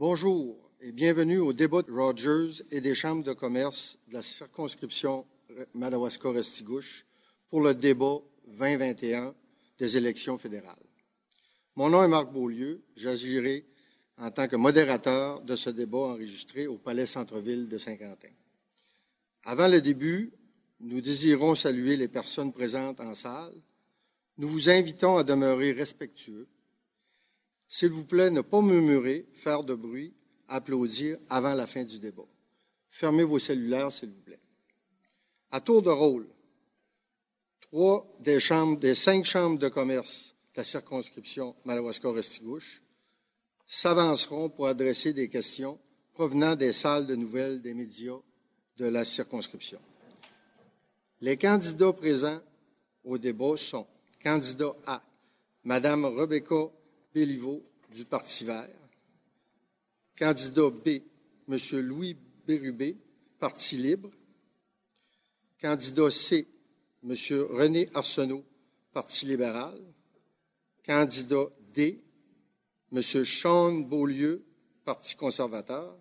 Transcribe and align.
Bonjour 0.00 0.56
et 0.80 0.92
bienvenue 0.92 1.40
au 1.40 1.52
débat 1.52 1.82
de 1.82 1.92
Rogers 1.92 2.62
et 2.70 2.80
des 2.80 2.94
chambres 2.94 3.22
de 3.22 3.34
commerce 3.34 3.98
de 4.08 4.14
la 4.14 4.22
circonscription 4.22 5.26
Madawaska-Restigouche 5.74 7.04
pour 7.50 7.60
le 7.60 7.74
débat 7.74 8.16
2021 8.46 9.34
des 9.78 9.96
élections 9.98 10.38
fédérales. 10.38 10.86
Mon 11.76 11.90
nom 11.90 12.02
est 12.02 12.08
Marc 12.08 12.32
Beaulieu. 12.32 12.80
J'agirai 12.96 13.66
en 14.16 14.30
tant 14.30 14.48
que 14.48 14.56
modérateur 14.56 15.42
de 15.42 15.54
ce 15.54 15.68
débat 15.68 15.98
enregistré 15.98 16.66
au 16.66 16.78
Palais 16.78 17.04
Centre-Ville 17.04 17.68
de 17.68 17.76
Saint-Quentin. 17.76 18.32
Avant 19.44 19.68
le 19.68 19.82
début, 19.82 20.32
nous 20.80 21.02
désirons 21.02 21.54
saluer 21.54 21.96
les 21.96 22.08
personnes 22.08 22.54
présentes 22.54 23.00
en 23.00 23.14
salle. 23.14 23.52
Nous 24.38 24.48
vous 24.48 24.70
invitons 24.70 25.18
à 25.18 25.24
demeurer 25.24 25.72
respectueux 25.72 26.48
s'il 27.72 27.90
vous 27.90 28.04
plaît, 28.04 28.30
ne 28.30 28.40
pas 28.40 28.60
murmurer, 28.60 29.26
faire 29.32 29.62
de 29.62 29.74
bruit, 29.74 30.12
applaudir 30.48 31.16
avant 31.30 31.54
la 31.54 31.68
fin 31.68 31.84
du 31.84 32.00
débat. 32.00 32.26
Fermez 32.88 33.22
vos 33.22 33.38
cellulaires, 33.38 33.92
s'il 33.92 34.10
vous 34.10 34.20
plaît. 34.22 34.40
À 35.52 35.60
tour 35.60 35.80
de 35.80 35.88
rôle, 35.88 36.26
trois 37.60 38.04
des, 38.18 38.40
chambres, 38.40 38.92
cinq 38.92 39.24
chambres 39.24 39.60
de 39.60 39.68
commerce 39.68 40.34
de 40.52 40.58
la 40.58 40.64
circonscription 40.64 41.54
Madawaska-Restigouche 41.64 42.82
s'avanceront 43.68 44.50
pour 44.50 44.66
adresser 44.66 45.12
des 45.12 45.28
questions 45.28 45.78
provenant 46.12 46.56
des 46.56 46.72
salles 46.72 47.06
de 47.06 47.14
nouvelles 47.14 47.62
des 47.62 47.72
médias 47.72 48.18
de 48.78 48.86
la 48.86 49.04
circonscription. 49.04 49.80
Les 51.20 51.36
candidats 51.36 51.92
présents 51.92 52.40
au 53.04 53.16
débat 53.16 53.56
sont 53.56 53.86
candidat 54.20 54.74
A, 54.88 55.04
Madame 55.62 56.06
Rebecca 56.06 56.68
Béliveau 57.12 57.64
du 57.94 58.04
Parti 58.04 58.44
vert. 58.44 58.68
Candidat 60.16 60.70
B, 60.70 61.00
M. 61.48 61.58
Louis 61.80 62.16
Bérubé, 62.46 62.96
Parti 63.38 63.76
libre. 63.76 64.10
Candidat 65.60 66.10
C, 66.10 66.46
M. 67.02 67.14
René 67.50 67.88
Arsenault, 67.94 68.44
Parti 68.92 69.26
libéral. 69.26 69.78
Candidat 70.84 71.48
D, 71.74 72.02
M. 72.92 73.02
Sean 73.02 73.72
Beaulieu, 73.80 74.44
Parti 74.84 75.16
conservateur. 75.16 75.96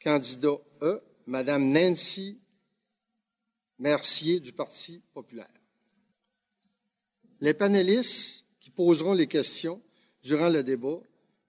Candidat 0.00 0.58
E, 0.82 1.00
Mme 1.26 1.72
Nancy 1.72 2.40
Mercier 3.78 4.40
du 4.40 4.52
Parti 4.52 5.00
populaire. 5.12 5.46
Les 7.40 7.54
panélistes 7.54 8.44
qui 8.58 8.70
poseront 8.70 9.12
les 9.12 9.28
questions 9.28 9.80
durant 10.28 10.50
le 10.50 10.62
débat 10.62 11.00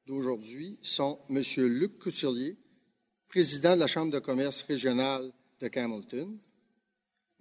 d'aujourd'hui 0.08 0.80
sont 0.82 1.20
M. 1.30 1.42
Luc 1.68 2.00
Couturier, 2.00 2.56
président 3.28 3.76
de 3.76 3.82
la 3.82 3.88
Chambre 3.88 4.14
de 4.14 4.20
commerce 4.20 4.62
régionale 4.62 5.34
de 5.60 5.68
Camelton, 5.68 6.40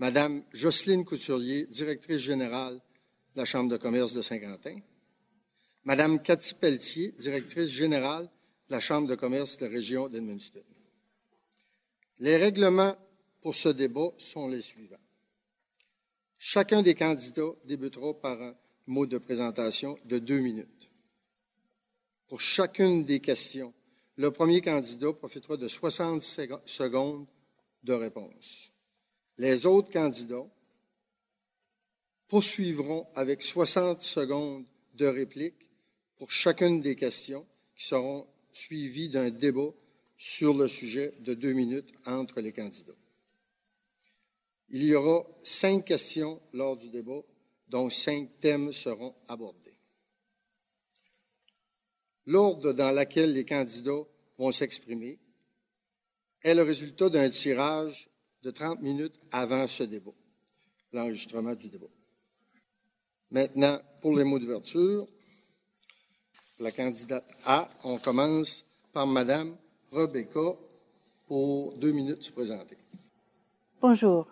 Mme 0.01 0.43
Jocelyne 0.53 1.05
Couturier, 1.05 1.65
directrice 1.67 2.23
générale 2.23 2.75
de 2.75 3.41
la 3.41 3.45
Chambre 3.45 3.71
de 3.71 3.77
commerce 3.77 4.15
de 4.15 4.23
Saint-Quentin, 4.23 4.79
Mme 5.85 6.21
Cathy 6.21 6.55
Pelletier, 6.55 7.15
directrice 7.21 7.71
générale 7.71 8.25
de 8.25 8.73
la 8.73 8.81
Chambre 8.81 9.07
de 9.07 9.15
commerce 9.15 9.59
de 9.59 9.67
la 9.67 9.71
région 9.71 10.09
d'Edmundston. 10.09 10.65
Les 12.19 12.37
règlements 12.37 12.97
pour 13.43 13.55
ce 13.55 13.69
débat 13.69 14.11
sont 14.19 14.49
les 14.49 14.61
suivants. 14.61 14.97
Chacun 16.37 16.83
des 16.83 16.97
candidats 16.97 17.55
débutera 17.65 18.13
par 18.21 18.43
un 18.43 18.57
mot 18.89 19.07
de 19.07 19.19
présentation 19.19 19.97
de 20.05 20.19
deux 20.19 20.41
minutes 20.41 20.78
pour 22.29 22.41
chacune 22.41 23.05
des 23.05 23.21
questions. 23.21 23.73
Le 24.17 24.31
premier 24.31 24.61
candidat 24.61 25.13
profitera 25.13 25.57
de 25.57 25.69
60 25.69 26.21
secondes 26.21 27.27
de 27.83 27.93
réponse. 27.93 28.71
Les 29.39 29.67
autres 29.67 29.91
candidats 29.91 30.47
poursuivront 32.27 33.07
avec 33.15 33.43
60 33.43 34.03
secondes 34.03 34.65
de 34.95 35.07
réplique 35.07 35.71
pour 36.19 36.31
chacune 36.31 36.81
des 36.81 36.97
questions 36.97 37.47
qui 37.77 37.87
seront 37.87 38.27
suivies 38.53 39.09
d'un 39.09 39.31
débat 39.31 39.73
sur 40.17 40.53
le 40.55 40.67
sujet 40.67 41.15
de 41.21 41.35
deux 41.35 41.53
minutes 41.53 41.93
entre 42.05 42.41
les 42.41 42.53
candidats. 42.53 42.93
Il 44.71 44.83
y 44.83 44.95
aura 44.95 45.25
cinq 45.41 45.87
questions 45.87 46.41
lors 46.53 46.77
du 46.77 46.91
débat, 46.91 47.23
dont 47.69 47.89
cinq 47.89 48.29
thèmes 48.41 48.73
seront 48.73 49.15
abordés. 49.29 49.78
L'ordre 52.29 52.75
dans 52.75 52.93
lequel 52.93 53.33
les 53.33 53.47
candidats 53.47 54.05
vont 54.37 54.53
s'exprimer 54.53 55.19
est 56.43 56.55
le 56.55 56.63
résultat 56.63 57.09
d'un 57.09 57.31
tirage 57.31 58.11
de 58.43 58.51
30 58.51 58.83
minutes 58.83 59.19
avant 59.33 59.67
ce 59.67 59.85
débat, 59.85 60.13
l'enregistrement 60.93 61.55
du 61.55 61.71
débat. 61.71 61.87
Maintenant, 63.31 63.81
pour 64.03 64.15
les 64.15 64.25
mots 64.25 64.39
d'ouverture, 64.39 65.07
la 66.59 66.71
candidate 66.71 67.27
A, 67.47 67.67
on 67.85 67.97
commence 67.97 68.63
par 68.93 69.07
Madame 69.07 69.57
Rebecca 69.91 70.55
pour 71.29 71.79
deux 71.79 71.93
minutes 71.93 72.25
se 72.25 72.33
présenter. 72.33 72.77
Bonjour. 73.81 74.29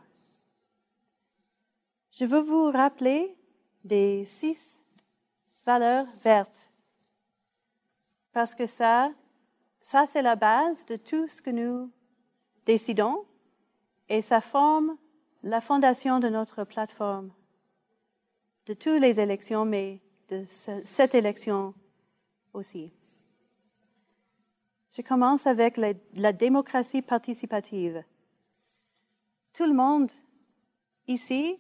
Je 2.13 2.27
veux 2.27 2.43
vous 2.43 2.71
rappeler 2.71 3.35
des 3.85 4.27
six 4.27 4.83
valeurs 5.65 6.07
vertes 6.23 6.71
parce 8.37 8.55
que 8.55 8.67
ça, 8.67 9.15
ça 9.81 10.05
c'est 10.05 10.21
la 10.21 10.37
base 10.37 10.85
de 10.85 10.97
tout 10.97 11.27
ce 11.27 11.41
que 11.41 11.49
nous 11.49 11.91
décidons 12.67 13.25
et 14.11 14.21
ça 14.21 14.43
forme 14.43 14.99
la 15.43 15.63
fondation 15.63 16.21
de 16.21 16.29
notre 16.29 16.65
plateforme, 16.65 17.33
de 18.67 18.75
toutes 18.75 19.01
les 19.01 19.19
élections, 19.21 19.65
mais 19.65 20.03
de 20.29 20.45
cette 20.85 21.15
élection 21.15 21.73
aussi. 22.53 22.93
Je 24.93 25.01
commence 25.01 25.47
avec 25.47 25.79
la, 25.79 25.95
la 26.13 26.35
démocratie 26.35 27.01
participative. 27.01 28.05
Tout 29.55 29.65
le 29.65 29.73
monde 29.73 30.13
ici 31.09 31.59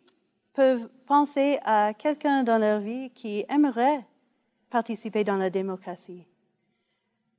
peut 0.53 0.91
penser 1.07 1.59
à 1.65 1.95
quelqu'un 1.95 2.43
dans 2.43 2.59
leur 2.59 2.81
vie 2.81 3.09
qui 3.15 3.47
aimerait 3.49 4.07
participer 4.69 5.25
dans 5.25 5.37
la 5.37 5.49
démocratie 5.49 6.27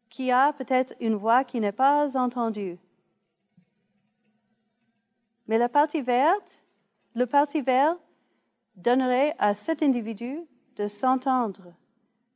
qui 0.09 0.31
a 0.31 0.53
peut-être 0.53 0.93
une 0.99 1.15
voix 1.15 1.43
qui 1.43 1.59
n'est 1.59 1.71
pas 1.71 2.17
entendue. 2.17 2.77
Mais 5.47 5.57
la 5.57 5.69
partie 5.69 6.01
verte, 6.01 6.63
le 7.15 7.25
parti 7.25 7.61
vert 7.61 7.95
donnerait 8.75 9.35
à 9.39 9.53
cet 9.53 9.81
individu 9.81 10.41
de 10.75 10.87
s'entendre, 10.87 11.73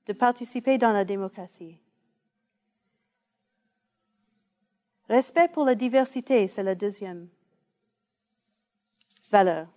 de 0.08 0.14
participer 0.14 0.78
dans 0.78 0.92
la 0.92 1.06
démocratie. 1.06 1.78
Respect 5.10 5.50
pour 5.50 5.66
la 5.66 5.76
diversité, 5.76 6.48
c'est 6.48 6.64
la 6.64 6.76
deuxième 6.76 7.28
valeur. 9.30 9.68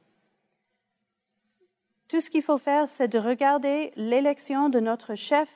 Tout 2.08 2.20
ce 2.20 2.30
qu'il 2.30 2.42
faut 2.42 2.58
faire, 2.58 2.88
c'est 2.88 3.08
de 3.08 3.18
regarder 3.18 3.92
l'élection 3.96 4.68
de 4.68 4.78
notre 4.78 5.14
chef, 5.14 5.48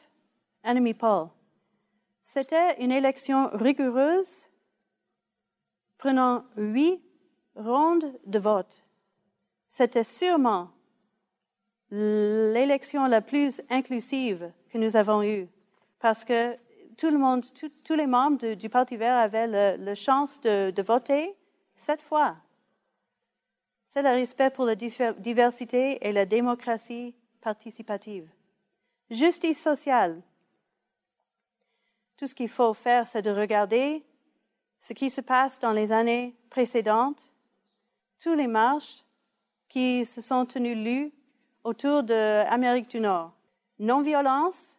Enemy 0.65 0.95
Paul. 0.95 1.29
C'était 2.31 2.79
une 2.85 2.93
élection 2.93 3.49
rigoureuse, 3.55 4.51
prenant 5.97 6.45
huit 6.59 7.01
rondes 7.55 8.13
de 8.27 8.39
vote. 8.39 8.85
C'était 9.67 10.05
sûrement 10.05 10.69
l'élection 11.91 13.07
la 13.07 13.23
plus 13.23 13.63
inclusive 13.71 14.53
que 14.69 14.77
nous 14.77 14.95
avons 14.95 15.23
eue, 15.23 15.49
parce 16.01 16.23
que 16.23 16.55
tout 16.99 17.09
le 17.09 17.17
monde, 17.17 17.47
tous 17.83 17.95
les 17.95 18.07
membres 18.07 18.53
du 18.53 18.69
Parti 18.69 18.99
vert 18.99 19.17
avaient 19.17 19.47
la 19.79 19.95
chance 19.95 20.39
de, 20.43 20.71
de 20.71 20.83
voter 20.83 21.35
cette 21.77 22.03
fois. 22.03 22.37
C'est 23.87 24.03
le 24.03 24.11
respect 24.11 24.51
pour 24.51 24.67
la 24.67 24.75
diversité 24.75 26.07
et 26.07 26.13
la 26.13 26.27
démocratie 26.27 27.15
participative. 27.41 28.29
Justice 29.09 29.63
sociale. 29.63 30.21
Tout 32.19 32.27
ce 32.27 32.35
qu'il 32.35 32.49
faut 32.49 32.75
faire, 32.75 33.07
c'est 33.07 33.23
de 33.23 33.31
regarder 33.31 34.05
ce 34.81 34.93
qui 34.93 35.09
se 35.09 35.21
passe 35.21 35.61
dans 35.61 35.71
les 35.71 35.93
années 35.93 36.35
précédentes, 36.51 37.33
tous 38.21 38.35
les 38.35 38.49
marches 38.49 39.05
qui 39.69 40.05
se 40.05 40.21
sont 40.21 40.45
tenues 40.45 40.75
lues 40.75 41.13
autour 41.63 42.03
de 42.03 42.43
l'Amérique 42.45 42.91
du 42.91 42.99
Nord. 42.99 43.33
Non-violence, 43.79 44.79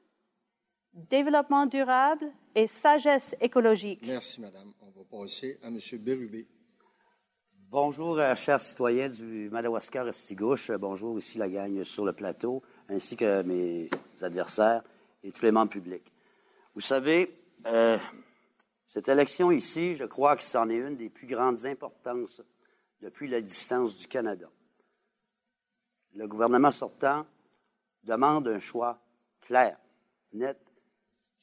développement 0.94 1.66
durable 1.66 2.30
et 2.56 2.68
sagesse 2.68 3.34
écologique. 3.40 4.02
Merci, 4.06 4.42
Madame. 4.42 4.74
On 4.82 4.88
va 4.88 5.06
passer 5.10 5.58
à 5.64 5.68
M. 5.68 5.80
Bérubé. 6.00 6.46
Bonjour, 7.70 8.20
euh, 8.20 8.36
chers 8.36 8.60
citoyens 8.60 9.08
du 9.08 9.50
Madawaska-Restigouche. 9.50 10.72
Bonjour 10.72 11.18
ici 11.18 11.38
la 11.38 11.48
gang 11.48 11.86
sur 11.86 12.04
le 12.04 12.12
plateau, 12.12 12.62
ainsi 12.90 13.16
que 13.16 13.44
mes 13.44 13.90
adversaires 14.22 14.84
et 15.24 15.32
tous 15.32 15.46
les 15.46 15.52
membres 15.52 15.72
publics. 15.72 16.12
Vous 16.80 16.86
savez, 16.86 17.38
euh, 17.66 17.98
Cette 18.86 19.10
élection 19.10 19.52
ici, 19.52 19.96
je 19.96 20.06
crois 20.06 20.38
que 20.38 20.44
c'en 20.44 20.70
est 20.70 20.78
une 20.78 20.96
des 20.96 21.10
plus 21.10 21.28
grandes 21.28 21.66
importances 21.66 22.42
depuis 23.02 23.28
la 23.28 23.42
distance 23.42 23.98
du 23.98 24.08
Canada. 24.08 24.50
Le 26.16 26.26
gouvernement 26.26 26.72
sortant 26.72 27.26
demande 28.06 28.48
un 28.48 28.62
choix 28.62 28.98
clair, 29.42 29.78
net. 30.32 30.58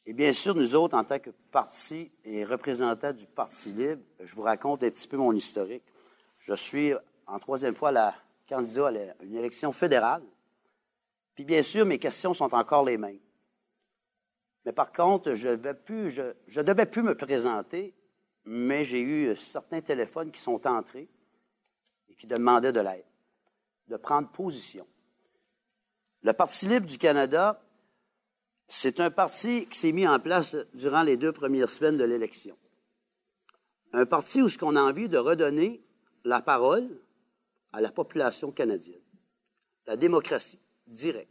Et 0.06 0.14
bien 0.14 0.32
sûr, 0.32 0.54
nous 0.54 0.74
autres, 0.74 0.96
en 0.96 1.04
tant 1.04 1.18
que 1.18 1.28
parti 1.52 2.10
et 2.24 2.42
représentants 2.42 3.12
du 3.12 3.26
Parti 3.26 3.74
libre, 3.74 4.04
je 4.20 4.34
vous 4.34 4.42
raconte 4.42 4.84
un 4.84 4.90
petit 4.90 5.06
peu 5.06 5.18
mon 5.18 5.34
historique. 5.34 5.84
Je 6.38 6.54
suis 6.54 6.94
en 7.26 7.38
troisième 7.38 7.74
fois 7.74 7.92
la 7.92 8.14
candidat 8.48 8.86
à 8.86 9.22
une 9.22 9.36
élection 9.36 9.70
fédérale. 9.70 10.22
Puis 11.34 11.44
bien 11.44 11.62
sûr, 11.62 11.84
mes 11.84 11.98
questions 11.98 12.32
sont 12.32 12.54
encore 12.54 12.86
les 12.86 12.96
mêmes. 12.96 13.20
Mais 14.66 14.72
par 14.72 14.90
contre, 14.90 15.34
je 15.34 15.50
ne 15.50 16.62
devais 16.62 16.86
plus 16.86 17.02
me 17.02 17.14
présenter, 17.14 17.94
mais 18.44 18.82
j'ai 18.82 19.00
eu 19.00 19.36
certains 19.36 19.80
téléphones 19.80 20.32
qui 20.32 20.40
sont 20.40 20.66
entrés 20.66 21.08
et 22.08 22.16
qui 22.16 22.26
demandaient 22.26 22.72
de 22.72 22.80
l'aide, 22.80 23.04
de 23.86 23.96
prendre 23.96 24.28
position. 24.28 24.84
Le 26.22 26.32
Parti 26.32 26.66
libre 26.66 26.86
du 26.86 26.98
Canada, 26.98 27.62
c'est 28.66 28.98
un 28.98 29.12
parti 29.12 29.68
qui 29.68 29.78
s'est 29.78 29.92
mis 29.92 30.08
en 30.08 30.18
place 30.18 30.56
durant 30.74 31.04
les 31.04 31.16
deux 31.16 31.30
premières 31.30 31.70
semaines 31.70 31.96
de 31.96 32.04
l'élection. 32.04 32.58
Un 33.92 34.04
parti 34.04 34.42
où 34.42 34.48
ce 34.48 34.58
qu'on 34.58 34.74
a 34.74 34.82
envie 34.82 35.08
de 35.08 35.16
redonner 35.16 35.80
la 36.24 36.40
parole 36.40 36.88
à 37.72 37.80
la 37.80 37.92
population 37.92 38.50
canadienne. 38.50 39.00
La 39.86 39.96
démocratie 39.96 40.58
directe. 40.88 41.30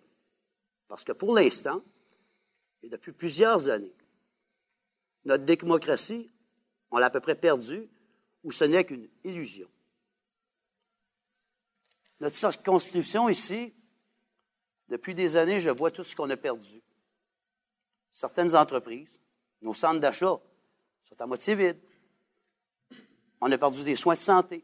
Parce 0.88 1.04
que 1.04 1.12
pour 1.12 1.36
l'instant, 1.36 1.82
et 2.86 2.90
depuis 2.90 3.12
plusieurs 3.12 3.68
années. 3.70 3.94
Notre 5.26 5.44
démocratie, 5.44 6.32
on 6.92 7.00
l'a 7.00 7.08
à 7.08 7.10
peu 7.10 7.20
près 7.20 7.36
perdue, 7.36 7.90
ou 8.44 8.52
ce 8.52 8.64
n'est 8.64 8.86
qu'une 8.86 9.10
illusion. 9.24 9.68
Notre 12.20 12.36
circonscription 12.36 13.28
ici, 13.28 13.74
depuis 14.88 15.16
des 15.16 15.36
années, 15.36 15.60
je 15.60 15.72
vois 15.72 15.90
tout 15.90 16.04
ce 16.04 16.16
qu'on 16.16 16.30
a 16.30 16.38
perdu. 16.38 16.82
Certaines 18.12 18.56
entreprises, 18.56 19.20
nos 19.62 19.74
centres 19.74 20.00
d'achat 20.00 20.40
sont 21.02 21.20
à 21.20 21.26
moitié 21.26 21.56
vides. 21.56 21.82
On 23.42 23.52
a 23.52 23.58
perdu 23.58 23.84
des 23.84 23.96
soins 23.96 24.14
de 24.14 24.20
santé. 24.20 24.64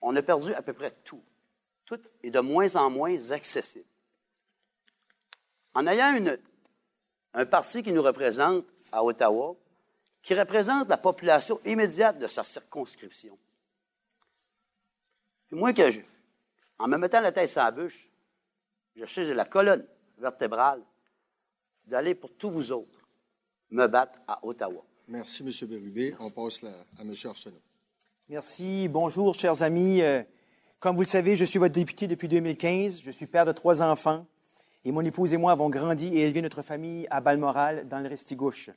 On 0.00 0.14
a 0.14 0.22
perdu 0.22 0.54
à 0.54 0.62
peu 0.62 0.72
près 0.72 0.92
tout. 1.04 1.22
Tout 1.84 2.00
est 2.22 2.30
de 2.30 2.40
moins 2.40 2.76
en 2.76 2.90
moins 2.90 3.32
accessible. 3.32 3.84
En 5.74 5.86
ayant 5.88 6.16
une 6.16 6.38
un 7.34 7.46
parti 7.46 7.82
qui 7.82 7.92
nous 7.92 8.02
représente 8.02 8.66
à 8.92 9.04
Ottawa, 9.04 9.56
qui 10.22 10.34
représente 10.34 10.88
la 10.88 10.96
population 10.96 11.60
immédiate 11.64 12.18
de 12.18 12.26
sa 12.26 12.42
circonscription. 12.42 13.38
Puis 15.48 15.58
moi, 15.58 15.72
que 15.72 15.90
je, 15.90 16.00
en 16.78 16.88
me 16.88 16.96
mettant 16.96 17.20
la 17.20 17.32
tête 17.32 17.48
sur 17.48 17.62
la 17.62 17.70
bûche, 17.70 18.08
je 18.96 19.04
cherche 19.04 19.28
la 19.28 19.44
colonne 19.44 19.84
vertébrale 20.18 20.82
d'aller 21.86 22.14
pour 22.14 22.32
tous 22.34 22.50
vous 22.50 22.72
autres 22.72 23.00
me 23.70 23.86
battre 23.86 24.18
à 24.26 24.44
Ottawa. 24.44 24.82
Merci, 25.08 25.42
M. 25.42 25.68
Bérubé. 25.68 26.14
On 26.20 26.30
passe 26.30 26.62
à 26.64 27.02
M. 27.02 27.14
Arsenault. 27.24 27.60
Merci. 28.28 28.88
Bonjour, 28.88 29.34
chers 29.34 29.62
amis. 29.62 30.02
Euh, 30.02 30.22
comme 30.78 30.94
vous 30.94 31.02
le 31.02 31.08
savez, 31.08 31.36
je 31.36 31.44
suis 31.44 31.58
votre 31.58 31.74
député 31.74 32.06
depuis 32.06 32.28
2015. 32.28 33.02
Je 33.04 33.10
suis 33.10 33.26
père 33.26 33.44
de 33.44 33.52
trois 33.52 33.82
enfants. 33.82 34.26
Et 34.84 34.92
mon 34.92 35.04
épouse 35.04 35.34
et 35.34 35.36
moi 35.36 35.52
avons 35.52 35.68
grandi 35.68 36.16
et 36.16 36.20
élevé 36.20 36.40
notre 36.40 36.62
famille 36.62 37.06
à 37.10 37.20
Balmoral, 37.20 37.86
dans 37.88 37.98
le 37.98 38.08
Restigouche. 38.08 38.70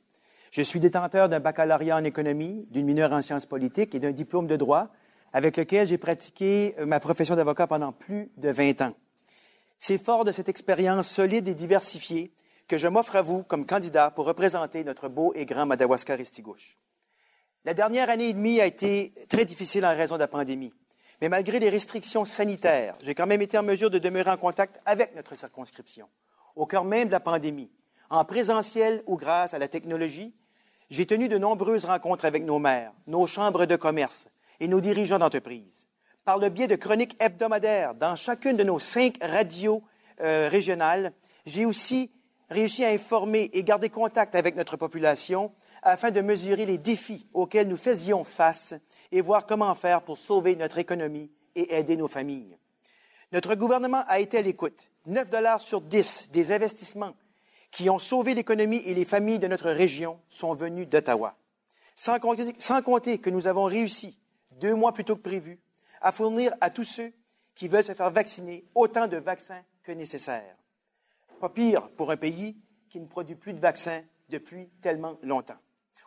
Je 0.50 0.62
suis 0.62 0.78
détenteur 0.78 1.28
d'un 1.28 1.40
baccalauréat 1.40 1.96
en 1.96 2.04
économie, 2.04 2.66
d'une 2.70 2.86
mineure 2.86 3.12
en 3.12 3.22
sciences 3.22 3.46
politiques 3.46 3.94
et 3.94 4.00
d'un 4.00 4.12
diplôme 4.12 4.46
de 4.46 4.56
droit, 4.56 4.90
avec 5.32 5.56
lequel 5.56 5.86
j'ai 5.86 5.98
pratiqué 5.98 6.74
euh, 6.78 6.86
ma 6.86 7.00
profession 7.00 7.36
d'avocat 7.36 7.66
pendant 7.66 7.92
plus 7.92 8.30
de 8.36 8.50
20 8.50 8.82
ans. 8.82 8.94
C'est 9.78 10.02
fort 10.02 10.24
de 10.24 10.30
cette 10.30 10.48
expérience 10.48 11.08
solide 11.08 11.48
et 11.48 11.54
diversifiée 11.54 12.32
que 12.68 12.78
je 12.78 12.86
m'offre 12.86 13.16
à 13.16 13.22
vous 13.22 13.42
comme 13.42 13.66
candidat 13.66 14.10
pour 14.10 14.26
représenter 14.26 14.84
notre 14.84 15.08
beau 15.08 15.32
et 15.34 15.44
grand 15.44 15.66
Madawaska-Restigouche. 15.66 16.78
La 17.64 17.74
dernière 17.74 18.10
année 18.10 18.28
et 18.28 18.34
demie 18.34 18.60
a 18.60 18.66
été 18.66 19.14
très 19.28 19.44
difficile 19.44 19.84
en 19.84 19.96
raison 19.96 20.14
de 20.16 20.20
la 20.20 20.28
pandémie. 20.28 20.74
Mais 21.20 21.28
malgré 21.28 21.58
les 21.58 21.70
restrictions 21.70 22.24
sanitaires, 22.24 22.96
j'ai 23.02 23.14
quand 23.14 23.26
même 23.26 23.42
été 23.42 23.56
en 23.56 23.62
mesure 23.62 23.90
de 23.90 23.98
demeurer 23.98 24.30
en 24.30 24.36
contact 24.36 24.80
avec 24.84 25.14
notre 25.14 25.36
circonscription. 25.36 26.08
Au 26.56 26.66
cœur 26.66 26.84
même 26.84 27.08
de 27.08 27.12
la 27.12 27.20
pandémie, 27.20 27.72
en 28.10 28.24
présentiel 28.24 29.02
ou 29.06 29.16
grâce 29.16 29.54
à 29.54 29.58
la 29.58 29.68
technologie, 29.68 30.34
j'ai 30.90 31.06
tenu 31.06 31.28
de 31.28 31.38
nombreuses 31.38 31.84
rencontres 31.84 32.24
avec 32.24 32.44
nos 32.44 32.58
maires, 32.58 32.92
nos 33.06 33.26
chambres 33.26 33.66
de 33.66 33.76
commerce 33.76 34.28
et 34.60 34.68
nos 34.68 34.80
dirigeants 34.80 35.18
d'entreprise. 35.18 35.88
Par 36.24 36.38
le 36.38 36.48
biais 36.48 36.68
de 36.68 36.76
chroniques 36.76 37.16
hebdomadaires 37.20 37.94
dans 37.94 38.16
chacune 38.16 38.56
de 38.56 38.64
nos 38.64 38.78
cinq 38.78 39.16
radios 39.22 39.82
euh, 40.20 40.48
régionales, 40.48 41.12
j'ai 41.46 41.64
aussi 41.64 42.10
réussi 42.50 42.84
à 42.84 42.88
informer 42.88 43.50
et 43.52 43.64
garder 43.64 43.88
contact 43.88 44.34
avec 44.34 44.56
notre 44.56 44.76
population 44.76 45.52
afin 45.82 46.10
de 46.10 46.20
mesurer 46.20 46.66
les 46.66 46.78
défis 46.78 47.26
auxquels 47.34 47.68
nous 47.68 47.76
faisions 47.76 48.24
face 48.24 48.74
et 49.12 49.20
voir 49.20 49.46
comment 49.46 49.74
faire 49.74 50.02
pour 50.02 50.18
sauver 50.18 50.56
notre 50.56 50.78
économie 50.78 51.30
et 51.54 51.74
aider 51.74 51.96
nos 51.96 52.08
familles. 52.08 52.56
Notre 53.32 53.54
gouvernement 53.54 54.04
a 54.06 54.20
été 54.20 54.38
à 54.38 54.42
l'écoute. 54.42 54.90
9 55.06 55.30
dollars 55.30 55.60
sur 55.60 55.80
10 55.80 56.30
des 56.30 56.52
investissements 56.52 57.14
qui 57.70 57.90
ont 57.90 57.98
sauvé 57.98 58.34
l'économie 58.34 58.82
et 58.86 58.94
les 58.94 59.04
familles 59.04 59.40
de 59.40 59.48
notre 59.48 59.70
région 59.70 60.20
sont 60.28 60.54
venus 60.54 60.88
d'Ottawa. 60.88 61.36
Sans 61.96 62.18
compter, 62.20 62.54
sans 62.58 62.82
compter 62.82 63.18
que 63.18 63.30
nous 63.30 63.48
avons 63.48 63.64
réussi, 63.64 64.18
deux 64.52 64.74
mois 64.74 64.92
plus 64.92 65.04
tôt 65.04 65.16
que 65.16 65.22
prévu, 65.22 65.60
à 66.00 66.12
fournir 66.12 66.52
à 66.60 66.70
tous 66.70 66.84
ceux 66.84 67.12
qui 67.54 67.68
veulent 67.68 67.84
se 67.84 67.94
faire 67.94 68.10
vacciner 68.10 68.64
autant 68.74 69.08
de 69.08 69.16
vaccins 69.16 69.62
que 69.82 69.92
nécessaire. 69.92 70.56
Pas 71.40 71.48
pire 71.48 71.88
pour 71.90 72.10
un 72.10 72.16
pays 72.16 72.56
qui 72.88 73.00
ne 73.00 73.06
produit 73.06 73.34
plus 73.34 73.52
de 73.52 73.60
vaccins 73.60 74.02
depuis 74.28 74.68
tellement 74.80 75.18
longtemps. 75.22 75.58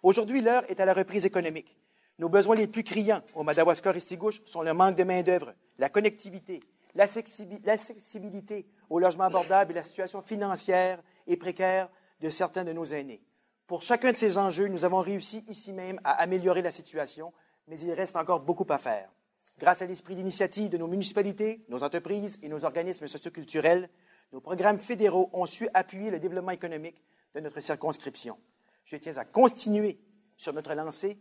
Aujourd'hui, 0.04 0.42
l'heure 0.42 0.64
est 0.70 0.80
à 0.80 0.86
la 0.86 0.94
reprise 0.94 1.26
économique. 1.26 1.78
Nos 2.20 2.30
besoins 2.30 2.56
les 2.56 2.66
plus 2.66 2.84
criants 2.84 3.22
au 3.36 3.44
Madawaska-Ristigouche 3.44 4.42
sont 4.46 4.64
le 4.64 4.74
manque 4.74 4.96
de 4.96 5.04
main-d'œuvre, 5.04 5.54
la 5.78 5.90
connectivité, 5.90 6.62
l'accessibilité 6.96 8.66
au 8.90 8.98
logement 8.98 9.26
abordable 9.26 9.72
et 9.72 9.76
la 9.76 9.84
situation 9.84 10.24
financière 10.24 11.00
et 11.28 11.38
précaire 11.38 11.90
de 12.20 12.32
certains 12.32 12.64
de 12.64 12.74
nos 12.74 12.86
aînés. 12.86 13.22
Pour 13.68 13.84
chacun 13.84 14.14
de 14.14 14.18
ces 14.18 14.40
enjeux, 14.40 14.68
nous 14.68 14.84
avons 14.84 15.02
réussi 15.02 15.46
ici 15.48 15.74
même 15.74 16.00
à 16.04 16.14
améliorer 16.14 16.64
la 16.64 16.72
situation, 16.72 17.34
mais 17.68 17.78
il 17.80 17.92
reste 17.94 18.16
encore 18.16 18.40
beaucoup 18.40 18.66
à 18.70 18.80
faire. 18.80 19.12
Grâce 19.60 19.84
à 19.84 19.86
l'esprit 19.86 20.16
d'initiative 20.16 20.70
de 20.70 20.78
nos 20.78 20.88
municipalités, 20.88 21.66
nos 21.70 21.84
entreprises 21.84 22.40
et 22.42 22.50
nos 22.50 22.66
organismes 22.66 23.08
socioculturels, 23.08 23.90
nos 24.34 24.42
programmes 24.42 24.80
fédéraux 24.80 25.30
ont 25.34 25.46
su 25.46 25.70
appuyer 25.76 26.10
le 26.10 26.20
développement 26.20 26.52
économique 26.52 27.04
de 27.36 27.42
notre 27.42 27.60
circonscription. 27.60 28.40
Je 28.86 28.98
tiens 28.98 29.18
à 29.18 29.26
continuer 29.26 30.00
sur 30.36 30.54
notre 30.54 30.74
lancée 30.74 31.20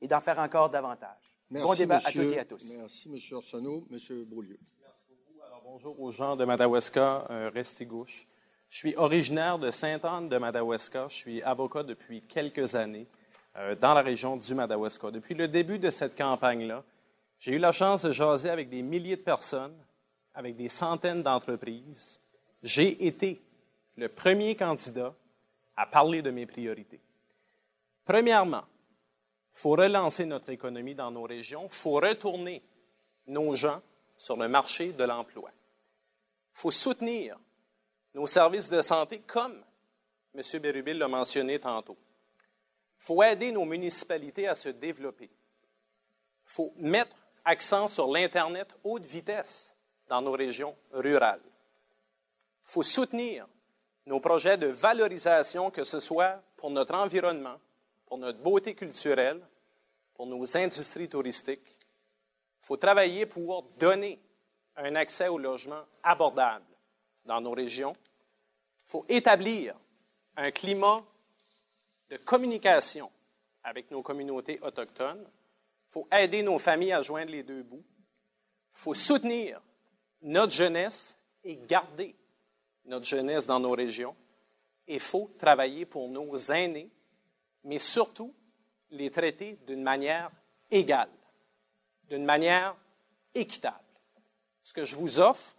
et 0.00 0.08
d'en 0.08 0.20
faire 0.20 0.38
encore 0.38 0.70
davantage. 0.70 1.38
Merci, 1.50 1.66
bon 1.66 1.74
débat 1.74 1.96
à 1.96 2.12
toutes 2.12 2.22
et 2.22 2.38
à 2.38 2.44
tous. 2.44 2.62
Merci, 2.78 3.08
M. 3.10 3.36
Arsenault. 3.38 3.84
M. 3.90 4.24
Beaulieu. 4.26 4.58
Merci 4.82 5.04
beaucoup. 5.08 5.46
Alors, 5.46 5.62
bonjour 5.64 6.00
aux 6.00 6.10
gens 6.10 6.36
de 6.36 6.44
Madawaska, 6.44 7.26
euh, 7.30 7.50
Restigouche. 7.54 8.28
Je 8.68 8.78
suis 8.78 8.96
originaire 8.96 9.58
de 9.58 9.70
Sainte-Anne 9.70 10.28
de 10.28 10.36
Madawaska. 10.36 11.08
Je 11.08 11.14
suis 11.14 11.42
avocat 11.42 11.82
depuis 11.82 12.20
quelques 12.22 12.74
années 12.74 13.06
euh, 13.56 13.74
dans 13.74 13.94
la 13.94 14.02
région 14.02 14.36
du 14.36 14.54
Madawaska. 14.54 15.10
Depuis 15.10 15.34
le 15.34 15.48
début 15.48 15.78
de 15.78 15.88
cette 15.88 16.16
campagne-là, 16.16 16.84
j'ai 17.38 17.56
eu 17.56 17.58
la 17.58 17.72
chance 17.72 18.02
de 18.02 18.12
jaser 18.12 18.50
avec 18.50 18.68
des 18.68 18.82
milliers 18.82 19.16
de 19.16 19.22
personnes, 19.22 19.76
avec 20.34 20.54
des 20.56 20.68
centaines 20.68 21.22
d'entreprises. 21.22 22.20
J'ai 22.62 23.06
été 23.06 23.40
le 23.96 24.08
premier 24.08 24.54
candidat 24.54 25.14
à 25.76 25.86
parler 25.86 26.20
de 26.20 26.30
mes 26.30 26.44
priorités. 26.44 27.00
Premièrement, 28.04 28.64
il 29.58 29.60
faut 29.60 29.70
relancer 29.70 30.24
notre 30.24 30.50
économie 30.50 30.94
dans 30.94 31.10
nos 31.10 31.24
régions, 31.24 31.64
il 31.64 31.74
faut 31.74 31.94
retourner 31.94 32.62
nos 33.26 33.56
gens 33.56 33.82
sur 34.16 34.36
le 34.36 34.46
marché 34.46 34.92
de 34.92 35.02
l'emploi. 35.02 35.50
Il 36.54 36.60
faut 36.60 36.70
soutenir 36.70 37.36
nos 38.14 38.28
services 38.28 38.70
de 38.70 38.80
santé 38.80 39.18
comme 39.18 39.60
M. 40.32 40.60
Bérubil 40.62 40.96
l'a 40.96 41.08
mentionné 41.08 41.58
tantôt. 41.58 41.96
Il 43.00 43.04
faut 43.04 43.20
aider 43.20 43.50
nos 43.50 43.64
municipalités 43.64 44.46
à 44.46 44.54
se 44.54 44.68
développer. 44.68 45.28
Il 46.44 46.52
faut 46.52 46.72
mettre 46.76 47.16
accent 47.44 47.88
sur 47.88 48.12
l'Internet 48.12 48.68
haute 48.84 49.06
vitesse 49.06 49.74
dans 50.06 50.22
nos 50.22 50.32
régions 50.32 50.76
rurales. 50.92 51.42
Il 51.44 52.70
faut 52.70 52.84
soutenir 52.84 53.48
nos 54.06 54.20
projets 54.20 54.56
de 54.56 54.68
valorisation, 54.68 55.72
que 55.72 55.82
ce 55.82 55.98
soit 55.98 56.40
pour 56.56 56.70
notre 56.70 56.94
environnement, 56.94 57.58
pour 58.08 58.16
notre 58.18 58.38
beauté 58.38 58.74
culturelle, 58.74 59.40
pour 60.14 60.26
nos 60.26 60.56
industries 60.56 61.08
touristiques. 61.08 61.78
Il 62.62 62.66
faut 62.66 62.78
travailler 62.78 63.26
pour 63.26 63.64
donner 63.78 64.18
un 64.76 64.94
accès 64.94 65.28
au 65.28 65.36
logement 65.36 65.84
abordable 66.02 66.64
dans 67.26 67.40
nos 67.40 67.52
régions. 67.52 67.94
Il 68.86 68.90
faut 68.90 69.04
établir 69.08 69.74
un 70.36 70.50
climat 70.50 71.04
de 72.08 72.16
communication 72.16 73.10
avec 73.62 73.90
nos 73.90 74.02
communautés 74.02 74.58
autochtones. 74.62 75.20
Il 75.20 75.92
faut 75.92 76.08
aider 76.10 76.42
nos 76.42 76.58
familles 76.58 76.92
à 76.92 77.02
joindre 77.02 77.30
les 77.30 77.42
deux 77.42 77.62
bouts. 77.62 77.84
Il 78.74 78.80
faut 78.80 78.94
soutenir 78.94 79.60
notre 80.22 80.52
jeunesse 80.52 81.18
et 81.44 81.56
garder 81.56 82.16
notre 82.86 83.04
jeunesse 83.04 83.46
dans 83.46 83.60
nos 83.60 83.72
régions. 83.72 84.16
Il 84.86 85.00
faut 85.00 85.30
travailler 85.38 85.84
pour 85.84 86.08
nos 86.08 86.34
aînés, 86.50 86.90
mais 87.68 87.78
surtout 87.78 88.34
les 88.90 89.10
traiter 89.10 89.58
d'une 89.66 89.82
manière 89.82 90.30
égale, 90.70 91.10
d'une 92.08 92.24
manière 92.24 92.74
équitable. 93.34 93.84
Ce 94.62 94.72
que 94.72 94.86
je 94.86 94.96
vous 94.96 95.20
offre, 95.20 95.54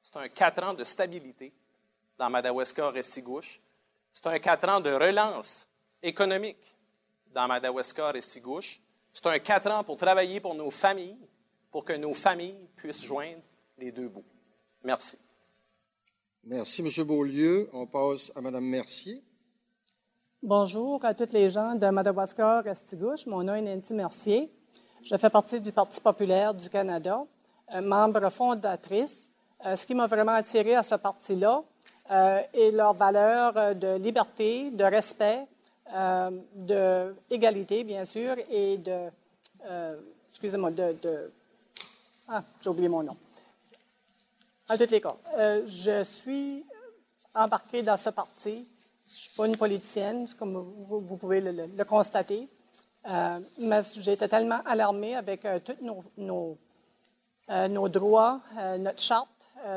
c'est 0.00 0.16
un 0.16 0.28
quatre 0.28 0.62
ans 0.62 0.72
de 0.72 0.84
stabilité 0.84 1.52
dans 2.16 2.30
Madawaska-Restigouche. 2.30 3.60
C'est 4.12 4.28
un 4.28 4.38
quatre 4.38 4.68
ans 4.68 4.80
de 4.80 4.90
relance 4.90 5.68
économique 6.00 6.76
dans 7.34 7.48
Madawaska-Restigouche. 7.48 8.80
C'est 9.12 9.26
un 9.26 9.40
quatre 9.40 9.68
ans 9.72 9.82
pour 9.82 9.96
travailler 9.96 10.38
pour 10.38 10.54
nos 10.54 10.70
familles, 10.70 11.18
pour 11.72 11.84
que 11.84 11.94
nos 11.94 12.14
familles 12.14 12.68
puissent 12.76 13.02
joindre 13.04 13.42
les 13.76 13.90
deux 13.90 14.08
bouts. 14.08 14.24
Merci. 14.84 15.18
Merci, 16.44 16.82
M. 16.82 17.04
Beaulieu. 17.04 17.68
On 17.72 17.88
passe 17.88 18.30
à 18.36 18.40
Mme 18.40 18.64
Mercier. 18.64 19.24
Bonjour 20.44 21.04
à 21.04 21.14
toutes 21.14 21.32
les 21.32 21.50
gens 21.50 21.74
de 21.74 21.86
Madawaska-Restigouche. 21.86 23.26
Mon 23.26 23.42
nom 23.42 23.56
est 23.56 23.60
Nancy 23.60 23.92
Mercier. 23.92 24.48
Je 25.02 25.16
fais 25.16 25.30
partie 25.30 25.60
du 25.60 25.72
Parti 25.72 26.00
populaire 26.00 26.54
du 26.54 26.70
Canada, 26.70 27.24
euh, 27.74 27.80
membre 27.82 28.30
fondatrice. 28.30 29.32
Euh, 29.66 29.74
ce 29.74 29.84
qui 29.84 29.96
m'a 29.96 30.06
vraiment 30.06 30.34
attiré 30.34 30.76
à 30.76 30.84
ce 30.84 30.94
parti-là 30.94 31.64
euh, 32.12 32.40
est 32.54 32.70
leur 32.70 32.94
valeur 32.94 33.74
de 33.74 33.96
liberté, 33.96 34.70
de 34.70 34.84
respect, 34.84 35.44
d'égalité, 36.54 37.82
bien 37.82 38.04
sûr, 38.04 38.36
et 38.48 38.76
de... 38.76 39.10
excusez-moi, 40.30 40.70
de... 40.70 40.94
de 41.02 41.32
ah, 42.28 42.44
j'ai 42.60 42.70
oublié 42.70 42.88
mon 42.88 43.02
nom. 43.02 43.16
En 44.68 44.76
tous 44.76 44.88
les 44.88 45.00
cas, 45.00 45.16
je 45.66 46.04
suis 46.04 46.64
embarquée 47.34 47.82
dans 47.82 47.96
ce 47.96 48.10
parti. 48.10 48.68
Je 49.08 49.14
ne 49.14 49.16
suis 49.16 49.36
pas 49.36 49.46
une 49.46 49.56
politicienne, 49.56 50.26
comme 50.38 50.52
vous, 50.86 51.16
pouvez 51.16 51.40
le 51.40 51.84
constater. 51.84 52.46
Euh, 53.08 53.38
mais 53.60 53.80
été 54.12 54.28
tellement 54.28 54.60
alarmée 54.66 55.14
avec 55.14 55.46
euh, 55.46 55.60
tous 55.64 55.76
nos, 56.18 56.58
euh, 57.48 57.88
droits, 57.88 58.40
notre 58.78 59.00
charte 59.00 59.30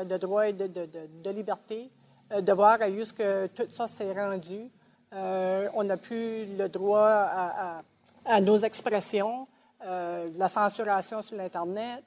de 0.04 0.16
droits 0.18 0.48
et 0.48 0.52
de, 0.52 1.30
liberté, 1.30 1.90
de 2.30 2.52
voir 2.52 2.82
à 2.82 2.90
que 2.90 3.46
tout 3.46 3.66
ça 3.70 3.86
s'est 3.86 4.12
rendu. 4.12 4.70
on 5.12 5.84
n'a 5.84 5.96
plus 5.96 6.44
le 6.56 6.68
droit 6.68 7.08
à, 7.08 7.82
à, 8.26 8.40
nos 8.40 8.58
expressions, 8.58 9.48
la 9.80 10.48
censuration 10.48 11.22
sur 11.22 11.36
l'Internet, 11.36 12.04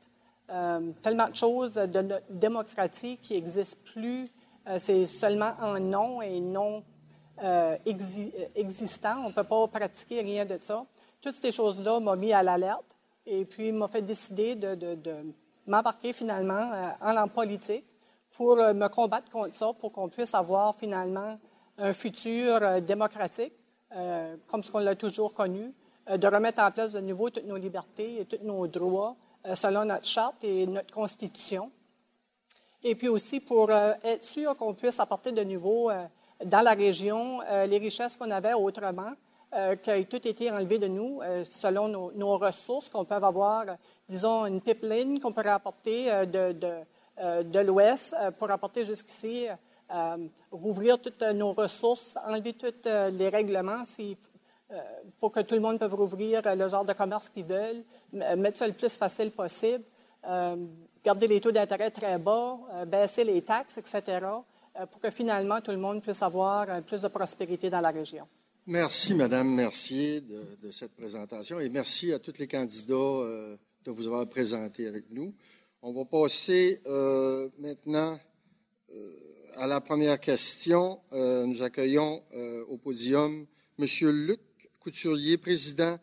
tellement 1.01 1.27
de 1.27 1.36
choses 1.36 1.74
de 1.74 2.01
notre 2.01 2.25
démocratie 2.29 3.17
qui 3.17 3.34
n'existent 3.34 3.82
plus. 3.94 4.27
C'est 4.77 5.05
seulement 5.05 5.53
en 5.60 5.79
nom 5.79 6.22
et 6.22 6.39
non 6.39 6.84
existant. 8.56 9.15
On 9.25 9.30
ne 9.30 9.34
peut 9.34 9.44
pas 9.44 9.68
pratiquer 9.68 10.22
rien 10.22 10.46
de 10.46 10.58
ça. 10.62 10.86
Toutes 11.22 11.34
ces 11.34 11.51
choses-là 11.51 12.00
m'ont 12.00 12.15
mis 12.15 12.34
à 12.34 12.44
l'alerte 12.44 12.96
et 13.25 13.46
puis 13.46 13.72
m'a 13.72 13.88
fait 13.88 14.01
décider 14.01 14.56
de, 14.56 14.98
m'embarquer 15.68 16.13
finalement 16.13 16.72
euh, 16.74 16.92
en, 17.01 17.27
politique 17.27 17.86
pour 18.34 18.60
euh, 18.60 18.74
me 18.74 18.88
combattre 18.88 19.30
contre 19.32 19.56
ça, 19.56 19.74
pour 19.74 19.92
qu'on 19.92 20.10
puisse 20.10 20.36
avoir 20.36 20.75
finalement 20.75 21.39
un 21.77 21.94
futur 21.94 22.60
euh, 22.62 22.80
démocratique, 22.80 23.54
comme 24.48 24.62
ce 24.62 24.70
qu'on 24.72 24.80
l'a 24.80 24.96
toujours 24.96 25.34
connu, 25.34 25.74
de 26.10 26.27
remettre 26.27 26.62
en 26.62 26.70
place 26.70 26.92
de 26.92 27.00
nouveau 27.00 27.30
toutes 27.30 27.46
nos 27.46 27.56
libertés 27.56 28.20
et 28.20 28.25
tous 28.25 28.44
nos 28.44 28.68
droits 28.68 29.15
selon 29.54 29.86
notre 29.86 30.06
charte 30.06 30.44
et 30.44 30.68
notre 30.68 30.94
constitution. 30.94 31.72
Et 32.84 32.94
puis 32.96 33.08
aussi 33.08 33.39
pour 33.39 33.72
être 33.72 34.25
sûr 34.25 34.58
qu'on 34.58 34.74
puisse 34.74 35.00
apporter 35.00 35.32
de 35.32 35.44
nouveau 35.46 35.92
dans 36.44 36.62
la 36.62 36.74
région 36.74 37.42
les 37.65 37.77
richesses 37.77 38.18
qu'on 38.18 38.32
avait 38.32 38.54
autrement, 38.54 39.13
euh, 39.56 39.77
qui 39.77 39.89
a 39.89 40.04
tout 40.04 40.27
été 40.27 40.51
enlevé 40.51 40.80
de 40.80 40.88
nous 40.88 41.22
euh, 41.22 41.46
selon 41.46 41.88
nos, 41.88 42.38
ressources, 42.38 42.89
qu'on 42.89 43.06
peut 43.06 43.15
avoir, 43.15 43.63
disons, 44.06 44.46
une 44.46 44.60
pipeline 44.60 45.18
qu'on 45.18 45.32
pourrait 45.32 45.50
apporter 45.50 46.12
euh, 46.12 46.25
de, 46.25 47.60
l'Ouest 47.60 48.13
pour 48.38 48.51
apporter 48.51 48.84
jusqu'ici, 48.84 49.48
rouvrir 50.51 51.00
toutes 51.00 51.22
nos 51.22 51.54
ressources, 51.54 52.18
enlever 52.27 52.51
tous 52.51 52.89
les 53.13 53.30
règlements 53.30 53.84
pour 55.22 55.32
que 55.32 55.39
tout 55.39 55.56
le 55.56 55.62
monde 55.62 55.80
puisse 55.80 55.94
rouvrir 55.94 56.42
le 56.44 56.68
genre 56.68 56.84
de 56.84 56.92
commerce 56.92 57.30
qu'ils 57.30 57.46
veulent, 57.46 57.84
mettre 58.12 58.58
ça 58.58 58.68
le 58.68 58.74
plus 58.74 58.98
facile 58.98 59.32
possible, 59.32 59.86
garder 61.01 61.27
les 61.27 61.39
taux 61.39 61.54
d'intérêt 61.54 61.92
très 61.92 62.18
bas, 62.18 62.58
baisser 62.86 63.24
les 63.24 63.42
taxes, 63.42 63.77
etc., 63.77 64.20
pour 64.91 65.00
que 65.00 65.10
finalement 65.10 65.62
tout 65.62 65.72
le 65.72 65.77
monde 65.77 66.01
puisse 66.01 66.22
avoir 66.22 66.82
plus 66.84 67.01
de 67.01 67.08
prospérité 67.08 67.70
dans 67.70 67.82
la 67.82 67.91
région. 67.91 68.27
Merci, 68.67 69.13
Madame 69.13 69.53
Mercier, 69.53 70.22
de, 70.22 70.72
cette 70.72 70.96
présentation 70.96 71.60
et 71.60 71.70
merci 71.70 72.12
à 72.12 72.17
tous 72.17 72.39
les 72.39 72.48
candidats 72.48 72.96
euh, 72.96 73.55
de 73.84 73.91
vous 73.91 74.08
avoir 74.08 74.27
présenté 74.27 74.88
avec 74.88 75.05
nous. 75.12 75.36
On 75.84 75.94
va 75.94 76.03
passer 76.03 76.82
euh, 76.88 77.48
maintenant 77.60 78.17
euh, 78.91 79.12
à 79.58 79.67
la 79.67 79.82
première 79.82 80.20
question. 80.20 81.00
nous 81.12 81.62
accueillons 81.62 82.24
au 82.67 82.77
podium 82.77 83.46
Monsieur 83.77 84.10
Luc 84.10 84.41
Couturier, 84.79 85.38
président 85.38 86.00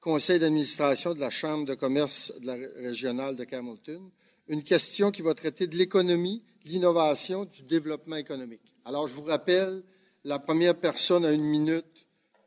conseil 0.00 0.38
d'administration 0.38 1.14
de 1.14 1.20
la 1.20 1.30
Chambre 1.30 1.66
de 1.66 1.74
commerce 1.74 2.32
de 2.40 2.46
la 2.46 2.54
régionale 2.54 3.34
de 3.34 3.42
Camelton. 3.42 4.12
Une 4.46 4.62
question 4.62 5.10
qui 5.10 5.22
va 5.22 5.34
traiter 5.34 5.66
de 5.66 5.76
l'économie, 5.76 6.44
l'innovation, 6.64 7.44
du 7.44 7.62
développement 7.62 8.16
économique. 8.16 8.74
Alors, 8.84 9.08
je 9.08 9.14
vous 9.14 9.24
rappelle, 9.24 9.82
la 10.24 10.38
première 10.38 10.74
personne 10.74 11.24
a 11.24 11.32
une 11.32 11.44
minute 11.44 11.84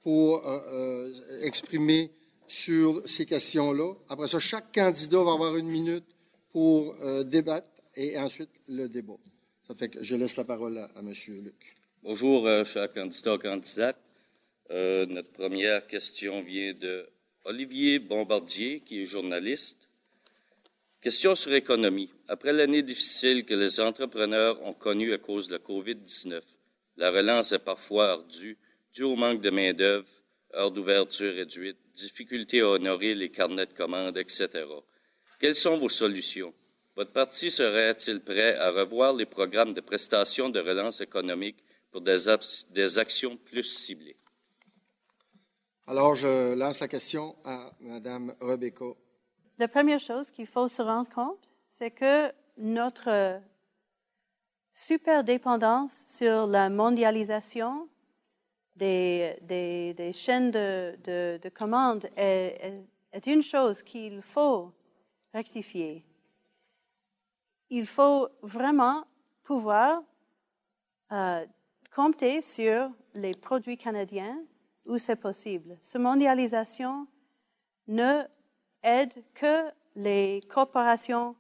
pour 0.02 0.48
euh, 0.48 0.60
euh, 0.72 1.14
exprimer 1.44 2.12
sur 2.48 3.02
ces 3.06 3.26
questions-là. 3.26 3.94
Après 4.10 4.28
ça, 4.28 4.40
chaque 4.40 4.74
candidat 4.74 5.24
va 5.24 5.34
avoir 5.34 5.58
une 5.58 5.68
minute 5.68 6.06
pour 6.52 6.96
euh, 7.02 7.24
débattre 7.24 7.70
et 7.96 8.18
ensuite 8.18 8.50
le 8.68 8.88
débat. 8.88 9.18
Ça 9.68 9.76
fait 9.76 9.90
que 9.90 10.04
je 10.04 10.16
laisse 10.16 10.38
la 10.38 10.46
parole 10.46 10.78
à, 10.78 10.90
M. 11.00 11.12
Luc. 11.44 11.76
Bonjour, 12.04 12.48
chers 12.66 12.92
candidats 12.94 13.38
candidates. 13.38 14.00
notre 14.70 15.32
première 15.32 15.86
question 15.88 16.42
vient 16.42 16.74
de 16.74 17.06
Olivier 17.44 18.00
Bombardier, 18.00 18.82
qui 18.82 19.02
est 19.02 19.06
journaliste. 19.06 19.87
Question 21.00 21.36
sur 21.36 21.52
l'économie. 21.52 22.12
Après 22.28 22.52
l'année 22.52 22.82
difficile 22.82 23.46
que 23.46 23.54
les 23.54 23.80
entrepreneurs 23.80 24.60
ont 24.64 24.74
connue 24.74 25.14
à 25.14 25.20
cause 25.20 25.48
de 25.48 25.54
la 25.54 25.60
COVID-19, 25.60 26.42
la 26.98 27.12
relance 27.12 27.52
est 27.52 27.60
parfois 27.60 28.14
ardue 28.14 28.58
dû 28.94 29.04
au 29.04 29.16
manque 29.16 29.42
de 29.42 29.52
main-d'œuvre, 29.52 30.08
heures 30.56 30.72
d'ouverture 30.72 31.36
réduites, 31.36 31.78
difficultés 31.94 32.62
à 32.62 32.70
honorer 32.70 33.14
les 33.14 33.30
carnets 33.30 33.68
de 33.68 33.74
commandes, 33.74 34.18
etc. 34.18 34.50
Quelles 35.40 35.54
sont 35.54 35.78
vos 35.78 35.90
solutions? 35.90 36.52
Votre 36.96 37.14
parti 37.14 37.52
serait-il 37.52 38.22
prêt 38.22 38.56
à 38.56 38.72
revoir 38.72 39.14
les 39.14 39.28
programmes 39.28 39.74
de 39.76 39.82
prestations 39.82 40.50
de 40.50 40.60
relance 40.60 41.00
économique 41.00 41.64
pour 41.92 42.02
des, 42.02 42.26
des 42.72 42.98
actions 42.98 43.38
plus 43.38 43.64
ciblées? 43.64 44.18
Alors, 45.86 46.16
je 46.16 46.56
lance 46.56 46.80
la 46.80 46.88
question 46.88 47.36
à 47.46 47.72
Mme 47.82 48.36
Rebecca. 48.42 48.86
La 49.60 49.68
première 49.68 50.00
chose 50.00 50.30
qu'il 50.30 50.46
faut 50.46 50.68
se 50.68 50.82
rendre 50.82 51.10
compte, 51.10 51.50
c'est 51.72 51.90
que 51.92 52.32
notre 52.58 53.42
super 54.72 55.24
dépendance 55.24 55.94
sur 56.06 56.46
la 56.46 56.70
mondialisation 56.70 57.90
des, 58.76 60.12
chaînes 60.14 60.52
de, 60.52 60.96
de, 61.04 61.40
de 61.42 61.50
commandes 61.50 62.08
est, 62.16 62.86
est, 63.12 63.26
une 63.26 63.42
chose 63.42 63.82
qu'il 63.82 64.22
faut 64.22 64.72
rectifier. 65.34 66.06
Il 67.72 67.88
faut 67.88 68.30
vraiment 68.44 69.06
pouvoir 69.44 70.04
euh, 71.12 71.46
compter 71.96 72.42
sur 72.42 72.92
les 73.16 73.32
produits 73.32 73.78
canadiens 73.78 74.40
où 74.86 75.00
c'est 75.00 75.16
possible. 75.16 75.78
Cette 75.82 76.02
mondialisation 76.02 77.08
ne 77.88 78.22
aide 78.88 79.14
que 79.34 79.70
les 79.96 80.42
corporations 80.50 81.36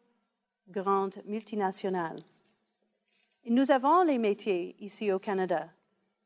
grandes 0.69 1.21
multinationales. 1.25 2.19
Nous 3.45 3.71
avons 3.71 4.03
les 4.03 4.17
métiers 4.17 4.75
ici 4.79 5.11
au 5.11 5.19
Canada. 5.19 5.69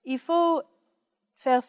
Il 0.03 0.17
faut 0.17 0.61
faire 1.37 1.61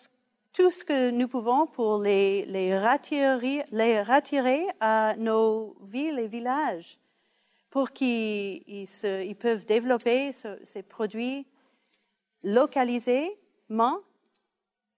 tout 0.53 0.71
ce 0.71 0.85
que 0.85 1.11
nous 1.11 1.29
pouvons 1.29 1.67
pour 1.67 1.99
les, 1.99 2.47
les, 2.47 2.77
ratirer, 2.77 3.65
les 3.71 4.69
à 4.81 5.15
nos 5.19 5.77
villes 5.83 6.19
et 6.19 6.29
villages 6.29 6.99
pour 7.69 7.91
qu'ils 7.91 8.63
ils 8.67 9.37
peuvent 9.39 9.65
développer 9.65 10.33
ces 10.33 10.83
produits 10.83 11.47
localisément 12.43 13.99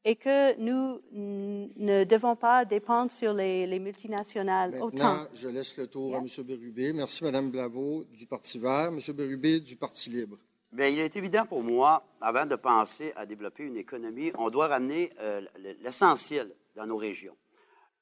et 0.05 0.17
que 0.17 0.57
nous 0.59 1.01
ne 1.13 2.05
devons 2.05 2.37
pas 2.37 2.65
dépendre 2.65 3.11
sur 3.11 3.33
les, 3.33 3.67
les 3.67 3.79
multinationales 3.79 4.75
autant. 4.77 4.91
Maintenant, 4.91 5.29
je 5.33 5.49
laisse 5.49 5.77
le 5.79 5.87
tour 5.87 6.15
à 6.15 6.19
M. 6.19 6.27
Bérubé. 6.45 6.93
Merci, 6.93 7.25
Mme 7.25 7.51
Blaveau 7.51 8.05
du 8.13 8.27
Parti 8.27 8.59
vert. 8.59 8.89
M. 8.93 9.01
Bérubé 9.15 9.61
du 9.61 9.77
Parti 9.77 10.11
libre. 10.11 10.37
Bien, 10.73 10.89
il 10.89 10.99
est 10.99 11.17
évident 11.17 11.47
pour 11.47 11.63
moi, 11.63 12.05
avant 12.21 12.47
de 12.47 12.57
penser 12.57 13.13
à 13.17 13.25
développer 13.25 13.63
une 13.63 13.77
économie, 13.77 14.33
on 14.37 14.51
doit 14.51 14.67
ramener 14.67 15.11
euh, 15.21 15.41
l'essentiel 15.83 16.53
dans 16.75 16.85
nos 16.85 16.97
régions. 16.97 17.37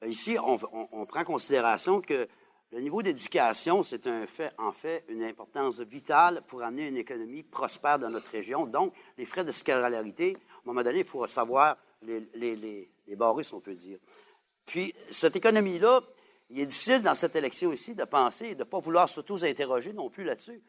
Ici, 0.05 0.37
on, 0.39 0.59
on, 0.73 0.89
on, 0.91 1.07
prend 1.07 1.21
en 1.21 1.25
considération 1.25 2.01
que 2.01 2.27
le 2.73 2.81
niveau 2.81 3.03
d'éducation, 3.03 3.83
c'est 3.83 4.07
un 4.07 4.27
fait, 4.27 4.53
en 4.59 4.73
fait, 4.73 5.05
une 5.09 5.23
importance 5.23 5.81
vitale 5.81 6.43
pour 6.49 6.63
amener 6.63 6.89
une 6.89 6.97
économie 6.97 7.43
prospère 7.43 7.99
dans 7.99 8.09
notre 8.09 8.31
région. 8.31 8.67
Donc, 8.67 8.95
les 9.19 9.27
frais 9.27 9.45
de 9.45 9.53
scolarité, 9.53 10.35
à 10.35 10.39
un 10.39 10.61
moment 10.65 10.83
donné, 10.83 11.01
il 11.01 11.05
faut 11.05 11.27
savoir 11.27 11.77
les, 12.03 12.21
les, 12.35 12.57
les, 12.57 12.91
les 13.07 13.17
on 13.53 13.61
peut 13.61 13.75
dire. 13.75 13.99
Puis, 14.67 14.95
cette 15.11 15.37
économie-là, 15.37 16.01
il 16.51 16.61
est 16.61 16.67
difficile 16.67 17.03
dans 17.03 17.15
cette 17.15 17.37
élection 17.37 17.73
ici 17.73 17.95
de 17.95 18.05
penser 18.05 18.47
et 18.47 18.55
de 18.55 18.61
ne 18.61 18.69
pas 18.69 18.79
vouloir 18.79 19.09
se 19.09 19.21
tous 19.21 19.45
interroger 19.45 19.93
non 19.93 20.11
plus 20.11 20.25
là-dessus 20.25 20.63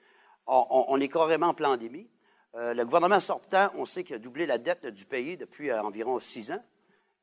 on, 0.48 1.00
est 1.00 1.08
carrément 1.08 1.48
en 1.48 1.54
pandémie. 1.54 2.08
Euh, 2.56 2.74
le 2.74 2.86
gouvernement 2.86 3.20
sortant, 3.20 3.72
on 3.75 3.86
sait 3.86 4.04
qu'il 4.04 4.16
a 4.16 4.20
doublé 4.20 4.46
la 4.46 4.58
dette 4.58 4.86
du 4.86 5.06
pays 5.06 5.38
depuis 5.38 5.72
euh, 5.72 5.82
environ 5.82 6.20
six 6.20 6.52
ans. 6.52 6.63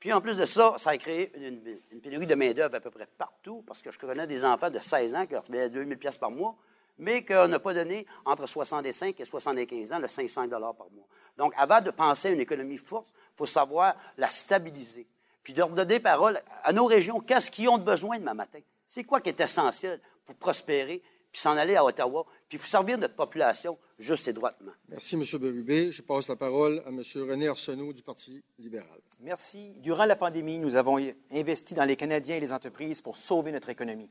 Puis 0.00 0.12
en 0.12 0.21
plus 0.21 0.37
de 0.38 0.47
ça, 0.47 0.75
ça 0.79 0.90
a 0.90 0.97
créé 0.97 1.31
une, 1.37 2.00
pénurie 2.00 2.26
de 2.26 2.35
main-d'œuvre 2.35 2.75
à 2.75 2.81
peu 2.81 2.90
près 2.90 3.07
partout, 3.07 3.62
parce 3.67 3.83
que 3.83 3.93
je 3.93 3.99
connais 3.99 4.26
des 4.26 4.45
enfants 4.45 4.71
de 4.71 4.79
16 4.79 5.14
ans 5.14 5.26
qui 5.26 5.37
recevaient 5.37 5.69
2000 5.69 5.99
pièces 5.99 6.17
par 6.17 6.31
mois, 6.31 6.57
mais 7.00 7.25
qu'on 7.25 7.49
n'a 7.49 7.59
pas 7.59 7.75
donné 7.75 8.07
entre 8.25 8.47
65 8.47 9.19
et 9.19 9.25
75 9.25 9.92
ans 9.92 9.99
le 9.99 10.07
500 10.07 10.47
dollars 10.47 10.75
par 10.75 10.90
mois. 10.90 11.07
Donc, 11.37 11.52
avant 11.57 11.80
de 11.80 11.90
penser 11.90 12.28
à 12.28 12.30
une 12.33 12.40
économie 12.40 12.76
forte, 12.76 13.12
il 13.16 13.37
faut 13.38 13.47
savoir 13.47 13.97
la 14.19 14.28
stabiliser. 14.28 15.07
Puis 15.42 15.54
de 15.54 15.62
redonner 15.62 15.99
parole 15.99 16.40
à 16.62 16.73
nos 16.73 16.85
régions, 16.85 17.21
qu'est-ce 17.21 17.50
qu'ils 17.50 17.69
ont 17.69 17.78
besoin 17.78 18.19
demain 18.19 18.35
matin? 18.35 18.61
C'est 18.87 19.04
quoi 19.04 19.21
qui 19.21 19.30
est 19.30 19.40
essentiel 19.40 20.00
pour 20.26 20.37
prospérer 20.37 21.02
puis 21.33 21.40
s'en 21.40 21.57
aller 21.57 21.76
à 21.76 21.85
Ottawa, 21.85 22.26
puis 22.49 22.59
faut 22.59 22.66
servir 22.66 22.99
notre 22.99 23.14
population 23.14 23.78
juste 24.00 24.26
et 24.26 24.33
droitement? 24.33 24.73
Merci, 24.88 25.14
M. 25.14 25.23
Berubé. 25.38 25.92
Je 25.92 26.02
passe 26.02 26.28
la 26.28 26.35
parole 26.35 26.83
à 26.85 26.88
M. 26.88 27.00
René 27.28 27.47
Arsenault 27.47 27.92
du 27.92 28.02
Parti 28.02 28.42
libéral. 28.59 29.00
Merci. 29.21 29.73
Durant 29.76 30.07
la 30.07 30.16
pandémie, 30.16 30.59
nous 30.59 30.75
avons 30.75 30.99
investi 31.30 31.75
dans 31.75 31.85
les 31.85 31.95
Canadiens 31.95 32.37
et 32.37 32.40
les 32.40 32.52
entreprises 32.52 33.00
pour 33.00 33.16
sauver 33.16 33.52
notre 33.52 33.69
économie. 33.69 34.11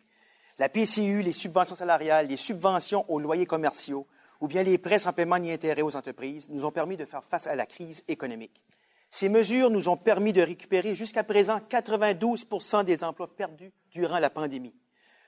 La 0.60 0.68
PCU, 0.68 1.22
les 1.22 1.32
subventions 1.32 1.76
salariales, 1.76 2.28
les 2.28 2.36
subventions 2.36 3.10
aux 3.10 3.22
loyers 3.22 3.46
commerciaux 3.46 4.06
ou 4.42 4.50
bien 4.50 4.62
les 4.62 4.78
prêts 4.78 5.00
sans 5.00 5.14
paiement 5.14 5.40
ni 5.40 5.54
intérêt 5.54 5.84
aux 5.84 5.96
entreprises 5.96 6.50
nous 6.50 6.66
ont 6.66 6.72
permis 6.72 6.98
de 6.98 7.06
faire 7.06 7.24
face 7.24 7.48
à 7.48 7.56
la 7.56 7.66
crise 7.66 8.04
économique. 8.10 8.62
Ces 9.10 9.30
mesures 9.30 9.70
nous 9.70 9.88
ont 9.88 9.96
permis 9.96 10.34
de 10.34 10.42
récupérer 10.42 10.96
jusqu'à 10.96 11.24
présent 11.24 11.62
92% 11.70 12.84
des 12.84 13.06
emplois 13.06 13.34
perdus 13.34 13.72
durant 13.92 14.20
la 14.20 14.30
pandémie. 14.30 14.76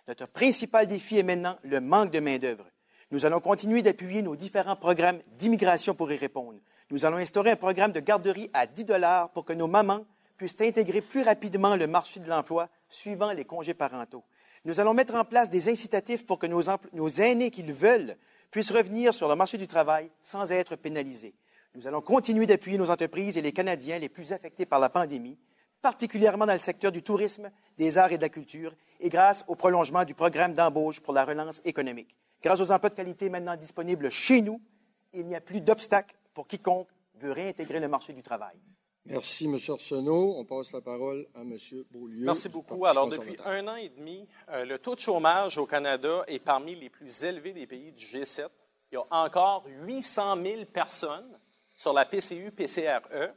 Notre 0.10 0.28
principal 0.28 0.86
défi 0.86 1.20
est 1.20 1.24
maintenant 1.24 1.58
le 1.64 1.80
manque 1.80 2.12
de 2.12 2.20
main-d'œuvre. 2.20 2.66
Nous 3.12 3.26
allons 3.26 3.40
continuer 3.40 3.82
d'appuyer 3.82 4.22
nos 4.22 4.36
différents 4.36 4.76
programmes 4.76 5.22
d'immigration 5.38 5.96
pour 5.96 6.12
y 6.12 6.18
répondre. 6.18 6.60
Nous 6.90 7.06
allons 7.06 7.18
instaurer 7.18 7.52
un 7.52 7.56
programme 7.56 7.94
de 7.94 8.02
garderie 8.02 8.50
à 8.54 8.68
10 8.68 8.84
dollars 8.84 9.30
pour 9.30 9.46
que 9.46 9.54
nos 9.54 9.68
mamans 9.68 10.06
puissent 10.36 10.60
intégrer 10.60 11.00
plus 11.00 11.22
rapidement 11.22 11.78
le 11.78 11.88
marché 11.88 12.20
de 12.20 12.28
l'emploi 12.28 12.68
suivant 12.90 13.32
les 13.32 13.46
congés 13.46 13.74
parentaux. 13.74 14.26
Nous 14.64 14.80
allons 14.80 14.94
mettre 14.94 15.16
en 15.16 15.26
place 15.26 15.50
des 15.50 15.70
incitatifs 15.70 16.26
pour 16.26 16.38
que 16.38 16.48
nos, 16.48 17.10
aînés 17.22 17.50
qui 17.50 17.64
le 17.64 17.74
veulent 17.74 18.16
puissent 18.52 18.72
revenir 18.72 19.14
sur 19.14 19.28
le 19.28 19.36
marché 19.36 19.58
du 19.58 19.68
travail 19.68 20.12
sans 20.22 20.52
être 20.52 20.76
pénalisés. 20.76 21.34
Nous 21.74 21.88
allons 21.88 22.02
continuer 22.02 22.46
d'appuyer 22.46 22.78
nos 22.78 22.92
entreprises 22.92 23.38
et 23.38 23.42
les 23.42 23.54
Canadiens 23.54 23.98
les 23.98 24.10
plus 24.10 24.34
affectés 24.34 24.66
par 24.66 24.80
la 24.80 24.90
pandémie 24.90 25.38
particulièrement 25.82 26.46
dans 26.46 26.54
le 26.54 26.60
secteur 26.60 26.92
du 26.92 27.02
tourisme, 27.02 27.50
des 27.78 27.98
arts 27.98 28.12
et 28.12 28.18
de 28.18 28.22
la 28.22 28.30
culture, 28.30 28.74
et 29.00 29.10
grâce 29.10 29.44
au 29.48 29.56
prolongement 29.56 30.06
du 30.06 30.14
programme 30.14 30.54
d'embauche 30.54 31.00
pour 31.00 31.14
la 31.14 31.26
relance 31.26 31.62
économique. 31.66 32.16
Grâce 32.44 32.62
aux 32.62 32.72
emplois 32.72 32.90
de 32.90 32.96
qualité 32.96 33.30
maintenant 33.30 33.56
disponibles 33.56 34.10
chez 34.10 34.42
nous, 34.42 34.62
il 35.14 35.26
n'y 35.26 35.36
a 35.36 35.42
plus 35.42 35.62
d'obstacle 35.62 36.16
pour 36.34 36.48
quiconque 36.48 36.88
veut 37.16 37.32
réintégrer 37.32 37.80
le 37.80 37.88
marché 37.88 38.14
du 38.14 38.24
travail. 38.24 38.56
Merci, 39.06 39.46
M. 39.46 39.58
Arsenault. 39.68 40.36
On 40.38 40.46
passe 40.46 40.72
la 40.74 40.82
parole 40.82 41.26
à 41.34 41.42
M. 41.42 41.58
Beaulieu. 41.92 42.26
Merci 42.26 42.50
beaucoup. 42.50 42.86
Alors, 42.86 43.08
depuis 43.08 43.36
un 43.46 43.68
an 43.68 43.76
et 43.76 43.90
demi, 43.90 44.28
euh, 44.50 44.64
le 44.64 44.78
taux 44.78 44.96
de 44.96 45.00
chômage 45.00 45.58
au 45.58 45.66
Canada 45.66 46.24
est 46.28 46.40
parmi 46.40 46.76
les 46.76 46.90
plus 46.90 47.24
élevés 47.24 47.54
des 47.54 47.66
pays 47.66 47.92
du 47.92 48.06
G7. 48.06 48.48
Il 48.92 48.96
y 48.96 48.98
a 48.98 49.06
encore 49.10 49.64
800 49.66 50.44
000 50.44 50.66
personnes 50.66 51.40
sur 51.76 51.94
la 51.94 52.06
PCU-PCRE 52.06 53.34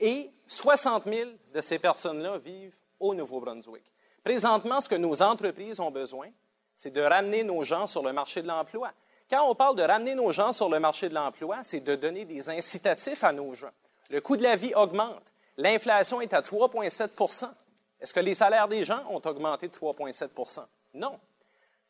et 0.00 0.30
60 0.46 1.04
000 1.04 1.30
de 1.54 1.60
ces 1.60 1.78
personnes-là 1.78 2.38
vivent 2.38 2.76
au 2.98 3.14
Nouveau-Brunswick. 3.14 3.84
Présentement, 4.22 4.80
ce 4.80 4.88
que 4.88 4.96
nos 4.96 5.22
entreprises 5.22 5.80
ont 5.80 5.90
besoin, 5.90 6.28
c'est 6.76 6.90
de 6.90 7.00
ramener 7.00 7.42
nos 7.42 7.62
gens 7.62 7.86
sur 7.86 8.02
le 8.02 8.12
marché 8.12 8.42
de 8.42 8.48
l'emploi. 8.48 8.92
Quand 9.30 9.48
on 9.48 9.54
parle 9.54 9.76
de 9.76 9.82
ramener 9.82 10.14
nos 10.14 10.32
gens 10.32 10.52
sur 10.52 10.68
le 10.68 10.78
marché 10.80 11.08
de 11.08 11.14
l'emploi, 11.14 11.58
c'est 11.62 11.80
de 11.80 11.94
donner 11.94 12.24
des 12.24 12.50
incitatifs 12.50 13.24
à 13.24 13.32
nos 13.32 13.54
gens. 13.54 13.70
Le 14.10 14.20
coût 14.20 14.36
de 14.36 14.42
la 14.42 14.56
vie 14.56 14.74
augmente. 14.74 15.32
L'inflation 15.56 16.20
est 16.20 16.34
à 16.34 16.40
3,7% 16.40 17.48
Est-ce 18.00 18.12
que 18.12 18.20
les 18.20 18.34
salaires 18.34 18.68
des 18.68 18.84
gens 18.84 19.04
ont 19.08 19.22
augmenté 19.24 19.68
de 19.68 19.72
3,7% 19.72 20.64
Non. 20.94 21.18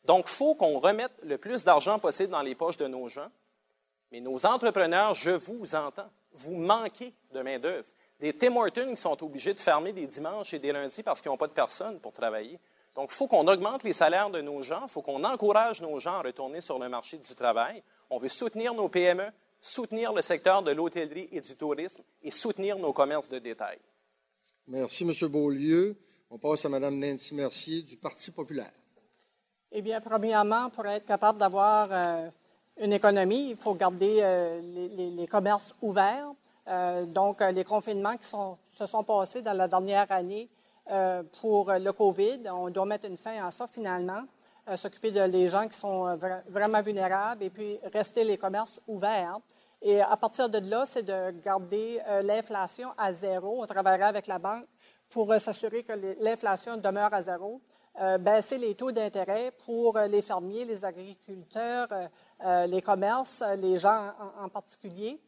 Donc, 0.05 0.25
il 0.27 0.31
faut 0.31 0.55
qu'on 0.55 0.79
remette 0.79 1.11
le 1.23 1.37
plus 1.37 1.63
d'argent 1.63 1.99
possible 1.99 2.29
dans 2.29 2.41
les 2.41 2.55
poches 2.55 2.77
de 2.77 2.87
nos 2.87 3.07
gens. 3.07 3.29
Mais 4.11 4.19
nos 4.19 4.45
entrepreneurs, 4.45 5.13
je 5.13 5.31
vous 5.31 5.75
entends, 5.75 6.09
vous 6.33 6.55
manquez 6.55 7.13
de 7.33 7.41
main-d'œuvre 7.41 7.87
des 8.19 8.33
Tim 8.33 8.55
Hortons 8.55 8.93
qui 8.93 9.01
sont 9.01 9.23
obligés 9.23 9.53
de 9.53 9.59
fermer 9.59 9.93
des 9.93 10.05
dimanches 10.05 10.53
et 10.53 10.59
des 10.59 10.71
lundis 10.71 11.01
parce 11.01 11.21
qu'ils 11.21 11.31
n'ont 11.31 11.37
pas 11.37 11.47
de 11.47 11.53
personnes 11.53 11.99
pour 11.99 12.13
travailler. 12.13 12.59
Donc, 12.95 13.09
il 13.11 13.15
faut 13.15 13.27
qu'on 13.27 13.47
augmente 13.47 13.83
les 13.83 13.93
salaires 13.93 14.29
de 14.29 14.41
nos 14.41 14.61
gens, 14.61 14.83
il 14.83 14.91
faut 14.91 15.01
qu'on 15.01 15.23
encourage 15.23 15.81
nos 15.81 15.97
gens 15.99 16.15
à 16.15 16.21
retourner 16.21 16.61
sur 16.61 16.77
le 16.77 16.87
marché 16.87 17.17
du 17.17 17.35
travail. 17.35 17.81
On 18.09 18.19
veut 18.19 18.29
soutenir 18.29 18.73
nos 18.73 18.89
PME, 18.89 19.31
soutenir 19.61 20.11
le 20.11 20.21
secteur 20.21 20.63
de 20.63 20.71
l'hôtellerie 20.71 21.29
et 21.31 21.39
du 21.39 21.55
tourisme 21.55 22.01
et 22.23 22.31
soutenir 22.31 22.77
nos 22.77 22.91
commerces 22.91 23.29
de 23.29 23.39
détail. 23.39 23.77
Merci, 24.67 25.03
M. 25.03 25.29
Beaulieu. 25.29 25.95
On 26.29 26.37
passe 26.37 26.65
à 26.65 26.69
Mme 26.69 26.99
Nancy 26.99 27.35
Mercier 27.35 27.81
du 27.81 27.97
Parti 27.97 28.31
populaire. 28.31 28.71
Eh 29.71 29.81
bien, 29.81 30.01
premièrement, 30.01 30.69
pour 30.69 30.85
être 30.87 31.05
capable 31.05 31.39
d'avoir 31.39 31.87
euh, 31.91 32.29
une 32.79 32.93
économie, 32.93 33.51
il 33.51 33.55
faut 33.55 33.73
garder 33.75 34.19
euh, 34.21 34.61
les, 34.61 35.27
commerces 35.27 35.75
ouverts. 35.81 36.33
Euh, 36.67 37.05
donc, 37.05 37.41
euh, 37.41 37.51
les 37.51 37.63
confinements 37.63 38.17
qui 38.17 38.27
se 38.27 38.85
sont 38.85 39.03
passés 39.03 39.41
dans 39.41 39.53
la 39.53 39.67
dernière 39.67 40.11
année 40.11 40.49
euh, 40.89 41.23
pour 41.39 41.71
le 41.71 41.91
COVID, 41.91 42.49
on 42.51 42.69
doit 42.69 42.85
mettre 42.85 43.07
une 43.07 43.17
fin 43.17 43.45
à 43.45 43.51
ça 43.51 43.67
finalement, 43.67 44.23
s'occuper 44.75 45.11
de 45.11 45.21
les 45.21 45.49
gens 45.49 45.67
qui 45.67 45.77
sont 45.77 46.17
vraiment 46.49 46.81
vulnérables 46.81 47.43
et 47.43 47.49
puis 47.49 47.79
rester 47.93 48.23
les 48.23 48.37
commerces 48.37 48.81
ouverts. 48.87 49.39
Et 49.81 49.99
à 50.01 50.15
partir 50.15 50.49
de 50.49 50.59
là, 50.69 50.85
c'est 50.85 51.03
de 51.03 51.31
garder 51.43 51.99
l'inflation 52.23 52.89
à 52.97 53.11
zéro. 53.11 53.63
On 53.63 53.65
travaillera 53.65 54.07
avec 54.07 54.27
la 54.27 54.37
banque 54.37 54.65
pour 55.09 55.33
s'assurer 55.39 55.83
que 55.83 55.93
l'inflation 56.21 56.77
demeure 56.77 57.13
à 57.13 57.21
zéro. 57.21 57.59
baisser 58.19 58.59
les 58.59 58.75
taux 58.75 58.91
d'intérêt 58.91 59.51
pour 59.65 59.97
les 59.97 60.21
fermiers, 60.21 60.65
les 60.65 60.85
agriculteurs, 60.85 61.87
les 62.67 62.81
commerces, 62.81 63.43
les 63.57 63.79
gens 63.79 64.11
en 64.39 64.49
particulier. 64.49 65.19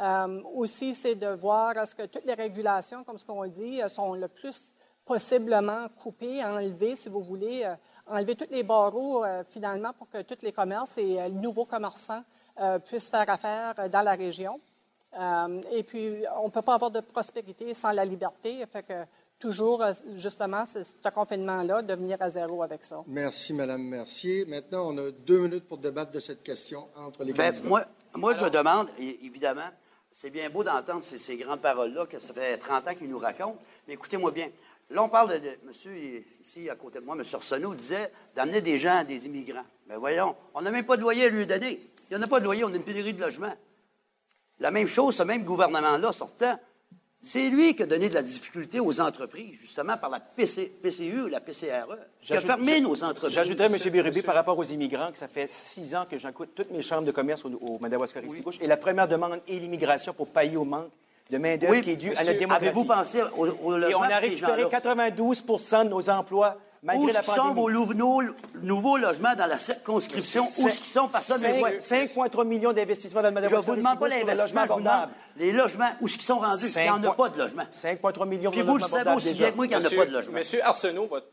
Euh, 0.00 0.40
aussi, 0.54 0.94
c'est 0.94 1.14
de 1.14 1.26
voir 1.26 1.76
est-ce 1.76 1.94
que 1.94 2.06
toutes 2.06 2.24
les 2.24 2.34
régulations, 2.34 3.04
comme 3.04 3.18
ce 3.18 3.24
qu'on 3.24 3.46
dit, 3.46 3.82
euh, 3.82 3.88
sont 3.88 4.14
le 4.14 4.28
plus 4.28 4.72
possiblement 5.04 5.88
coupées, 6.02 6.42
enlevées, 6.42 6.96
si 6.96 7.10
vous 7.10 7.20
voulez, 7.20 7.64
euh, 7.64 7.74
enlever 8.10 8.34
tous 8.34 8.50
les 8.50 8.62
barreaux 8.62 9.24
finalement 9.48 9.92
pour 9.92 10.08
que 10.10 10.22
tous 10.22 10.42
les 10.42 10.52
commerces 10.52 10.98
et 10.98 11.16
les 11.16 11.30
nouveaux 11.30 11.64
commerçants 11.64 12.22
puissent 12.84 13.10
faire 13.10 13.28
affaire 13.30 13.88
dans 13.88 14.02
la 14.02 14.12
région. 14.12 14.60
et 15.72 15.82
puis, 15.82 16.24
on 16.36 16.46
ne 16.46 16.50
peut 16.50 16.62
pas 16.62 16.74
avoir 16.74 16.90
de 16.90 17.00
prospérité 17.00 17.72
sans 17.74 17.92
la 17.92 18.04
liberté. 18.04 18.64
Fait 18.70 18.82
que 18.82 19.04
toujours, 19.40 19.82
justement, 20.16 20.64
ce 20.64 21.08
confinement-là, 21.08 21.82
de 21.82 21.94
venir 21.94 22.18
à 22.20 22.28
zéro 22.28 22.62
avec 22.62 22.84
ça. 22.84 23.02
Merci, 23.06 23.54
Mme 23.54 23.82
Mercier. 23.82 24.44
Maintenant, 24.44 24.92
on 24.92 24.98
a 24.98 25.10
deux 25.10 25.40
minutes 25.40 25.66
pour 25.66 25.78
débattre 25.78 26.12
de 26.12 26.20
cette 26.20 26.42
question 26.42 26.86
entre 26.96 27.24
les 27.24 27.32
ben, 27.32 27.50
candidats. 27.50 27.68
Moi, 27.68 27.84
moi 28.14 28.34
je 28.34 28.44
me 28.44 28.50
demande, 28.50 28.88
évidemment, 28.98 29.70
c'est 30.12 30.30
bien 30.30 30.50
beau 30.50 30.62
d'entendre 30.62 31.02
ces, 31.02 31.36
grandes 31.36 31.62
paroles-là, 31.62 32.06
que 32.06 32.18
ça 32.18 32.34
fait 32.34 32.58
30 32.58 32.88
ans 32.88 32.94
qu'ils 32.94 33.08
nous 33.08 33.18
racontent, 33.18 33.58
mais 33.88 33.94
écoutez-moi 33.94 34.30
bien. 34.30 34.50
Là, 34.90 35.04
on 35.04 35.08
parle 35.08 35.40
de, 35.40 35.50
monsieur, 35.66 35.92
ici, 36.42 36.68
à 36.68 36.74
côté 36.74 36.98
de 36.98 37.04
moi, 37.04 37.14
M. 37.16 37.24
Arsenault 37.32 37.74
disait 37.74 38.10
d'amener 38.34 38.60
des 38.60 38.76
gens, 38.76 39.04
des 39.04 39.26
immigrants. 39.26 39.64
Mais 39.86 39.94
ben, 39.94 40.00
voyons, 40.00 40.34
on 40.52 40.62
n'a 40.62 40.70
même 40.70 40.84
pas 40.84 40.96
de 40.96 41.02
loyer 41.02 41.26
à 41.26 41.28
lui 41.28 41.46
donner. 41.46 41.80
Il 42.10 42.16
n'y 42.16 42.22
en 42.22 42.24
a 42.24 42.28
pas 42.28 42.40
de 42.40 42.44
loyer, 42.44 42.64
on 42.64 42.72
a 42.72 42.76
une 42.76 42.82
pénurie 42.82 43.14
de 43.14 43.20
logement. 43.20 43.54
La 44.58 44.72
même 44.72 44.88
chose, 44.88 45.14
ce 45.14 45.22
même 45.22 45.44
gouvernement-là, 45.44 46.10
sortant, 46.12 46.58
c'est 47.22 47.50
lui 47.50 47.76
qui 47.76 47.84
a 47.84 47.86
donné 47.86 48.08
de 48.08 48.14
la 48.14 48.22
difficulté 48.22 48.80
aux 48.80 49.00
entreprises, 49.00 49.58
justement 49.60 49.96
par 49.96 50.10
la 50.10 50.18
PCU, 50.18 51.28
la 51.30 51.40
PCRE, 51.40 51.96
qui 52.20 52.34
a 52.34 52.40
fermé 52.40 52.80
nos 52.80 53.04
entreprises. 53.04 53.34
J'ajouterais, 53.34 53.72
M. 53.72 53.92
Bérubé, 53.92 54.22
par 54.22 54.34
rapport 54.34 54.58
aux 54.58 54.64
immigrants, 54.64 55.12
que 55.12 55.18
ça 55.18 55.28
fait 55.28 55.46
six 55.46 55.94
ans 55.94 56.04
que 56.10 56.18
j'écoute 56.18 56.50
toutes 56.54 56.72
mes 56.72 56.82
chambres 56.82 57.06
de 57.06 57.12
commerce 57.12 57.44
au, 57.44 57.50
au 57.50 57.78
Madawaska-Ristigouche, 57.78 58.58
et 58.60 58.66
la 58.66 58.76
première 58.76 59.06
demande 59.06 59.38
est 59.46 59.58
l'immigration 59.58 60.12
pour 60.14 60.28
payer 60.28 60.56
au 60.56 60.64
manque 60.64 60.90
de 61.30 61.38
main-d'œuvre 61.38 61.72
Oui, 61.72 61.82
qui 61.82 61.90
est 61.92 61.96
due 61.96 62.08
à 62.08 62.10
monsieur, 62.12 62.26
notre 62.26 62.38
démographie. 62.38 62.64
Avez-vous 62.66 62.84
pensé 62.84 63.22
au, 63.36 63.46
au 63.46 63.76
Et 63.76 63.80
logement 63.80 63.98
on 64.00 64.02
a 64.02 64.16
récupéré 64.18 64.62
gens-là? 64.62 64.78
92% 64.80 65.84
de 65.84 65.88
nos 65.90 66.10
emplois 66.10 66.56
malgré 66.82 67.04
Où 67.04 67.06
la 67.08 67.20
qu'ils 67.20 67.24
sont 67.32 67.36
pandémie. 67.36 67.54
vos 67.60 67.70
nouveaux, 67.70 68.22
nouveaux 68.62 68.96
logements 68.96 69.34
dans 69.36 69.46
la 69.46 69.58
circonscription? 69.58 70.42
Où 70.58 70.66
qu'ils 70.80 70.84
sont? 70.86 71.08
Personne 71.08 71.42
ne 71.42 71.46
les 71.46 71.58
voit. 71.58 71.70
5,3 71.70 72.46
millions 72.46 72.72
d'investissements 72.72 73.22
dans 73.22 73.28
le 73.28 73.34
Je 73.36 73.40
Madawaska. 73.42 73.70
vous 73.70 73.76
demande 73.76 73.98
pas 73.98 74.08
l'investissement, 74.08 74.62
je 74.62 74.72
vous 74.72 74.78
demande 74.78 74.86
abordable. 74.86 75.12
les 75.36 75.52
logements. 75.52 75.90
Où 76.00 76.06
est-ce 76.06 76.14
qu'ils 76.14 76.22
sont 76.24 76.38
rendus? 76.38 76.66
Il 76.74 76.82
n'y 76.82 76.90
en 76.90 77.04
a 77.04 77.14
pas 77.14 77.28
de 77.28 77.38
logements. 77.38 77.66
5,3 77.72 78.26
millions 78.28 78.50
Puis 78.50 78.60
de 78.60 78.66
vous 78.66 78.76
le 78.76 78.80
logements 78.82 78.98
savez 78.98 79.10
aussi 79.16 79.34
bien 79.34 79.50
que 79.50 79.56
moi 79.56 79.66
qu'il 79.68 79.76
n'y 79.76 79.82
en 79.84 79.86
a 79.86 79.90
pas 79.90 80.06
de 80.06 80.12
logements. 80.12 80.32
Monsieur 80.38 80.64
Arsenault, 80.64 81.06
votre 81.06 81.26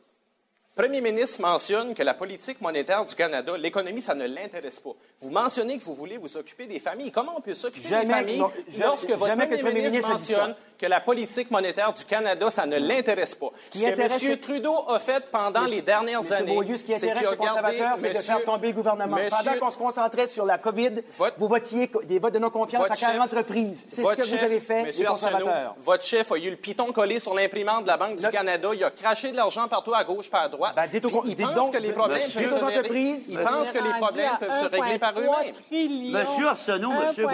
premier 0.78 1.02
ministre 1.02 1.42
mentionne 1.42 1.94
que 1.96 2.04
la 2.04 2.14
politique 2.14 2.62
monétaire 2.62 3.04
du 3.04 3.16
Canada, 3.16 3.54
l'économie, 3.58 4.02
ça 4.02 4.14
ne 4.16 4.26
l'intéresse 4.28 4.80
pas. 4.80 4.92
Vous 5.20 5.30
mentionnez 5.30 5.78
que 5.78 5.84
vous 5.84 5.96
voulez 5.96 6.18
vous 6.18 6.38
occuper 6.38 6.68
des 6.68 6.80
familles. 6.80 7.12
Comment 7.12 7.34
on 7.38 7.42
peut 7.42 7.54
s'occuper 7.54 7.90
des 7.90 8.06
familles 8.06 8.38
non, 8.40 8.52
lorsque 8.80 9.10
votre 9.10 9.34
premier, 9.36 9.64
ministre, 9.74 10.08
mentionne 10.10 10.56
que 10.78 10.86
la 10.86 11.00
politique 11.00 11.50
monétaire 11.50 11.92
du 11.92 12.06
Canada, 12.06 12.50
ça 12.52 12.66
ne 12.68 12.78
l'intéresse 12.78 13.34
pas? 13.34 13.48
Ce, 13.60 13.72
qui 13.72 13.82
que 13.82 13.86
M. 14.32 14.38
Trudeau 14.40 14.76
a 14.90 15.00
fait 15.00 15.24
pendant 15.32 15.62
Monsieur- 15.62 15.76
les 15.78 15.82
dernières 15.82 16.22
Monsieur 16.22 16.36
années, 16.36 16.54
Beaulieu, 16.54 16.78
ce 16.78 16.84
qui 16.84 16.94
intéresse 16.94 17.28
les 17.32 17.38
conservateurs, 17.38 17.96
c'est 18.00 18.10
de 18.14 18.18
faire 18.20 18.44
tomber 18.46 18.68
le 18.68 18.74
gouvernement. 18.74 19.16
Monsieur- 19.18 19.30
Pendant 19.44 19.60
qu'on 19.60 19.72
se 19.72 19.78
concentrait 19.78 20.28
sur 20.28 20.46
la 20.46 20.58
COVID, 20.60 20.92
Votre- 21.18 21.36
vous 21.40 21.48
votiez 21.48 21.90
des 22.04 22.20
votes 22.20 22.34
de 22.34 22.40
non-confiance 22.40 22.86
à 22.90 22.96
40 22.96 23.30
chef- 23.30 23.38
reprises. 23.40 23.86
C'est 23.88 24.04
ce 24.04 24.16
que 24.16 24.22
vous 24.22 24.44
avez 24.44 24.60
fait, 24.60 24.80
les 24.82 24.86
Monsieur 24.88 25.08
Arsenault, 25.08 25.48
votre 25.80 26.04
chef 26.04 26.32
a 26.32 26.38
eu 26.38 26.50
le 26.52 26.56
piton 26.56 26.92
collé 26.92 27.18
sur 27.20 27.34
l'imprimante 27.34 27.84
de 27.84 27.88
la 27.88 27.98
Banque 27.98 28.18
du 28.18 28.28
Canada. 28.30 28.70
Il 28.74 28.84
a 28.84 28.92
craché 28.92 29.32
de 29.32 29.36
l'argent 29.36 29.68
partout 29.68 29.94
à 29.96 30.04
gauche, 30.04 30.30
pas 30.30 30.42
à 30.42 30.50
droite. 30.50 30.67
Ben, 30.76 30.88
dites 30.88 31.06
au 31.06 31.10
Puis 31.10 31.18
con- 31.18 31.24
il 31.26 31.36
dites 31.36 31.46
pense 31.46 31.56
donc, 31.56 31.74
que 31.74 31.78
les 31.78 31.92
problèmes 31.94 32.18
monsieur- 32.18 32.42
peuvent 32.50 32.60
se 32.60 32.64
aux 32.64 32.68
régler- 32.68 32.78
entreprises, 32.80 33.26
Il 33.30 33.40
pense 33.40 33.72
que 33.72 33.78
les 33.80 33.94
problèmes 34.00 34.38
peuvent 34.40 34.60
se 34.64 34.66
régler 34.70 35.00
par 35.00 35.14
eux-mêmes. 35.20 36.12
Monsieur 36.12 36.48
Arsenault, 36.48 36.92
monsieur 36.92 37.26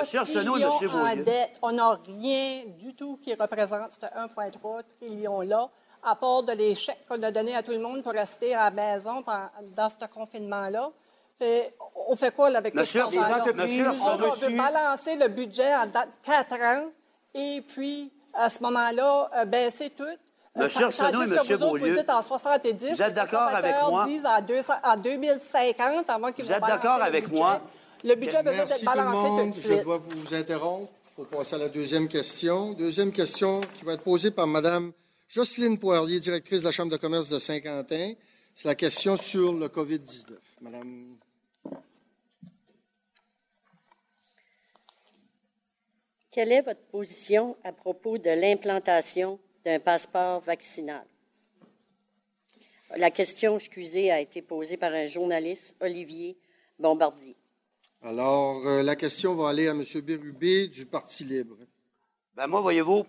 Monsieur 0.00 0.18
Arsenault 0.20 0.56
et 0.56 0.64
monsieur 0.66 0.88
dette. 1.24 1.50
On 1.62 1.72
n'a 1.72 1.98
rien 2.06 2.62
du 2.78 2.94
tout 2.94 3.18
qui 3.22 3.34
représente 3.34 3.92
ce 3.92 4.06
1,3 4.06 4.82
trillion-là, 5.00 5.68
à 6.04 6.14
part 6.14 6.42
de 6.42 6.52
les 6.52 6.74
chèques 6.74 7.04
qu'on 7.08 7.22
a 7.22 7.30
donnés 7.30 7.56
à 7.56 7.62
tout 7.62 7.72
le 7.72 7.78
monde 7.80 8.02
pour 8.02 8.12
rester 8.12 8.54
à 8.54 8.64
la 8.64 8.70
maison 8.70 9.24
dans 9.76 9.88
ce 9.88 10.06
confinement-là. 10.06 10.90
Fait- 11.38 11.74
on 12.08 12.16
fait 12.16 12.34
quoi 12.34 12.50
là, 12.50 12.58
avec 12.58 12.74
Monsieur 12.74 13.02
Arsenault, 13.02 14.26
autres, 14.26 14.38
on 14.44 14.50
veut 14.50 14.56
balancer 14.56 15.14
le 15.16 15.28
budget 15.28 15.74
en 15.74 15.86
date 15.86 16.08
4 16.22 16.54
ans 16.60 16.86
et 17.34 17.62
puis, 17.66 18.12
à 18.34 18.48
ce 18.48 18.60
moment-là, 18.62 19.30
euh, 19.36 19.44
baisser 19.44 19.90
tout. 19.90 20.04
Monsieur 20.58 20.80
tandis 20.88 21.00
Arsenault 21.02 21.22
et 21.22 21.26
que 21.26 21.34
monsieur 21.34 21.56
vous 21.56 21.62
autres, 21.64 21.78
Beaulieu, 21.78 21.92
Vous 21.94 21.98
dites 22.00 22.10
en 22.10 22.22
70. 22.22 22.90
vous 22.94 23.02
êtes 23.02 23.14
d'accord 23.14 23.40
avec 23.42 23.74
moi? 23.88 24.06
disent 24.06 24.26
en, 24.26 24.40
200 24.42 24.72
en 24.82 24.96
2050, 24.96 26.10
avant 26.10 26.32
qu'ils 26.32 26.44
Vous 26.44 26.52
êtes 26.52 26.60
d'accord 26.60 26.98
le 26.98 27.04
avec 27.04 27.24
budget. 27.24 27.36
moi? 27.36 27.60
Le 28.04 28.14
budget 28.14 28.36
a 28.36 28.42
besoin 28.42 28.64
Merci 28.64 28.84
d'être 28.84 28.92
tout 28.92 28.98
le 28.98 29.04
balancé 29.04 29.60
tout 29.60 29.70
de 29.70 29.76
Je 29.76 29.82
dois 29.82 29.98
vous 29.98 30.34
interrompre. 30.34 30.92
Il 31.04 31.14
faut 31.14 31.24
passer 31.24 31.54
à 31.56 31.58
la 31.58 31.68
deuxième 31.68 32.08
question. 32.08 32.72
Deuxième 32.72 33.12
question 33.12 33.60
qui 33.74 33.84
va 33.84 33.94
être 33.94 34.02
posée 34.04 34.30
par 34.30 34.46
Mme 34.46 34.92
Jocelyne 35.28 35.78
Poirier, 35.78 36.20
directrice 36.20 36.60
de 36.60 36.66
la 36.66 36.70
Chambre 36.72 36.92
de 36.92 36.96
commerce 36.96 37.28
de 37.28 37.38
Saint-Quentin. 37.38 38.12
C'est 38.54 38.68
la 38.68 38.74
question 38.74 39.16
sur 39.16 39.52
le 39.52 39.66
COVID-19. 39.68 40.32
Madame. 40.60 41.16
Quelle 46.30 46.52
est 46.52 46.62
votre 46.62 46.80
position 46.90 47.56
à 47.64 47.72
propos 47.72 48.18
de 48.18 48.30
l'implantation 48.30 49.38
d'un 49.68 49.80
passeport 49.80 50.40
vaccinal? 50.40 51.04
La 52.96 53.10
question, 53.10 53.56
excusez, 53.56 54.10
a 54.10 54.18
été 54.18 54.40
posée 54.40 54.78
par 54.78 54.92
un 54.94 55.06
journaliste, 55.06 55.76
Olivier 55.80 56.38
Bombardier. 56.78 57.36
Alors, 58.00 58.66
euh, 58.66 58.82
la 58.82 58.96
question 58.96 59.34
va 59.34 59.50
aller 59.50 59.68
à 59.68 59.72
M. 59.72 59.82
Bérubé 60.02 60.68
du 60.68 60.86
Parti 60.86 61.24
libre. 61.24 61.56
Ben 62.34 62.46
moi, 62.46 62.62
voyez-vous, 62.62 63.04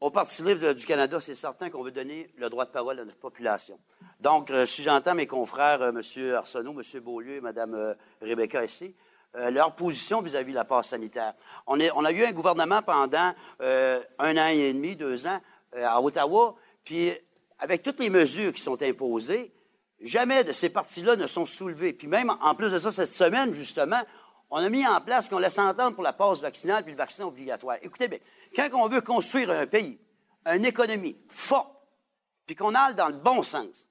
au 0.00 0.10
Parti 0.10 0.42
libre 0.44 0.72
du 0.72 0.86
Canada, 0.86 1.20
c'est 1.20 1.34
certain 1.34 1.68
qu'on 1.68 1.82
veut 1.82 1.90
donner 1.90 2.30
le 2.38 2.48
droit 2.48 2.64
de 2.64 2.70
parole 2.70 3.00
à 3.00 3.04
notre 3.04 3.18
population. 3.18 3.78
Donc, 4.18 4.50
euh, 4.50 4.64
si 4.64 4.82
j'entends 4.82 5.14
mes 5.14 5.26
confrères, 5.26 5.82
euh, 5.82 5.90
M. 5.92 6.34
Arsenault, 6.34 6.72
M. 6.80 7.00
Beaulieu 7.02 7.34
et 7.36 7.40
Mme 7.42 7.74
euh, 7.74 7.94
Rebecca 8.22 8.64
ici, 8.64 8.94
euh, 9.36 9.50
leur 9.50 9.74
position 9.74 10.22
vis-à-vis 10.22 10.52
de 10.52 10.56
la 10.56 10.64
passe 10.64 10.88
sanitaire. 10.88 11.34
On, 11.66 11.78
est- 11.78 11.90
on 11.94 12.02
a 12.06 12.12
eu 12.12 12.24
un 12.24 12.32
gouvernement 12.32 12.80
pendant 12.80 13.34
euh, 13.60 14.00
un 14.18 14.38
an 14.38 14.46
et 14.48 14.72
demi, 14.72 14.96
deux 14.96 15.26
ans 15.26 15.38
à 15.76 16.00
Ottawa, 16.00 16.56
puis 16.84 17.12
avec 17.58 17.82
toutes 17.82 18.00
les 18.00 18.10
mesures 18.10 18.52
qui 18.52 18.62
sont 18.62 18.80
imposées, 18.82 19.52
jamais 20.00 20.44
de 20.44 20.52
ces 20.52 20.68
partis-là 20.70 21.16
ne 21.16 21.26
sont 21.26 21.46
soulevés. 21.46 21.92
Puis 21.92 22.06
même, 22.06 22.30
en 22.40 22.54
plus 22.54 22.70
de 22.70 22.78
ça, 22.78 22.90
cette 22.90 23.12
semaine, 23.12 23.52
justement, 23.52 24.00
on 24.50 24.58
a 24.58 24.68
mis 24.68 24.86
en 24.86 25.00
place 25.00 25.28
qu'on 25.28 25.38
laisse 25.38 25.58
entendre 25.58 25.94
pour 25.94 26.04
la 26.04 26.12
passe 26.12 26.40
vaccinale 26.40 26.82
puis 26.82 26.92
le 26.92 26.98
vaccin 26.98 27.24
obligatoire. 27.24 27.76
Écoutez 27.82 28.08
bien, 28.08 28.18
quand 28.54 28.68
on 28.74 28.88
veut 28.88 29.00
construire 29.00 29.50
un 29.50 29.66
pays, 29.66 29.98
une 30.46 30.64
économie 30.64 31.18
forte, 31.28 31.70
puis 32.46 32.56
qu'on 32.56 32.74
aille 32.74 32.94
dans 32.94 33.08
le 33.08 33.14
bon 33.14 33.42
sens, 33.42 33.88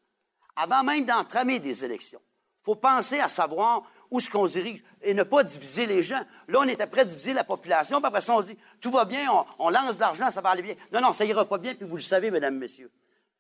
avant 0.56 0.84
même 0.84 1.06
d'entramer 1.06 1.60
des 1.60 1.86
élections, 1.86 2.22
il 2.60 2.64
faut 2.64 2.76
penser 2.76 3.20
à 3.20 3.28
savoir 3.28 3.84
où 4.12 4.20
est-ce 4.20 4.30
qu'on 4.30 4.46
dirige 4.46 4.84
et 5.02 5.14
ne 5.14 5.24
pas 5.24 5.44
diviser 5.44 5.86
les 5.86 6.04
gens. 6.04 6.22
Là, 6.48 6.60
on 6.62 6.68
était 6.68 6.88
prêt 6.88 7.02
à 7.02 7.06
diviser 7.06 7.34
la 7.34 7.44
population, 7.44 8.00
puis 8.00 8.08
après 8.08 8.22
ça, 8.22 8.34
on 8.36 8.42
se 8.42 8.48
dit, 8.48 8.58
tout 8.82 8.92
va 8.92 9.06
bien, 9.06 9.28
on, 9.60 9.70
lance 9.70 9.96
de 9.96 10.02
l'argent, 10.02 10.32
ça 10.32 10.42
va 10.42 10.50
aller 10.50 10.62
bien. 10.62 10.76
Non, 10.92 11.02
non, 11.02 11.14
ça 11.14 11.26
ira 11.26 11.46
pas 11.46 11.58
bien, 11.58 11.76
puis 11.76 11.88
vous 11.88 11.96
le 11.96 12.02
savez, 12.02 12.32
mesdames, 12.32 12.58
messieurs. 12.58 12.92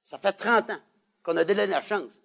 Ça 0.03 0.17
fait 0.17 0.33
30 0.33 0.69
ans 0.69 0.79
qu'on 1.23 1.35
a 1.37 1.43
donné 1.43 1.67
la 1.67 1.81
chance 1.81 2.19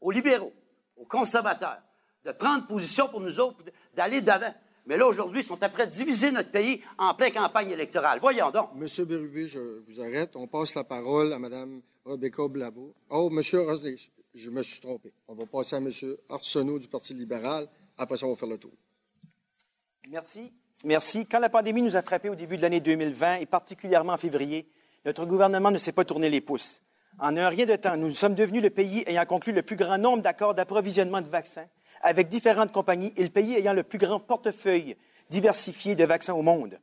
aux 0.00 0.10
libéraux, 0.10 0.52
aux 0.96 1.04
conservateurs, 1.04 1.78
de 2.24 2.32
prendre 2.32 2.66
position 2.66 3.08
pour 3.08 3.20
nous 3.20 3.40
autres, 3.40 3.58
d'aller 3.94 4.20
d'avant. 4.20 4.54
Mais 4.86 4.96
là, 4.96 5.06
aujourd'hui, 5.06 5.40
ils 5.40 5.44
sont 5.44 5.62
après 5.62 5.86
diviser 5.86 6.30
notre 6.30 6.50
pays 6.50 6.82
en 6.96 7.14
pleine 7.14 7.32
campagne 7.32 7.70
électorale. 7.70 8.20
Voyons 8.20 8.50
donc. 8.50 8.70
Monsieur 8.74 9.04
Bérubé, 9.04 9.46
je 9.46 9.82
vous 9.86 10.00
arrête. 10.00 10.30
On 10.34 10.46
passe 10.46 10.74
la 10.74 10.82
parole 10.82 11.32
à 11.32 11.38
Mme 11.38 11.82
Rebecca 12.06 12.48
Blabo. 12.48 12.94
Oh, 13.10 13.28
Monsieur, 13.28 13.60
je 14.34 14.50
me 14.50 14.62
suis 14.62 14.80
trompé. 14.80 15.12
On 15.28 15.34
va 15.34 15.44
passer 15.44 15.76
à 15.76 15.80
Monsieur 15.80 16.18
Arsenault 16.30 16.78
du 16.78 16.88
Parti 16.88 17.12
libéral. 17.12 17.68
Après 17.98 18.16
ça, 18.16 18.26
on 18.26 18.30
va 18.30 18.36
faire 18.36 18.48
le 18.48 18.58
tour. 18.58 18.72
Merci. 20.08 20.52
Merci. 20.84 21.26
Quand 21.26 21.40
la 21.40 21.50
pandémie 21.50 21.82
nous 21.82 21.96
a 21.96 22.02
frappés 22.02 22.28
au 22.28 22.34
début 22.34 22.56
de 22.56 22.62
l'année 22.62 22.80
2020 22.80 23.36
et 23.36 23.46
particulièrement 23.46 24.12
en 24.12 24.18
février, 24.18 24.70
notre 25.04 25.26
gouvernement 25.26 25.70
ne 25.70 25.78
s'est 25.78 25.92
pas 25.92 26.04
tourné 26.04 26.30
les 26.30 26.40
pouces. 26.40 26.82
En 27.18 27.36
un 27.36 27.48
rien 27.48 27.66
de 27.66 27.74
temps, 27.74 27.96
nous 27.96 28.14
sommes 28.14 28.36
devenus 28.36 28.62
le 28.62 28.70
pays 28.70 29.02
ayant 29.06 29.26
conclu 29.26 29.52
le 29.52 29.62
plus 29.62 29.74
grand 29.74 29.98
nombre 29.98 30.22
d'accords 30.22 30.54
d'approvisionnement 30.54 31.20
de 31.20 31.28
vaccins 31.28 31.66
avec 32.02 32.28
différentes 32.28 32.70
compagnies 32.70 33.12
et 33.16 33.24
le 33.24 33.28
pays 33.28 33.54
ayant 33.56 33.72
le 33.72 33.82
plus 33.82 33.98
grand 33.98 34.20
portefeuille 34.20 34.96
diversifié 35.30 35.96
de 35.96 36.04
vaccins 36.04 36.34
au 36.34 36.42
monde. 36.42 36.78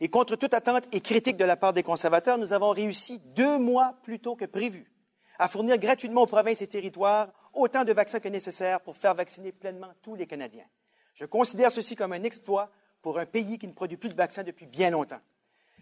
Et 0.00 0.08
contre 0.08 0.36
toute 0.36 0.52
attente 0.52 0.84
et 0.92 1.00
critique 1.00 1.38
de 1.38 1.44
la 1.44 1.56
part 1.56 1.72
des 1.72 1.82
conservateurs, 1.82 2.38
nous 2.38 2.52
avons 2.52 2.70
réussi 2.70 3.20
deux 3.34 3.58
mois 3.58 3.94
plus 4.02 4.18
tôt 4.18 4.36
que 4.36 4.44
prévu 4.44 4.90
à 5.38 5.48
fournir 5.48 5.78
gratuitement 5.78 6.22
aux 6.22 6.26
provinces 6.26 6.60
et 6.60 6.66
territoires 6.66 7.28
autant 7.52 7.84
de 7.84 7.92
vaccins 7.92 8.20
que 8.20 8.28
nécessaire 8.28 8.80
pour 8.80 8.96
faire 8.96 9.14
vacciner 9.14 9.52
pleinement 9.52 9.92
tous 10.02 10.14
les 10.14 10.26
Canadiens. 10.26 10.66
Je 11.14 11.24
considère 11.24 11.70
ceci 11.70 11.96
comme 11.96 12.12
un 12.12 12.22
exploit 12.22 12.70
pour 13.02 13.18
un 13.18 13.26
pays 13.26 13.58
qui 13.58 13.66
ne 13.66 13.72
produit 13.72 13.96
plus 13.96 14.08
de 14.08 14.14
vaccins 14.14 14.42
depuis 14.42 14.66
bien 14.66 14.90
longtemps. 14.90 15.20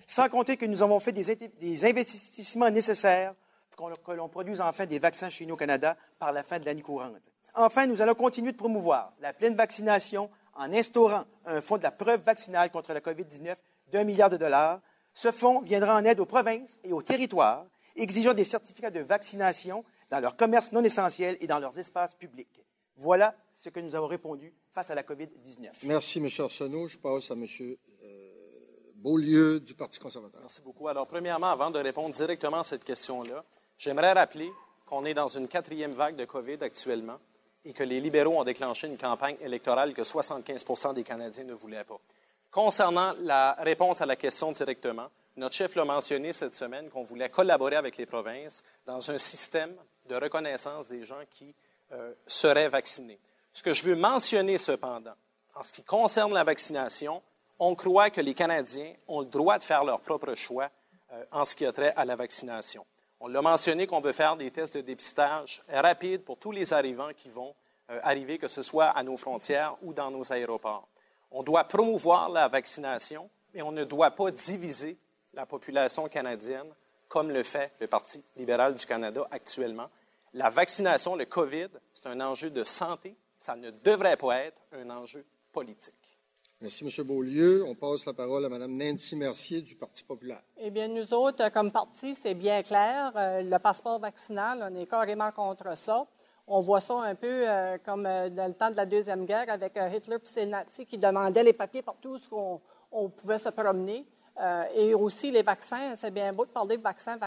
Sans 0.06 0.28
compter 0.28 0.56
que 0.56 0.66
nous 0.66 0.82
avons 0.82 1.00
fait 1.00 1.12
des, 1.12 1.36
des 1.36 1.84
investissements 1.84 2.70
nécessaires 2.70 3.34
pour 3.76 3.92
que 4.02 4.12
l'on 4.12 4.28
produise 4.28 4.60
enfin 4.60 4.86
des 4.86 4.98
vaccins 4.98 5.30
chez 5.30 5.46
nous 5.46 5.54
au 5.54 5.56
Canada 5.56 5.96
par 6.18 6.32
la 6.32 6.42
fin 6.42 6.58
de 6.58 6.64
l'année 6.64 6.82
courante. 6.82 7.30
Enfin, 7.54 7.86
nous 7.86 8.02
allons 8.02 8.14
continuer 8.14 8.52
de 8.52 8.56
promouvoir 8.56 9.12
la 9.20 9.32
pleine 9.32 9.54
vaccination 9.54 10.30
en 10.54 10.72
instaurant 10.72 11.24
un 11.44 11.60
fonds 11.60 11.76
de 11.76 11.82
la 11.82 11.90
preuve 11.90 12.22
vaccinale 12.22 12.70
contre 12.70 12.92
la 12.92 13.00
COVID-19 13.00 13.56
d'un 13.92 14.04
milliard 14.04 14.30
de 14.30 14.36
dollars. 14.36 14.80
Ce 15.14 15.30
fonds 15.30 15.60
viendra 15.60 15.96
en 15.96 16.04
aide 16.04 16.20
aux 16.20 16.26
provinces 16.26 16.80
et 16.84 16.92
aux 16.92 17.02
territoires 17.02 17.66
exigeant 17.96 18.34
des 18.34 18.44
certificats 18.44 18.90
de 18.90 19.00
vaccination 19.00 19.84
dans 20.10 20.20
leurs 20.20 20.36
commerces 20.36 20.72
non 20.72 20.82
essentiels 20.84 21.36
et 21.40 21.46
dans 21.46 21.58
leurs 21.58 21.78
espaces 21.78 22.14
publics. 22.14 22.60
Voilà 22.96 23.34
ce 23.52 23.68
que 23.68 23.80
nous 23.80 23.94
avons 23.94 24.08
répondu 24.08 24.52
face 24.72 24.90
à 24.90 24.94
la 24.94 25.02
COVID-19. 25.02 25.70
Merci, 25.84 26.20
Monsieur 26.20 26.44
Arsenault. 26.44 26.88
Je 26.88 26.98
passe 26.98 27.30
à 27.30 27.36
Monsieur 27.36 27.78
euh, 28.02 28.92
Beaulieu 28.96 29.60
du 29.60 29.74
Parti 29.74 30.00
conservateur. 30.00 30.40
Merci 30.40 30.62
beaucoup. 30.62 30.88
Alors, 30.88 31.06
premièrement, 31.06 31.50
avant 31.50 31.70
de 31.70 31.78
répondre 31.78 32.14
directement 32.14 32.60
à 32.60 32.64
cette 32.64 32.82
question-là, 32.82 33.44
j'aimerais 33.76 34.12
rappeler 34.12 34.50
qu'on 34.86 35.04
est 35.04 35.14
dans 35.14 35.28
une 35.28 35.46
quatrième 35.46 35.92
vague 35.92 36.16
de 36.16 36.24
COVID 36.24 36.58
actuellement 36.60 37.18
et 37.64 37.72
que 37.72 37.84
les 37.84 38.00
libéraux 38.00 38.40
ont 38.40 38.44
déclenché 38.44 38.86
une 38.88 38.96
campagne 38.96 39.36
électorale 39.40 39.94
que 39.94 40.02
75 40.02 40.94
des 40.94 41.04
Canadiens 41.04 41.44
ne 41.44 41.54
voulaient 41.54 41.84
pas. 41.84 42.00
Concernant 42.50 43.14
la 43.20 43.52
réponse 43.60 44.00
à 44.00 44.06
la 44.06 44.16
question 44.16 44.50
directement, 44.52 45.08
notre 45.36 45.54
chef 45.54 45.76
l'a 45.76 45.84
mentionné 45.84 46.32
cette 46.32 46.54
semaine 46.54 46.88
qu'on 46.88 47.04
voulait 47.04 47.28
collaborer 47.28 47.76
avec 47.76 47.96
les 47.96 48.06
provinces 48.06 48.64
dans 48.86 49.10
un 49.10 49.18
système 49.18 49.74
de 50.08 50.16
reconnaissance 50.16 50.88
des 50.88 51.02
gens 51.02 51.22
qui 51.30 51.54
euh, 51.92 52.12
seraient 52.26 52.68
vaccinés. 52.68 53.18
Ce 53.52 53.62
que 53.62 53.72
je 53.72 53.82
veux 53.82 53.96
mentionner 53.96 54.58
cependant, 54.58 55.14
en 55.54 55.62
ce 55.62 55.72
qui 55.72 55.82
concerne 55.82 56.32
la 56.34 56.44
vaccination, 56.44 57.22
on 57.58 57.74
croit 57.74 58.10
que 58.10 58.20
les 58.20 58.34
Canadiens 58.34 58.92
ont 59.08 59.20
le 59.20 59.26
droit 59.26 59.58
de 59.58 59.64
faire 59.64 59.84
leur 59.84 60.00
propre 60.00 60.34
choix 60.34 60.70
euh, 61.12 61.24
en 61.32 61.44
ce 61.44 61.56
qui 61.56 61.66
a 61.66 61.72
trait 61.72 61.92
à 61.96 62.04
la 62.04 62.16
vaccination. 62.16 62.84
On 63.20 63.26
l'a 63.26 63.42
mentionné 63.42 63.86
qu'on 63.86 64.00
veut 64.00 64.12
faire 64.12 64.36
des 64.36 64.50
tests 64.50 64.76
de 64.76 64.80
dépistage 64.80 65.62
rapides 65.68 66.22
pour 66.22 66.38
tous 66.38 66.52
les 66.52 66.72
arrivants 66.72 67.10
qui 67.16 67.30
vont 67.30 67.54
euh, 67.90 67.98
arriver, 68.02 68.38
que 68.38 68.48
ce 68.48 68.62
soit 68.62 68.86
à 68.86 69.02
nos 69.02 69.16
frontières 69.16 69.76
ou 69.82 69.92
dans 69.92 70.10
nos 70.10 70.32
aéroports. 70.32 70.86
On 71.30 71.42
doit 71.42 71.64
promouvoir 71.64 72.28
la 72.28 72.48
vaccination, 72.48 73.28
mais 73.54 73.62
on 73.62 73.72
ne 73.72 73.84
doit 73.84 74.12
pas 74.12 74.30
diviser 74.30 74.96
la 75.34 75.46
population 75.46 76.08
canadienne, 76.08 76.72
comme 77.08 77.30
le 77.30 77.42
fait 77.42 77.72
le 77.80 77.86
Parti 77.86 78.22
libéral 78.36 78.74
du 78.74 78.86
Canada 78.86 79.26
actuellement. 79.30 79.88
La 80.34 80.50
vaccination, 80.50 81.16
le 81.16 81.24
COVID, 81.24 81.68
c'est 81.94 82.06
un 82.06 82.20
enjeu 82.20 82.50
de 82.50 82.64
santé. 82.64 83.16
Ça 83.38 83.56
ne 83.56 83.70
devrait 83.70 84.16
pas 84.16 84.36
être 84.38 84.60
un 84.72 84.90
enjeu 84.90 85.24
politique. 85.52 85.94
Merci, 86.60 86.84
M. 86.84 87.06
Beaulieu. 87.06 87.64
On 87.68 87.76
passe 87.76 88.04
la 88.04 88.12
parole 88.12 88.44
à 88.44 88.48
Mme 88.48 88.76
Nancy 88.76 89.14
Mercier 89.14 89.62
du 89.62 89.76
Parti 89.76 90.02
populaire. 90.02 90.42
Eh 90.56 90.70
bien, 90.70 90.88
nous 90.88 91.14
autres, 91.14 91.44
euh, 91.44 91.50
comme 91.50 91.70
parti, 91.70 92.16
c'est 92.16 92.34
bien 92.34 92.64
clair. 92.64 93.12
Euh, 93.14 93.42
le 93.42 93.58
passeport 93.58 94.00
vaccinal, 94.00 94.68
on 94.68 94.74
est 94.76 94.86
carrément 94.86 95.30
contre 95.30 95.78
ça. 95.78 96.04
On 96.48 96.60
voit 96.60 96.80
ça 96.80 97.00
un 97.00 97.14
peu 97.14 97.48
euh, 97.48 97.78
comme 97.84 98.02
dans 98.02 98.48
le 98.48 98.54
temps 98.54 98.72
de 98.72 98.76
la 98.76 98.86
Deuxième 98.86 99.24
Guerre 99.24 99.48
avec 99.48 99.76
Hitler 99.76 100.16
et 100.16 100.26
ses 100.26 100.46
nazis 100.46 100.84
qui 100.84 100.98
demandaient 100.98 101.44
les 101.44 101.52
papiers 101.52 101.82
partout 101.82 102.16
où 102.32 102.60
on, 102.90 103.08
pouvait 103.10 103.38
se 103.38 103.50
promener. 103.50 104.04
et 104.74 104.94
aussi 104.94 105.30
les 105.30 105.42
vaccins. 105.42 105.94
C'est 105.94 106.10
bien 106.10 106.32
beau 106.32 106.46
de 106.46 106.50
parler 106.50 106.76
de 106.76 106.82
vaccin, 106.82 107.18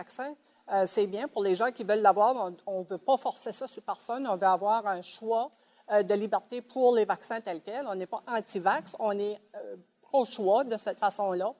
vaccin. 0.68 0.86
c'est 0.86 1.08
bien 1.08 1.28
pour 1.28 1.44
les 1.44 1.56
gens 1.56 1.72
qui 1.72 1.84
veulent 1.84 2.02
l'avoir. 2.02 2.52
On 2.66 2.80
ne 2.80 2.86
veut 2.86 2.98
pas 2.98 3.18
forcer 3.18 3.52
ça 3.52 3.68
sur 3.68 3.82
personne. 3.84 4.28
On 4.28 4.36
veut 4.36 4.48
avoir 4.48 4.88
un 4.88 5.02
choix 5.02 5.52
euh, 5.92 6.04
de 6.04 6.14
liberté 6.14 6.62
pour 6.62 6.96
les 6.96 7.04
vaccins 7.04 7.42
tels 7.42 7.62
quels. 7.62 7.86
On 7.86 7.96
n'est 7.96 8.06
pas 8.06 8.24
anti-vax, 8.28 8.96
on 9.00 9.18
est 9.18 9.42
euh, 9.56 9.76
pro-choix 10.02 10.64
de 10.64 10.78
cette 10.78 10.98
façon-là. 10.98 11.54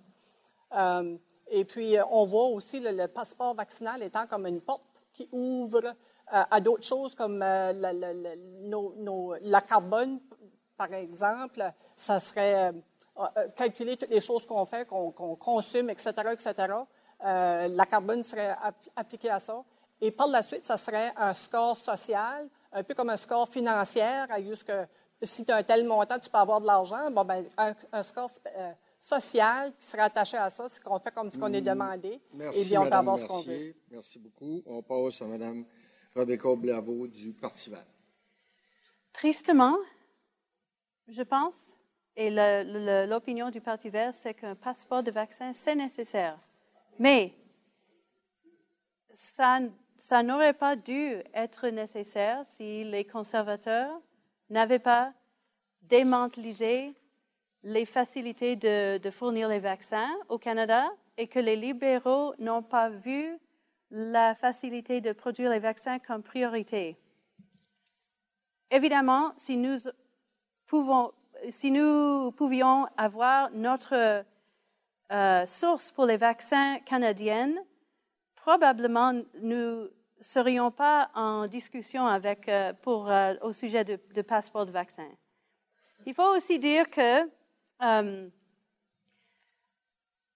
Euh, 0.74 1.18
et 1.50 1.66
puis, 1.66 1.98
on 2.10 2.26
voit 2.26 2.46
aussi 2.46 2.80
le, 2.80 3.08
passeport 3.08 3.54
vaccinal 3.54 4.02
étant 4.04 4.28
comme 4.28 4.46
une 4.46 4.62
porte 4.62 4.84
qui 5.14 5.28
ouvre 5.34 5.94
à 6.28 6.62
d'autres 6.62 6.86
choses 6.86 7.14
comme 7.14 7.40
la, 7.40 7.74
la, 7.74 9.62
carbone, 9.62 10.22
par 10.78 10.94
exemple. 10.94 11.62
Ça 11.98 12.22
serait 12.22 12.72
calculer 13.58 13.98
toutes 13.98 14.12
les 14.12 14.22
choses 14.22 14.46
qu'on 14.46 14.64
fait, 14.64 14.88
qu'on 14.88 15.12
consomme, 15.12 15.90
etc., 15.90 16.14
etc. 16.32 16.74
la 17.24 17.86
carbone 17.86 18.24
serait 18.24 18.56
appliquée 18.96 19.30
à 19.30 19.40
ça. 19.40 19.64
Et 20.00 20.10
par 20.10 20.28
la 20.28 20.42
suite, 20.42 20.66
ça 20.66 20.78
serait 20.78 21.14
un 21.16 21.34
score 21.34 21.78
social 21.78 22.50
un 22.72 22.84
peu 22.84 22.94
comme 22.94 23.10
un 23.10 23.18
score 23.18 23.48
financier, 23.50 24.26
que 24.66 24.88
si 25.22 25.46
tu 25.46 25.52
as 25.52 25.58
un 25.58 25.64
tel 25.64 25.86
montant, 25.86 26.18
tu 26.20 26.30
peux 26.30 26.38
avoir 26.38 26.62
de 26.62 26.66
l'argent. 26.66 27.12
Bon, 27.12 27.24
ben, 27.24 27.46
un, 27.58 28.04
score 28.04 28.30
euh, 28.48 28.72
social 29.00 29.74
qui 29.78 29.86
serait 29.86 30.04
attaché 30.04 30.38
à 30.38 30.50
ça, 30.50 30.68
c'est 30.68 30.82
qu'on 30.82 30.98
fait 31.00 31.12
comme 31.12 31.30
ce 31.32 31.38
qu'on 31.38 31.54
est 31.54 31.62
demandé. 31.62 32.20
Merci, 32.34 32.62
et 32.62 32.70
bien, 32.70 32.82
on 32.82 32.90
peut 32.90 32.96
avoir 32.96 33.20
ce 33.20 33.26
qu'on 33.26 33.42
veut. 33.42 33.76
Merci 33.92 34.20
beaucoup. 34.20 34.62
On 34.66 34.82
passe 34.82 35.22
à 35.22 35.28
Mme 35.28 35.66
Rebecca 36.16 36.56
Blavo 36.56 37.08
du 37.08 37.34
Parti 37.34 37.70
vert. 37.70 37.86
Tristement, 39.14 39.78
je 41.08 41.22
pense, 41.22 41.78
et 42.16 42.30
l'opinion 43.08 43.50
du 43.50 43.62
Parti 43.62 43.90
vert, 43.90 44.14
c'est 44.14 44.34
qu'un 44.34 44.56
passeport 44.56 45.04
de 45.04 45.12
vaccin, 45.12 45.52
c'est 45.54 45.76
nécessaire. 45.76 46.40
Mais 47.00 47.34
ça 49.14 50.24
n'aurait 50.24 50.54
pas 50.54 50.76
dû 50.76 51.16
être 51.34 51.68
nécessaire 51.70 52.46
si 52.46 52.84
les 52.84 53.06
conservateurs 53.06 54.02
n'avaient 54.50 54.80
pas 54.80 55.14
démantelisé 55.84 56.94
les 57.64 57.86
facilités 57.86 58.56
de, 58.56 59.10
fournir 59.12 59.48
les 59.48 59.60
vaccins 59.60 60.10
au 60.30 60.38
Canada 60.38 60.90
et 61.18 61.28
que 61.28 61.40
les 61.40 61.56
libéraux 61.56 62.34
n'ont 62.40 62.64
pas 62.64 62.90
vu 62.90 63.38
la 63.92 64.36
facilité 64.36 65.02
de 65.02 65.12
produire 65.12 65.52
les 65.52 65.60
vaccins 65.60 66.00
comme 66.00 66.24
priorité. 66.24 66.98
Évidemment, 68.72 69.34
si 69.38 69.58
nous 69.58 69.78
pouvions 72.32 72.88
avoir 72.98 73.52
notre 73.52 74.26
euh, 75.12 75.46
source 75.46 75.92
pour 75.92 76.06
les 76.06 76.18
vaccins 76.18 76.80
canadiennes, 76.86 77.60
probablement 78.36 79.14
nous 79.42 79.88
serions 80.22 80.72
pas 80.72 81.10
en 81.16 81.48
discussion 81.48 82.06
avec, 82.06 82.48
euh, 82.48 82.74
pour, 82.82 83.10
euh, 83.10 83.34
au 83.42 83.52
sujet 83.52 83.84
de, 83.84 84.22
passeport 84.22 84.66
de 84.66 84.72
vaccin. 84.72 85.08
Il 86.06 86.14
faut 86.14 86.36
aussi 86.36 86.60
dire 86.60 86.90
que 86.90 87.24
euh, 87.84 88.30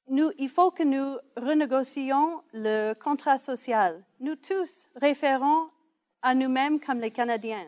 nous, 0.08 0.32
il 0.38 0.50
faut 0.50 0.72
que 0.72 0.84
nous 0.84 1.18
renégocions 1.38 2.44
le 2.54 2.94
contrat 2.94 3.38
social. 3.38 4.04
Nous 4.20 4.36
tous 4.36 4.88
référons 4.96 5.70
à 6.22 6.36
nous-mêmes 6.36 6.80
comme 6.80 7.00
les 7.00 7.12
Canadiens. 7.12 7.68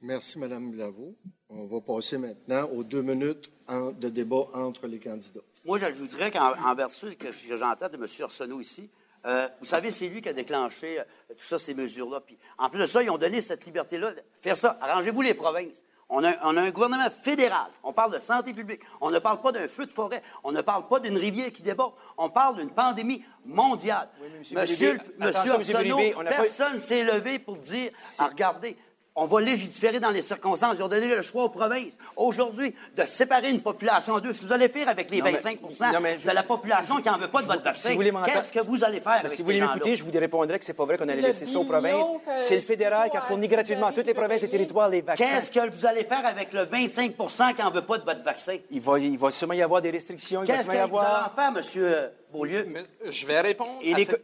Merci, 0.00 0.38
Mme 0.38 0.70
Blavo. 0.70 1.14
On 1.48 1.66
va 1.66 1.80
passer 1.80 2.18
maintenant 2.18 2.68
aux 2.74 2.84
deux 2.84 3.02
minutes 3.02 3.50
de 3.68 4.08
débat 4.10 4.44
entre 4.54 4.86
les 4.86 4.98
candidats. 4.98 5.40
Moi, 5.68 5.76
j'ajouterais 5.76 6.30
qu'en 6.30 6.74
vertu 6.74 7.14
de 7.14 7.30
ce 7.30 7.46
que 7.46 7.56
j'entends 7.58 7.90
de 7.90 7.96
M. 7.96 8.06
Arsenault 8.22 8.58
ici, 8.62 8.88
euh, 9.26 9.46
vous 9.60 9.66
savez, 9.66 9.90
c'est 9.90 10.08
lui 10.08 10.22
qui 10.22 10.30
a 10.30 10.32
déclenché 10.32 10.98
euh, 10.98 11.04
tout 11.28 11.44
ça, 11.44 11.58
ces 11.58 11.74
mesures-là. 11.74 12.22
Puis, 12.22 12.38
en 12.56 12.70
plus 12.70 12.80
de 12.80 12.86
ça, 12.86 13.02
ils 13.02 13.10
ont 13.10 13.18
donné 13.18 13.42
cette 13.42 13.66
liberté-là. 13.66 14.12
Faire 14.40 14.56
ça, 14.56 14.78
arrangez-vous 14.80 15.20
les 15.20 15.34
provinces. 15.34 15.84
On 16.08 16.24
a, 16.24 16.42
un 16.42 16.70
gouvernement 16.70 17.10
fédéral. 17.10 17.70
On 17.82 17.92
parle 17.92 18.14
de 18.14 18.18
santé 18.18 18.54
publique. 18.54 18.80
On 19.02 19.10
ne 19.10 19.18
parle 19.18 19.42
pas 19.42 19.52
d'un 19.52 19.68
feu 19.68 19.84
de 19.84 19.90
forêt. 19.90 20.22
On 20.42 20.52
ne 20.52 20.62
parle 20.62 20.88
pas 20.88 21.00
d'une 21.00 21.18
rivière 21.18 21.52
qui 21.52 21.60
déborde. 21.60 21.92
On 22.16 22.30
parle 22.30 22.56
d'une 22.56 22.70
pandémie 22.70 23.22
mondiale. 23.44 24.08
monsieur, 24.52 24.98
monsieur, 25.18 25.52
Arsenault, 25.52 26.00
personne 26.30 26.76
ne 26.76 26.80
s'est 26.80 27.04
levé 27.04 27.38
pour 27.38 27.58
dire, 27.58 27.92
ah, 28.20 28.28
regardez, 28.28 28.78
on 29.18 29.26
va 29.26 29.40
légiférer 29.40 29.98
dans 29.98 30.10
les 30.10 30.22
circonstances. 30.22 30.76
Ils 30.78 30.82
ont 30.82 30.88
donné 30.88 31.08
le 31.08 31.22
choix 31.22 31.44
aux 31.44 31.48
provinces. 31.48 31.98
Aujourd'hui, 32.16 32.74
de 32.96 33.04
séparer 33.04 33.50
une 33.50 33.60
population 33.60 34.14
en 34.14 34.20
deux, 34.20 34.32
ce 34.32 34.40
que 34.40 34.46
vous 34.46 34.52
allez 34.52 34.68
faire 34.68 34.88
avec 34.88 35.10
les 35.10 35.20
25% 35.20 36.24
de 36.24 36.34
la 36.34 36.42
population 36.44 36.96
qui 36.96 37.08
n'en 37.08 37.18
veut 37.18 37.28
pas 37.28 37.42
de 37.42 37.48
votre 37.48 37.62
vaccin, 37.62 37.96
qu'est-ce 38.24 38.52
que 38.52 38.60
vous 38.60 38.84
allez 38.84 39.00
faire 39.00 39.20
avec 39.20 39.32
Si 39.32 39.38
vous 39.38 39.46
voulez 39.46 39.60
m'écouter, 39.60 39.96
je 39.96 40.04
vous 40.04 40.12
répondrai 40.12 40.58
que 40.58 40.64
c'est 40.64 40.74
pas 40.74 40.84
vrai 40.84 40.96
qu'on 40.96 41.08
allait 41.08 41.20
laisser 41.20 41.46
ça 41.46 41.58
aux 41.58 41.64
provinces. 41.64 42.06
C'est 42.40 42.54
le 42.54 42.62
fédéral 42.62 43.10
qui 43.10 43.16
a 43.16 43.22
fourni 43.22 43.48
gratuitement 43.48 43.88
à 43.88 43.92
toutes 43.92 44.06
les 44.06 44.14
provinces 44.14 44.44
et 44.44 44.48
territoires 44.48 44.88
les 44.88 45.02
vaccins. 45.02 45.24
Qu'est-ce 45.24 45.50
que 45.50 45.70
vous 45.70 45.86
allez 45.86 46.04
faire 46.04 46.24
avec 46.24 46.52
le 46.52 46.60
25% 46.60 47.54
qui 47.54 47.62
n'en 47.62 47.70
veut 47.70 47.82
pas 47.82 47.98
de 47.98 48.04
votre 48.04 48.22
vaccin? 48.22 48.56
Il 48.70 48.80
va, 48.80 48.98
il 48.98 49.18
va 49.18 49.30
sûrement 49.32 49.54
y 49.54 49.62
avoir 49.62 49.82
des 49.82 49.90
restrictions. 49.90 50.44
Qu'est-ce 50.44 50.68
que 50.68 50.88
vous 50.88 50.98
allez 50.98 51.26
en 51.26 51.34
faire, 51.34 51.52
M. 51.56 52.10
Beaulieu? 52.32 52.66
je 53.08 53.26
vais 53.26 53.40
répondre 53.40 53.80
à, 53.80 53.98
cette, 53.98 54.22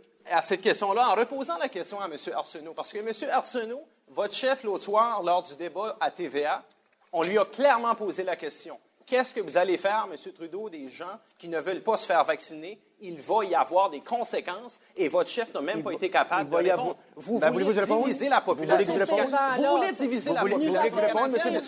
question-là 0.63 1.11
en 1.11 1.15
reposant 1.15 1.59
la 1.59 1.69
question 1.69 2.01
à 2.01 2.07
M. 2.07 2.17
Arsenault. 2.35 2.75
Parce 2.75 2.93
que 2.93 2.99
M. 2.99 3.31
Arsenault, 3.31 3.87
votre 4.09 4.35
chef, 4.35 4.65
l'autre 4.65 4.85
soir, 4.85 5.23
lors 5.23 5.43
du 5.43 5.55
débat 5.57 5.97
à 6.01 6.11
TVA, 6.11 6.63
on 7.13 7.23
lui 7.23 7.39
a 7.39 7.45
clairement 7.45 7.95
posé 7.95 8.23
la 8.23 8.37
question. 8.37 8.79
Qu'est-ce 9.07 9.35
que 9.35 9.41
vous 9.41 9.57
allez 9.57 9.77
faire, 9.77 10.07
M. 10.11 10.33
Trudeau, 10.33 10.71
des 10.71 10.89
gens 10.89 11.19
qui 11.39 11.49
ne 11.49 11.59
veulent 11.59 11.83
pas 11.83 11.97
se 11.97 12.07
faire 12.07 12.25
vacciner? 12.25 12.81
Il 13.05 13.21
va 13.21 13.45
y 13.45 13.55
avoir 13.55 13.91
des 13.91 14.01
conséquences 14.01 14.81
et 14.97 15.09
votre 15.09 15.29
chef 15.29 15.53
n'a 15.53 15.61
même 15.61 15.83
pas 15.83 15.93
été 15.93 16.09
capable 16.09 16.51
de 16.51 16.57
répondre. 16.57 16.97
Vous 17.17 17.39
ben, 17.39 17.51
voulez 17.51 17.67
diviser 17.67 18.29
la 18.29 18.41
population. 18.41 18.95
Vous 19.57 19.77
voulez 19.77 19.93
diviser 19.93 20.33
la 20.33 20.41
population. 20.41 20.65
Vous 20.65 20.77
voulez 20.77 20.89
vous 20.89 21.01
répondre, 21.01 21.37
M. 21.45 21.61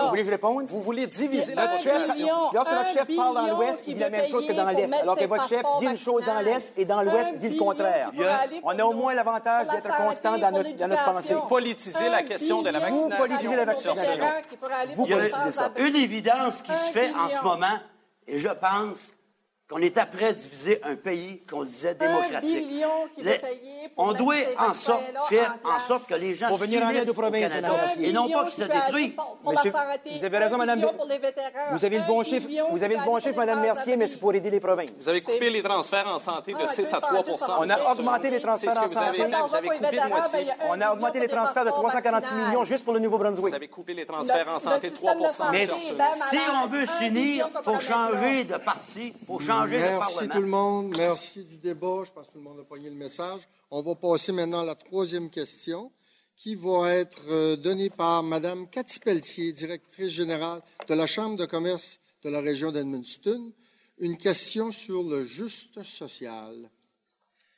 Vous 0.00 0.08
voulez 0.08 0.22
vous 0.22 0.30
répondre? 0.30 0.62
Vous 0.66 0.80
voulez 0.80 1.06
diviser 1.06 1.54
la 1.54 1.68
population. 1.68 2.28
Lorsque 2.52 2.72
votre 2.72 2.92
chef 2.92 3.16
parle 3.16 3.34
dans 3.34 3.56
l'Ouest, 3.56 3.84
il 3.86 3.94
dit 3.94 4.00
la 4.00 4.10
même 4.10 4.28
chose 4.28 4.46
que 4.46 4.52
dans 4.52 4.70
l'Est, 4.70 4.92
alors 4.94 5.16
que 5.16 5.24
votre 5.24 5.48
chef 5.48 5.62
dit 5.80 5.86
une 5.86 5.96
chose 5.96 6.24
dans 6.24 6.40
l'Est 6.40 6.72
et 6.78 6.84
dans 6.84 7.02
l'Ouest 7.02 7.36
dit 7.38 7.50
le 7.50 7.58
contraire. 7.58 8.12
On 8.62 8.78
a 8.78 8.84
au 8.84 8.92
moins 8.92 9.14
l'avantage 9.14 9.66
d'être 9.68 9.96
constant 9.96 10.38
dans 10.38 10.52
notre 10.52 11.04
pensée. 11.04 11.34
Politiser 11.48 12.08
la 12.08 12.22
question 12.22 12.62
de 12.62 12.70
la 12.70 12.78
vaccination. 12.78 13.10
Vous 13.10 13.16
politisez 13.16 13.56
la 13.56 13.64
vaccination. 13.64 14.24
Vous 14.94 15.06
politisez 15.06 15.50
ça. 15.50 15.72
Une 15.76 15.96
évidence 15.96 16.62
qui 16.62 16.72
se 16.72 16.92
fait 16.92 17.10
en 17.14 17.28
ce 17.28 17.42
moment, 17.42 17.78
et 18.26 18.38
je 18.38 18.48
pense 18.48 19.14
qu'on 19.74 19.80
est 19.80 19.98
après 19.98 20.32
diviser 20.32 20.80
un 20.84 20.94
pays 20.94 21.42
qu'on 21.50 21.64
disait 21.64 21.96
démocratique. 21.96 22.62
Un 22.64 22.68
million 22.68 22.88
qui 23.12 23.22
les, 23.22 23.40
on 23.96 24.12
doit 24.12 24.36
en 24.56 24.72
sorte, 24.72 25.02
faire 25.28 25.56
en, 25.64 25.80
sorte 25.80 26.06
que 26.06 26.14
les 26.14 26.36
gens 26.36 26.46
pour 26.46 26.58
venir 26.58 26.80
en 26.84 26.90
aide 26.90 27.08
aux 27.08 27.12
provinces, 27.12 27.50
et 28.00 28.12
non 28.12 28.30
pas 28.30 28.44
qu'ils 28.44 28.52
se 28.52 28.68
détruisent. 28.68 29.14
Monsieur, 29.44 29.72
vous 30.16 30.24
avez 30.24 30.38
raison, 30.38 30.58
Madame. 30.58 30.80
Vous 31.72 31.84
avez 31.84 31.98
le 31.98 32.06
bon 32.06 32.22
chiffre, 32.22 32.48
vous 32.70 32.84
avez 32.84 32.96
le 32.96 33.04
bon 33.04 33.18
chiffre, 33.18 33.36
Madame 33.36 33.62
Mercier, 33.62 33.96
mais 33.96 34.06
c'est 34.06 34.18
pour 34.18 34.32
aider 34.32 34.48
les 34.48 34.60
provinces. 34.60 34.90
Vous 34.96 35.08
avez 35.08 35.20
coupé 35.20 35.50
les 35.50 35.62
transferts 35.62 36.06
en 36.06 36.20
santé 36.20 36.54
de 36.54 36.66
6 36.68 36.94
à 36.94 37.00
3 37.00 37.24
On 37.58 37.68
a 37.68 37.92
augmenté 37.92 38.30
les 38.30 38.40
transferts 38.40 38.78
en 38.78 38.86
santé. 38.86 39.24
Vous 39.24 39.54
avez 39.56 39.68
coupé 39.68 39.96
de 39.96 40.08
moitié. 40.08 40.46
On 40.68 40.80
a 40.80 40.92
augmenté 40.92 41.18
les 41.18 41.28
transferts 41.28 41.64
de 41.64 41.70
346 41.70 42.34
millions 42.34 42.64
juste 42.64 42.84
pour 42.84 42.94
le 42.94 43.00
Nouveau-Brunswick. 43.00 43.48
Vous 43.48 43.54
avez 43.54 43.68
coupé 43.68 43.94
les 43.94 44.06
transferts 44.06 44.48
en 44.54 44.60
santé 44.60 44.90
de 44.90 44.94
3 44.94 45.16
Mais 45.50 45.66
si 45.66 46.38
on 46.62 46.68
veut 46.68 46.86
s'unir, 46.86 47.50
il 47.52 47.64
faut 47.64 47.80
changer 47.80 48.44
de 48.44 48.56
parti, 48.58 49.12
il 49.20 49.26
faut 49.26 49.40
changer 49.40 49.63
Parlement 49.66 50.34
tout 50.34 50.40
le 50.40 50.46
monde. 50.46 50.94
Merci 50.96 51.44
du 51.44 51.56
débat. 51.56 52.02
Je 52.04 52.12
pense 52.12 52.26
que 52.26 52.32
tout 52.32 52.38
le 52.38 52.44
monde 52.44 52.60
a 52.60 52.64
pogné 52.64 52.90
le 52.90 52.96
message. 52.96 53.42
On 53.70 53.80
va 53.80 53.94
passer 53.94 54.32
maintenant 54.32 54.60
à 54.60 54.64
la 54.64 54.74
troisième 54.74 55.30
question 55.30 55.90
qui 56.36 56.54
va 56.54 56.92
être 56.92 57.24
euh, 57.30 57.56
donnée 57.56 57.90
par 57.90 58.22
Mme 58.22 58.68
Cathy 58.68 58.98
Pelletier, 58.98 59.52
directrice 59.52 60.08
générale 60.08 60.60
de 60.86 60.94
la 60.94 61.06
Chambre 61.06 61.36
de 61.36 61.46
commerce 61.46 62.00
de 62.22 62.30
la 62.30 62.40
région 62.40 62.70
d'Edmundston. 62.72 63.52
Une 63.98 64.18
question 64.18 64.70
sur 64.70 65.02
le 65.02 65.24
juste 65.24 65.82
social. 65.82 66.68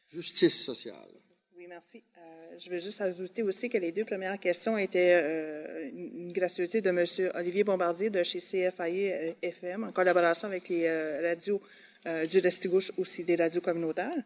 Justice 0.08 0.64
sociale. 0.64 1.10
Oui, 1.56 1.66
merci. 1.68 2.04
Euh, 2.18 2.58
je 2.58 2.70
vais 2.70 2.78
juste 2.78 3.00
ajouter 3.00 3.42
aussi 3.42 3.68
que 3.68 3.78
les 3.78 3.90
deux 3.90 4.04
premières 4.04 4.38
questions 4.38 4.78
étaient 4.78 5.20
euh, 5.22 5.90
une 5.92 6.32
gratuité 6.32 6.80
de 6.80 6.90
M. 6.90 7.04
Olivier 7.34 7.64
Bombardier 7.64 8.10
de 8.10 8.22
chez 8.22 8.38
CFAI 8.38 9.36
FM 9.42 9.84
en 9.84 9.92
collaboration 9.92 10.46
avec 10.48 10.68
les 10.68 10.88
radios 11.26 11.56
euh, 11.56 11.85
du 12.28 12.38
Restigouche 12.38 12.92
aussi 12.96 13.24
des 13.24 13.36
radios 13.36 13.60
communautaires. 13.60 14.22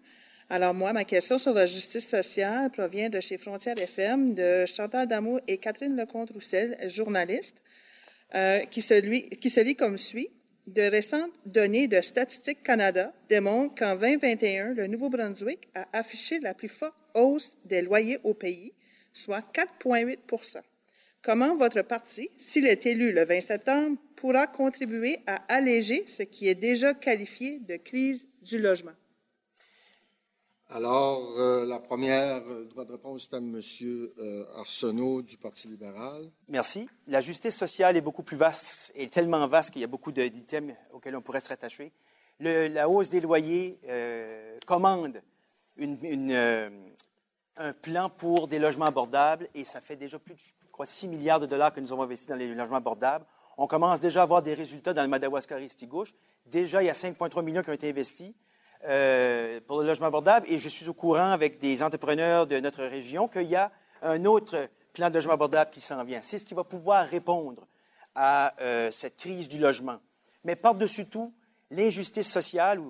Alors 0.53 0.75
moi, 0.75 0.93
ma 0.93 1.05
question 1.05 1.39
sur 1.39 1.55
la 1.55 1.67
justice 1.67 2.09
sociale 2.09 2.71
provient 2.73 3.09
de 3.09 3.21
chez 3.21 3.39
Frontières 3.39 3.79
FM 3.79 4.35
de 4.35 4.67
Chantal 4.67 5.07
Damour 5.07 5.41
et 5.47 5.59
Catherine 5.59 5.97
Lecomte-Roussel, 5.97 6.77
journaliste, 6.89 7.63
euh, 8.35 8.59
qui, 8.65 8.83
se 8.83 9.01
lui, 9.01 9.29
qui 9.29 9.49
se 9.49 9.61
lit 9.61 9.77
comme 9.77 9.97
suit. 9.97 10.29
De 10.67 10.83
récentes 10.83 11.31
données 11.47 11.87
de 11.87 12.01
Statistique 12.01 12.65
Canada 12.65 13.13
démontrent 13.29 13.77
qu'en 13.77 13.95
2021, 13.95 14.75
le 14.75 14.89
Nouveau-Brunswick 14.89 15.69
a 15.75 15.87
affiché 15.93 16.41
la 16.41 16.53
plus 16.53 16.69
forte 16.69 16.97
hausse 17.15 17.57
des 17.65 17.83
loyers 17.83 18.19
au 18.25 18.35
pays, 18.35 18.73
soit 19.13 19.45
4,8% 19.55 20.59
Comment 21.23 21.55
votre 21.55 21.83
parti, 21.83 22.29
s'il 22.37 22.67
est 22.67 22.87
élu 22.87 23.13
le 23.13 23.25
20 23.25 23.41
septembre, 23.41 23.99
pourra 24.21 24.47
contribuer 24.47 25.23
à 25.27 25.37
alléger 25.49 26.05
ce 26.07 26.23
qui 26.23 26.47
est 26.47 26.55
déjà 26.55 26.93
qualifié 26.93 27.59
de 27.61 27.77
crise 27.77 28.29
du 28.43 28.59
logement? 28.59 28.93
Alors, 30.69 31.33
euh, 31.39 31.65
la 31.65 31.81
première 31.81 32.47
euh, 32.47 32.65
droit 32.67 32.85
de 32.85 32.93
réponse 32.93 33.25
est 33.25 33.35
à 33.35 33.39
M. 33.39 33.61
Euh, 34.19 34.45
Arsenault 34.59 35.23
du 35.23 35.37
Parti 35.37 35.69
libéral. 35.69 36.31
Merci. 36.49 36.87
La 37.09 37.21
justice 37.21 37.57
sociale 37.57 37.97
est 37.97 38.03
beaucoup 38.03 38.23
plus 38.23 38.37
vaste 38.37 38.93
et 38.95 39.09
tellement 39.09 39.49
vaste 39.49 39.71
qu'il 39.71 39.81
y 39.81 39.85
a 39.85 39.89
beaucoup 39.89 40.13
d'items 40.13 40.75
auxquels 40.93 41.17
on 41.17 41.23
pourrait 41.23 41.41
se 41.41 41.49
rattacher. 41.49 41.91
Le, 42.39 42.69
la 42.69 42.89
hausse 42.89 43.09
des 43.09 43.21
loyers 43.21 43.81
commande 44.67 45.21
une, 45.77 45.99
une, 46.05 46.71
un 47.57 47.73
plan 47.73 48.09
pour 48.09 48.49
des 48.49 48.59
logements 48.59 48.87
abordables 48.87 49.49
et 49.55 49.65
ça 49.65 49.81
fait 49.81 49.97
déjà 49.97 50.19
plus 50.19 50.35
de, 50.35 50.41
je 50.41 50.71
crois, 50.71 50.87
6 50.87 51.09
milliards 51.09 51.41
de 51.41 51.47
dollars 51.47 51.73
que 51.73 51.81
nous 51.81 51.93
avons 51.93 52.03
investis 52.03 52.29
dans 52.29 52.37
les 52.37 52.55
logements 52.55 52.77
abordables. 52.77 53.27
On 53.63 53.67
commence 53.67 54.01
déjà 54.01 54.21
à 54.21 54.23
avoir 54.23 54.41
des 54.41 54.55
résultats 54.55 54.95
dans 54.95 55.03
le 55.03 55.09
Madawaska-Ristigouche. 55.09 56.15
Déjà, 56.47 56.83
il 56.83 56.87
y 56.87 56.89
a 56.89 56.95
5,3 56.95 57.45
millions 57.45 57.63
qui 57.63 57.69
ont 57.69 57.75
été 57.75 57.91
investis. 57.91 58.33
Euh, 58.89 59.61
pour 59.67 59.83
le 59.83 59.87
logement 59.87 60.07
abordable 60.07 60.47
et 60.49 60.59
je 60.59 60.71
suis 60.71 60.89
au 60.89 60.95
courant 60.95 61.33
avec 61.33 61.59
des 61.59 61.83
entrepreneurs 61.83 62.47
de 62.47 62.59
notre 62.59 62.83
région 62.83 63.29
qu'il 63.29 63.43
y 63.43 63.57
a 63.57 63.71
un 64.01 64.25
autre 64.25 64.71
plan 64.95 65.11
de 65.11 65.15
logement 65.17 65.35
abordable 65.35 65.71
qui 65.71 65.83
s'en 65.83 66.03
vient. 66.05 66.21
C'est 66.23 66.39
ce 66.39 66.47
qui 66.47 66.55
va 66.55 66.65
pouvoir 66.65 67.07
répondre 67.07 67.67
à 68.15 68.55
euh, 68.63 68.91
cette 68.91 69.19
crise 69.19 69.47
du 69.47 69.59
logement. 69.59 69.99
Mais 70.45 70.57
par-dessus 70.57 71.05
tout, 71.05 71.31
l'injustice 71.71 72.33
sociale, 72.33 72.81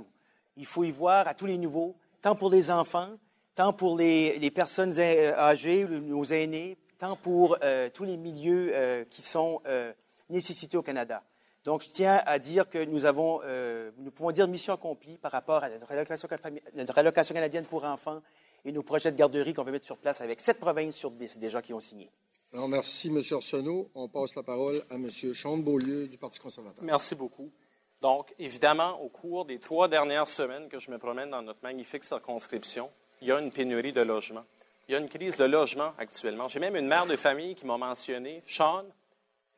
il 0.57 0.67
faut 0.67 0.85
y 0.85 0.93
voir 0.93 1.27
à 1.27 1.35
tous 1.35 1.47
les 1.47 1.59
niveaux, 1.59 1.97
tant 2.23 2.37
pour 2.37 2.49
les 2.49 2.71
enfants, 2.71 3.11
tant 3.57 3.73
pour 3.73 3.99
les, 3.99 4.53
personnes 4.55 4.97
âgées, 5.01 5.85
nos 5.89 6.23
aînés, 6.23 6.79
tant 7.01 7.17
pour 7.17 7.57
euh, 7.63 7.89
tous 7.93 8.05
les 8.05 8.19
milieux 8.19 8.71
euh, 8.75 9.05
qui 9.09 9.23
sont 9.23 9.63
euh, 9.67 9.93
nécessités 10.31 10.77
au 10.77 10.83
Canada. 10.83 11.23
Donc, 11.65 11.83
je 11.83 11.91
tiens 11.91 12.23
à 12.25 12.39
dire 12.39 12.71
que 12.71 12.83
nous 12.83 13.05
avons, 13.05 13.41
euh, 13.45 13.91
nous 13.99 14.11
pouvons 14.11 14.31
dire 14.31 14.49
mission 14.49 14.73
accomplie 14.73 15.19
par 15.19 15.31
rapport 15.31 15.63
à 15.63 15.69
notre 15.69 15.93
allocation, 15.93 16.29
notre 16.75 16.99
allocation 16.99 17.35
canadienne 17.35 17.67
pour 17.67 17.85
enfants 17.85 18.23
et 18.65 18.73
nos 18.73 18.83
projets 18.83 19.13
de 19.13 19.17
garderie 19.17 19.53
qu'on 19.53 19.63
veut 19.63 19.73
mettre 19.73 19.85
sur 19.85 19.99
place 19.99 20.23
avec 20.23 20.41
sept 20.41 20.59
provinces 20.59 20.97
sur 20.97 21.11
dix 21.11 21.39
déjà 21.39 21.61
qui 21.61 21.75
ont 21.75 21.81
signé. 21.81 22.11
Alors, 22.53 22.69
merci, 22.69 23.09
M. 23.09 23.21
Arsenault. 23.31 23.91
On 23.95 24.09
passe 24.09 24.35
la 24.35 24.43
parole 24.43 24.83
à 24.91 24.95
M. 24.95 25.11
Sean 25.11 25.59
Beaulieu 25.59 26.09
du 26.09 26.17
Parti 26.17 26.41
conservateur. 26.41 26.83
Merci 26.83 27.15
beaucoup. 27.15 27.53
Donc, 28.01 28.35
évidemment, 28.39 29.01
au 29.03 29.09
cours 29.09 29.45
des 29.45 29.59
trois 29.59 29.87
dernières 29.87 30.27
semaines 30.27 30.69
que 30.69 30.79
je 30.79 30.91
me 30.91 30.99
promène 30.99 31.31
dans 31.31 31.43
notre 31.43 31.61
magnifique 31.63 32.05
circonscription, 32.05 32.91
il 33.21 33.29
y 33.29 33.33
a 33.33 33.39
une 33.39 33.53
pénurie 33.53 33.93
de 33.93 34.01
logements. 34.01 34.45
Il 34.89 34.93
y 34.93 34.95
a 34.97 34.99
une 34.99 35.09
crise 35.09 35.37
de 35.37 35.45
logement 35.45 35.93
actuellement. 35.99 36.49
J'ai 36.49 36.59
même 36.59 36.75
une 36.75 36.89
mère 36.89 37.07
de 37.07 37.15
famille 37.17 37.55
qui 37.55 37.67
m'a 37.67 37.77
mentionné, 37.77 38.43
Sean, 38.47 38.85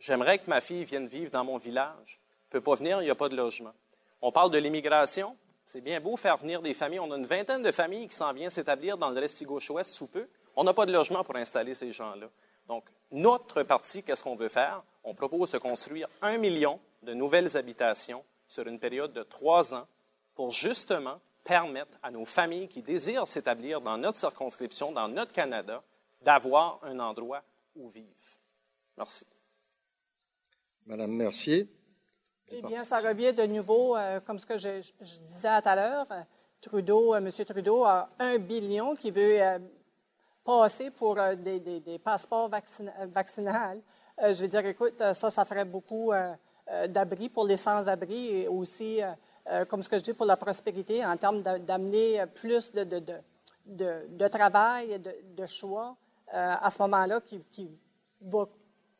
J'aimerais 0.02 0.40
que 0.40 0.50
ma 0.50 0.60
fille 0.60 0.82
vienne 0.82 1.06
vivre 1.06 1.30
dans 1.30 1.44
mon 1.44 1.58
village. 1.58 2.20
Elle 2.50 2.58
ne 2.58 2.60
peut 2.60 2.60
pas 2.60 2.74
venir, 2.74 3.00
il 3.00 3.04
n'y 3.04 3.10
a 3.10 3.14
pas 3.14 3.28
de 3.28 3.36
logement. 3.36 3.72
On 4.20 4.32
parle 4.32 4.50
de 4.50 4.58
l'immigration. 4.58 5.36
C'est 5.64 5.80
bien 5.80 6.00
beau 6.00 6.16
faire 6.16 6.36
venir 6.38 6.60
des 6.60 6.74
familles. 6.74 6.98
On 6.98 7.12
a 7.12 7.16
une 7.16 7.24
vingtaine 7.24 7.62
de 7.62 7.70
familles 7.70 8.08
qui 8.08 8.16
s'en 8.16 8.32
viennent 8.32 8.50
s'établir 8.50 8.98
dans 8.98 9.10
le 9.10 9.20
Restigouche-Ouest 9.20 9.92
sous 9.92 10.08
peu. 10.08 10.28
On 10.56 10.64
n'a 10.64 10.74
pas 10.74 10.86
de 10.86 10.92
logement 10.92 11.22
pour 11.22 11.36
installer 11.36 11.72
ces 11.72 11.92
gens-là. 11.92 12.26
Donc, 12.66 12.84
notre 13.12 13.62
parti, 13.62 14.02
qu'est-ce 14.02 14.24
qu'on 14.24 14.34
veut 14.34 14.48
faire? 14.48 14.82
On 15.04 15.14
propose 15.14 15.52
de 15.52 15.58
construire 15.58 16.08
un 16.20 16.36
million 16.36 16.80
de 17.04 17.14
nouvelles 17.14 17.56
habitations 17.56 18.24
sur 18.48 18.66
une 18.66 18.80
période 18.80 19.12
de 19.12 19.22
trois 19.22 19.72
ans 19.72 19.86
pour 20.34 20.50
justement 20.50 21.20
permettre 21.44 21.96
à 22.02 22.10
nos 22.10 22.24
familles 22.24 22.66
qui 22.66 22.82
désirent 22.82 23.28
s'établir 23.28 23.80
dans 23.80 23.98
notre 23.98 24.18
circonscription, 24.18 24.90
dans 24.90 25.06
notre 25.06 25.32
Canada, 25.32 25.80
d'avoir 26.22 26.80
un 26.82 26.98
endroit 26.98 27.42
où 27.76 27.88
vivre. 27.88 28.08
Merci. 28.98 29.26
Madame 30.86 31.12
Mercier. 31.12 31.68
Eh 32.50 32.60
bien, 32.62 32.82
ça 32.82 32.98
revient 33.00 33.32
de 33.32 33.44
nouveau, 33.44 33.96
euh, 33.96 34.20
comme 34.20 34.38
ce 34.38 34.46
que 34.46 34.58
je, 34.58 34.80
disais 35.00 35.60
tout 35.62 35.68
à 35.68 35.76
l'heure. 35.76 36.06
Trudeau, 36.60 37.14
euh, 37.14 37.18
M. 37.18 37.30
Trudeau 37.30 37.84
a 37.84 38.10
un 38.18 38.38
billion 38.38 38.94
qui 38.94 39.10
veut 39.10 39.40
euh, 39.40 39.58
passer 40.44 40.90
pour 40.90 41.18
des, 41.36 41.98
passeports 42.02 42.50
vaccinaux. 42.50 43.52
je 44.22 44.42
veux 44.42 44.48
dire, 44.48 44.66
écoute, 44.66 45.02
ça, 45.14 45.30
ça 45.30 45.44
ferait 45.44 45.64
beaucoup 45.64 46.12
d'abris 46.88 47.28
pour 47.28 47.46
les 47.46 47.56
sans-abri 47.56 48.28
et 48.38 48.48
aussi, 48.48 49.00
comme 49.68 49.82
ce 49.82 49.88
que 49.88 49.98
je 49.98 50.02
dis, 50.02 50.12
pour 50.12 50.26
la 50.26 50.36
prospérité 50.36 51.04
en 51.04 51.16
termes 51.16 51.42
d'amener 51.42 52.24
plus 52.34 52.72
de, 52.72 52.84
de, 53.66 54.28
travail 54.28 54.92
et 54.92 54.98
de, 54.98 55.46
choix 55.46 55.96
à 56.32 56.68
ce 56.70 56.82
moment-là 56.82 57.20
qui, 57.20 57.40
qui 57.52 57.70
va 58.20 58.46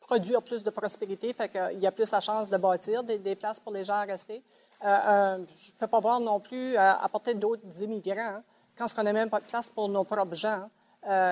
produire 0.03 0.41
plus 0.41 0.63
de 0.63 0.69
prospérité, 0.69 1.33
fait 1.33 1.49
qu'il 1.49 1.79
y 1.79 1.87
a 1.87 1.91
plus 1.91 2.11
la 2.11 2.19
chance 2.19 2.49
de 2.49 2.57
bâtir 2.57 3.03
des, 3.03 3.35
places 3.35 3.59
pour 3.59 3.71
les 3.73 3.83
gens 3.83 3.95
à 3.95 4.03
rester. 4.03 4.43
Euh, 4.83 4.87
euh, 4.87 5.37
je 5.55 5.71
ne 5.71 5.77
peux 5.79 5.87
pas 5.87 5.99
voir 5.99 6.19
non 6.19 6.39
plus 6.39 6.75
euh, 6.75 6.91
apporter 7.01 7.33
d'autres 7.33 7.81
immigrants 7.81 8.35
hein, 8.37 8.43
quand 8.77 8.87
on 8.97 9.03
n'a 9.03 9.13
même 9.13 9.29
pas 9.29 9.39
de 9.39 9.45
place 9.45 9.69
pour 9.69 9.87
nos 9.87 10.03
propres 10.03 10.35
gens, 10.35 10.69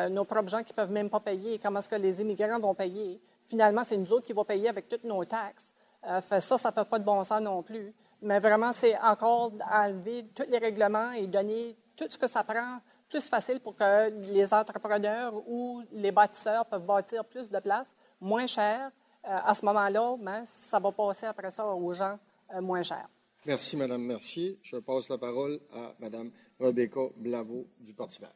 nos 0.10 0.26
propres 0.26 0.50
gens 0.50 0.64
qui 0.64 0.72
ne 0.74 0.76
peuvent 0.76 0.92
même 0.92 1.10
pas 1.10 1.20
payer. 1.20 1.60
Comment 1.60 1.80
est-ce 1.80 1.90
que 1.90 1.96
les 1.96 2.22
immigrants 2.22 2.60
vont 2.60 2.74
payer? 2.74 3.20
Finalement, 3.50 3.84
c'est 3.84 3.98
nous 3.98 4.12
autres 4.14 4.26
qui 4.26 4.34
vont 4.34 4.46
payer 4.46 4.70
avec 4.70 4.88
toutes 4.88 5.04
nos 5.04 5.24
taxes. 5.26 5.74
fait, 6.22 6.42
ça, 6.42 6.58
ça 6.58 6.70
ne 6.70 6.76
fait 6.76 6.86
pas 6.86 7.00
de 7.00 7.04
bon 7.04 7.24
sens 7.24 7.42
non 7.42 7.64
plus. 7.64 7.94
Mais 8.22 8.40
vraiment, 8.40 8.72
c'est 8.74 8.98
encore 9.00 9.52
enlever 9.72 10.26
tous 10.36 10.46
les 10.50 10.60
règlements 10.60 11.12
et 11.14 11.26
donner 11.26 11.76
tout 11.96 12.06
ce 12.10 12.18
que 12.18 12.28
ça 12.28 12.44
prend 12.44 12.80
plus 13.10 13.28
facile 13.28 13.60
pour 13.60 13.76
que 13.76 14.10
les 14.32 14.54
entrepreneurs 14.54 15.34
ou 15.48 15.84
les 15.92 16.12
bâtisseurs 16.12 16.66
peuvent 16.66 16.86
bâtir 16.86 17.26
plus 17.26 17.50
de 17.50 17.60
places 17.60 17.96
moins 18.22 18.48
cher. 18.48 18.92
Euh, 19.26 19.40
à 19.44 19.54
ce 19.54 19.66
moment-là, 19.66 20.16
ben, 20.20 20.46
ça 20.46 20.80
va 20.80 20.92
passer 20.92 21.26
après 21.26 21.52
ça 21.52 21.68
aux 21.68 21.94
gens 21.94 22.18
euh, 22.54 22.62
moins 22.62 22.84
cher. 22.84 23.08
Merci, 23.46 23.76
Mme 23.76 24.04
Mercier. 24.04 24.60
Je 24.62 24.78
passe 24.78 25.10
la 25.10 25.18
parole 25.18 25.60
à 25.74 25.94
Mme 26.00 26.32
Rebecca 26.60 27.02
Blavo 27.18 27.68
du 27.80 27.94
Parti 27.94 28.20
vert. 28.20 28.30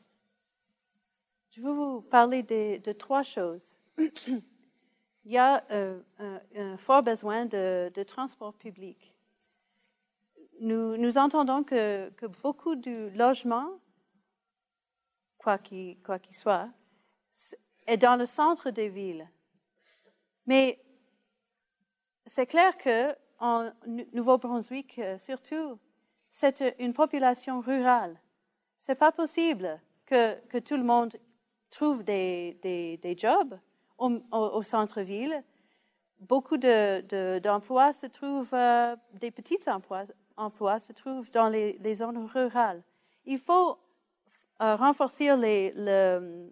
Je 1.52 1.62
veux 1.62 1.72
vous 1.72 2.02
parler 2.02 2.44
de, 2.44 2.92
trois 2.92 3.24
choses. 3.24 3.80
Il 3.98 5.32
y 5.32 5.38
a 5.38 5.64
euh, 5.72 6.00
un, 6.56 6.78
fort 6.78 7.02
besoin 7.02 7.46
de, 7.46 8.04
transport 8.04 8.54
public. 8.54 9.14
Nous, 10.60 10.98
nous 10.98 11.18
entendons 11.18 11.64
que, 11.64 12.10
que, 12.12 12.26
beaucoup 12.26 12.76
du 12.76 13.10
logement, 13.12 13.70
quoi 15.38 15.58
qu'il 15.58 15.98
soit, 16.32 16.70
est 17.88 17.98
dans 17.98 18.16
le 18.16 18.26
centre 18.26 18.70
des 18.70 18.90
villes. 18.90 19.28
Mais 20.48 20.80
c'est 22.26 22.46
clair 22.46 22.78
que 22.78 23.16
en 23.40 23.70
Nouveau-Brunswick, 24.14 24.98
euh, 25.00 25.18
surtout, 25.18 25.80
c'est 26.30 26.76
une 26.80 26.94
population 26.94 27.60
rurale. 27.60 28.20
C'est 28.78 28.96
pas 28.96 29.12
possible 29.12 29.80
que, 30.06 30.60
tout 30.60 30.78
le 30.78 30.84
monde 30.84 31.16
trouve 31.70 32.04
des, 32.04 33.16
jobs 33.18 33.58
au, 33.98 34.64
centre-ville. 34.64 35.44
Beaucoup 36.20 36.58
d'emplois 36.58 37.90
de, 37.90 37.96
se 37.96 38.06
trouvent, 38.06 38.54
euh, 38.54 38.96
des 39.14 39.32
petits 39.32 39.60
emplois, 39.68 40.04
emplois 40.38 40.80
se 40.80 40.94
trouvent 40.94 41.30
dans 41.32 41.50
les, 41.50 41.96
zones 41.96 42.26
rurales. 42.26 42.84
Il 43.26 43.40
faut 43.40 43.78
euh, 44.62 44.76
renforcer 44.76 45.30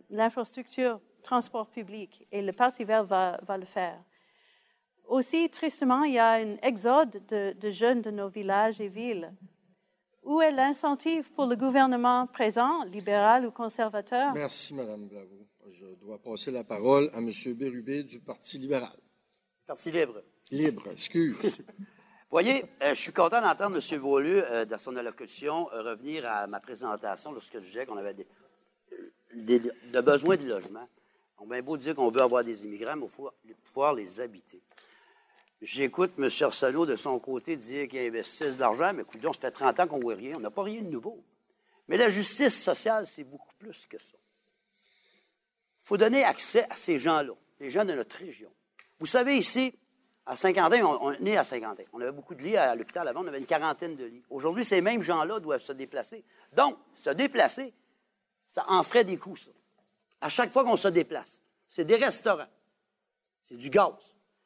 l'infrastructure 0.09 0.99
transport 1.23 1.67
public 1.67 2.27
et 2.31 2.41
le 2.41 2.51
Parti 2.51 2.83
vert 2.83 3.03
va, 3.03 3.39
va, 3.47 3.57
le 3.57 3.65
faire. 3.65 3.99
Aussi, 5.07 5.49
tristement, 5.49 6.03
il 6.03 6.13
y 6.13 6.19
a 6.19 6.33
un 6.33 6.55
exode 6.61 7.21
de, 7.27 7.71
jeunes 7.71 8.01
de 8.01 8.11
nos 8.11 8.29
villages 8.29 8.79
et 8.79 8.87
villes. 8.87 9.33
Où 10.23 10.41
est 10.41 10.51
l'incentive 10.51 11.31
pour 11.33 11.45
le 11.45 11.55
gouvernement 11.55 12.27
présent, 12.27 12.83
libéral 12.85 13.45
ou 13.45 13.51
conservateur? 13.51 14.33
Merci, 14.33 14.73
Mme 14.73 15.07
Blavo. 15.07 15.47
Je 15.67 15.87
dois 15.95 16.21
passer 16.21 16.51
la 16.51 16.63
parole 16.63 17.09
à 17.13 17.17
M. 17.17 17.31
Bérubé 17.55 18.03
du 18.03 18.19
Parti 18.19 18.57
libéral. 18.57 18.97
Parti 19.65 19.91
libre. 19.91 20.21
Libre, 20.51 20.87
excuse. 20.91 21.37
voyez, 22.33 22.65
euh, 22.81 22.95
je 22.95 22.99
suis 22.99 23.13
content 23.13 23.41
d'entendre 23.41 23.77
M. 23.77 24.01
Beaulieu, 24.01 24.43
euh, 24.49 24.65
dans 24.65 24.79
son 24.79 24.95
allocution, 24.95 25.71
euh, 25.71 25.83
revenir 25.83 26.25
à 26.25 26.47
ma 26.47 26.59
présentation 26.59 27.31
lorsque 27.31 27.59
je 27.59 27.65
disais 27.65 27.85
qu'on 27.85 27.97
avait 27.97 28.15
des, 28.15 28.27
des, 29.35 29.59
de 29.59 30.01
besoins 30.01 30.35
de 30.35 30.47
logement. 30.47 30.87
On 31.43 31.47
bien 31.47 31.61
beau 31.61 31.75
dire 31.75 31.93
qu'on 31.93 32.09
veut 32.09 32.21
avoir 32.21 32.41
des 32.41 32.63
immigrants, 32.63 32.95
mais 32.95 33.05
il 33.05 33.11
faut 33.11 33.31
pouvoir 33.65 33.93
les 33.93 34.21
habiter. 34.21 34.61
J'écoute 35.61 36.13
M. 36.17 36.29
Arsenault 36.41 36.85
de 36.85 36.95
son 36.95 37.19
côté 37.19 37.57
dire 37.57 37.89
qu'il 37.89 37.99
investisse 37.99 38.55
de 38.55 38.61
l'argent, 38.61 38.93
mais 38.93 39.01
écoute, 39.01 39.21
ça 39.21 39.33
fait 39.33 39.51
30 39.51 39.79
ans 39.81 39.87
qu'on 39.87 39.97
ne 39.97 40.03
voit 40.03 40.15
rien. 40.15 40.37
On 40.37 40.39
n'a 40.39 40.51
pas 40.51 40.63
rien 40.63 40.81
de 40.81 40.87
nouveau. 40.87 41.21
Mais 41.89 41.97
la 41.97 42.07
justice 42.07 42.63
sociale, 42.63 43.07
c'est 43.07 43.25
beaucoup 43.25 43.53
plus 43.59 43.85
que 43.85 43.97
ça. 43.97 44.15
Il 44.77 45.87
faut 45.87 45.97
donner 45.97 46.23
accès 46.23 46.65
à 46.69 46.77
ces 46.77 46.97
gens-là, 46.97 47.33
les 47.59 47.69
gens 47.69 47.83
de 47.83 47.93
notre 47.93 48.15
région. 48.15 48.49
Vous 48.99 49.05
savez, 49.05 49.35
ici, 49.35 49.77
à 50.25 50.37
Saint-Quentin, 50.37 50.81
on, 50.85 51.11
est 51.11 51.19
né 51.19 51.35
à 51.35 51.43
Saint-Quentin. 51.43 51.83
On 51.91 51.99
avait 51.99 52.13
beaucoup 52.13 52.35
de 52.35 52.41
lits 52.41 52.55
à 52.55 52.73
l'hôpital 52.73 53.05
avant, 53.05 53.21
on 53.21 53.27
avait 53.27 53.39
une 53.39 53.45
quarantaine 53.45 53.97
de 53.97 54.05
lits. 54.05 54.23
Aujourd'hui, 54.29 54.63
ces 54.63 54.79
mêmes 54.79 55.01
gens-là 55.01 55.41
doivent 55.41 55.61
se 55.61 55.73
déplacer. 55.73 56.23
Donc, 56.53 56.77
se 56.93 57.09
déplacer, 57.09 57.73
ça 58.47 58.63
en 58.69 58.81
ferait 58.83 59.03
des 59.03 59.17
coûts, 59.17 59.35
ça. 59.35 59.51
À 60.23 60.29
chaque 60.29 60.53
fois 60.53 60.63
qu'on 60.63 60.77
se 60.77 60.87
déplace, 60.87 61.41
c'est 61.67 61.83
des 61.83 61.97
restaurants, 61.97 62.47
c'est 63.41 63.57
du 63.57 63.69
gaz, 63.69 63.91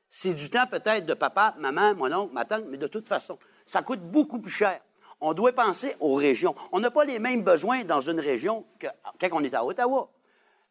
c'est 0.09 0.33
du 0.33 0.49
temps 0.49 0.65
peut-être 0.65 1.05
de 1.05 1.13
papa, 1.13 1.53
maman, 1.59 1.93
mon 1.93 2.11
oncle, 2.11 2.33
ma 2.33 2.45
tante, 2.45 2.63
mais 2.67 2.77
de 2.77 2.87
toute 2.87 3.07
façon, 3.07 3.37
ça 3.63 3.83
coûte 3.83 4.01
beaucoup 4.01 4.39
plus 4.39 4.51
cher. 4.51 4.81
On 5.21 5.33
doit 5.33 5.53
penser 5.53 5.95
aux 5.99 6.15
régions. 6.15 6.55
On 6.71 6.79
n'a 6.79 6.89
pas 6.89 7.05
les 7.05 7.19
mêmes 7.19 7.43
besoins 7.43 7.83
dans 7.83 8.01
une 8.01 8.19
région 8.19 8.65
que 8.79 8.87
quand 9.19 9.29
on 9.33 9.43
est 9.43 9.53
à 9.53 9.63
Ottawa. 9.63 10.09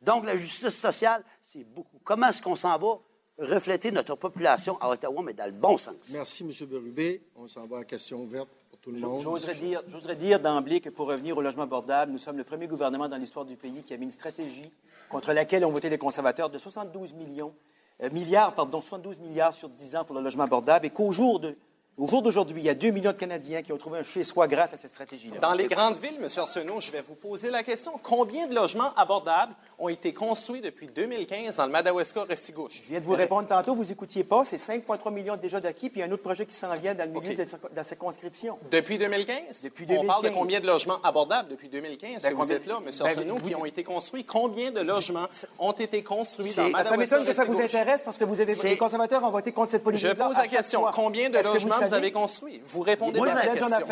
Donc, 0.03 0.25
la 0.25 0.37
justice 0.37 0.77
sociale, 0.77 1.23
c'est 1.41 1.63
beaucoup. 1.63 2.01
Comment 2.03 2.29
est-ce 2.31 2.43
qu'on 2.43 2.57
s'en 2.57 2.77
va 2.77 2.99
refléter 3.39 3.93
notre 3.93 4.17
population 4.17 4.77
à 4.81 4.89
Ottawa, 4.89 5.23
mais 5.23 5.35
dans 5.35 5.47
le 5.47 5.53
bon 5.53 5.79
sens? 5.79 5.95
Merci, 6.11 6.43
M. 6.43 6.67
Berubé. 6.69 7.23
On 7.37 7.47
s'en 7.47 7.69
va 7.69 7.79
à 7.79 7.85
question 7.85 8.23
ouverte 8.23 8.49
pour 8.71 8.79
tout 8.81 8.91
le 8.91 8.99
monde. 8.99 9.23
J'oserais 9.23 9.55
dire, 9.55 9.83
dire 10.17 10.41
d'emblée 10.41 10.81
que 10.81 10.91
pour 10.91 11.07
revenir 11.07 11.37
au 11.37 11.43
logement 11.43 11.63
abordable, 11.63 12.11
nous 12.11 12.19
sommes 12.19 12.39
le 12.39 12.45
premier 12.45 12.67
gouvernement 12.67 13.07
dans 13.07 13.19
l'histoire 13.19 13.45
du 13.45 13.57
pays 13.57 13.85
qui 13.85 13.95
a 13.95 13.97
mis 13.97 14.07
une 14.07 14.11
stratégie 14.11 14.71
contre 15.09 15.33
laquelle 15.33 15.65
ont 15.65 15.71
voté 15.71 15.89
les 15.89 15.99
conservateurs 15.99 16.51
de 16.51 16.59
72 16.59 17.13
millions, 17.15 17.55
euh, 18.03 18.11
milliards, 18.11 18.55
pardon, 18.55 18.81
72 18.81 19.19
milliards 19.21 19.53
sur 19.53 19.69
10 19.69 19.97
ans 19.97 20.05
pour 20.05 20.15
le 20.15 20.23
logement 20.23 20.45
abordable 20.45 20.87
et 20.87 20.91
qu'au 20.91 21.13
jour 21.13 21.41
de 21.41 21.57
au 21.99 22.07
jour 22.07 22.20
d'aujourd'hui, 22.20 22.61
il 22.61 22.66
y 22.66 22.68
a 22.68 22.74
2 22.74 22.90
millions 22.90 23.12
de 23.12 23.16
Canadiens 23.16 23.62
qui 23.62 23.72
ont 23.72 23.78
trouvé 23.78 24.01
un 24.01 24.03
chez-soi 24.03 24.47
grâce 24.49 24.74
à 24.74 24.76
cette 24.76 24.90
stratégie-là. 24.90 25.38
Dans 25.38 25.55
les 25.55 25.66
grandes 25.66 25.97
villes, 25.97 26.18
M. 26.20 26.28
Arsenault, 26.36 26.78
je 26.78 26.90
vais 26.90 27.01
vous 27.01 27.14
poser 27.14 27.49
la 27.49 27.62
question. 27.62 27.92
Combien 28.03 28.47
de 28.47 28.55
logements 28.55 28.94
abordables 28.97 29.55
ont 29.78 29.88
été 29.88 30.12
construits 30.12 30.61
depuis 30.61 30.88
2015 30.88 31.57
dans 31.57 31.64
le 31.64 31.72
Madawaska-Restigouche? 31.72 32.82
Je 32.84 32.88
viens 32.90 33.01
de 33.01 33.05
vous 33.07 33.14
répondre 33.14 33.49
tantôt, 33.49 33.74
vous 33.74 33.86
n'écoutiez 33.86 34.24
pas. 34.24 34.44
C'est 34.44 34.59
5,3 34.59 35.11
millions 35.11 35.36
déjà 35.36 35.59
d'acquis, 35.59 35.88
puis 35.88 36.01
il 36.01 36.03
y 36.03 36.05
a 36.05 36.07
un 36.07 36.12
autre 36.12 36.22
projet 36.22 36.44
qui 36.44 36.55
s'en 36.55 36.74
vient 36.74 36.94
dans 36.94 37.11
le 37.11 37.18
milieu 37.18 37.34
de, 37.34 37.44
la 37.74 37.82
circonscription. 37.82 38.59
Depuis 38.70 38.99
2015? 38.99 39.62
Depuis 39.62 39.86
2015. 39.86 40.05
On 40.05 40.07
parle 40.07 40.24
de 40.24 40.38
combien 40.38 40.61
de 40.61 40.66
logements 40.66 41.01
abordables 41.03 41.49
depuis 41.49 41.70
2015 41.70 42.22
ben, 42.22 42.30
que 42.30 42.34
vous 42.34 42.53
êtes 42.53 42.66
là, 42.66 42.78
M. 42.84 42.90
Ben, 42.90 43.07
Arsenault, 43.07 43.36
qui 43.36 43.55
ont 43.55 43.64
été 43.64 43.84
construits? 43.84 44.24
Combien 44.24 44.70
de 44.70 44.80
logements 44.80 45.28
ont 45.59 45.72
été 45.72 46.03
construits 46.03 46.53
dans 46.55 46.64
le 46.64 46.72
Madawaska 46.72 46.90
Ça 46.90 46.97
m'étonne 46.99 47.26
que 47.26 47.34
ça 47.34 47.44
vous 47.47 47.61
intéresse 47.62 48.03
parce 48.03 48.18
que 48.18 48.24
vous 48.24 48.38
avez, 48.38 48.55
les 48.55 48.76
conservateurs 48.76 49.24
ont 49.24 49.30
voté 49.30 49.53
contre 49.53 49.70
cette 49.70 49.82
politique 49.82 50.09
Je 50.09 50.12
pose 50.12 50.36
la 50.36 50.47
question. 50.47 50.84
Combien 50.92 51.30
de 51.30 51.38
logements 51.38 51.86
vous 51.87 51.95
avez 51.95 52.12
construits? 52.12 52.61
Vous 52.64 52.82
répondez 52.82 53.18
pas 53.18 53.32
à 53.32 53.47
la 53.47 53.57
question. 53.57 53.87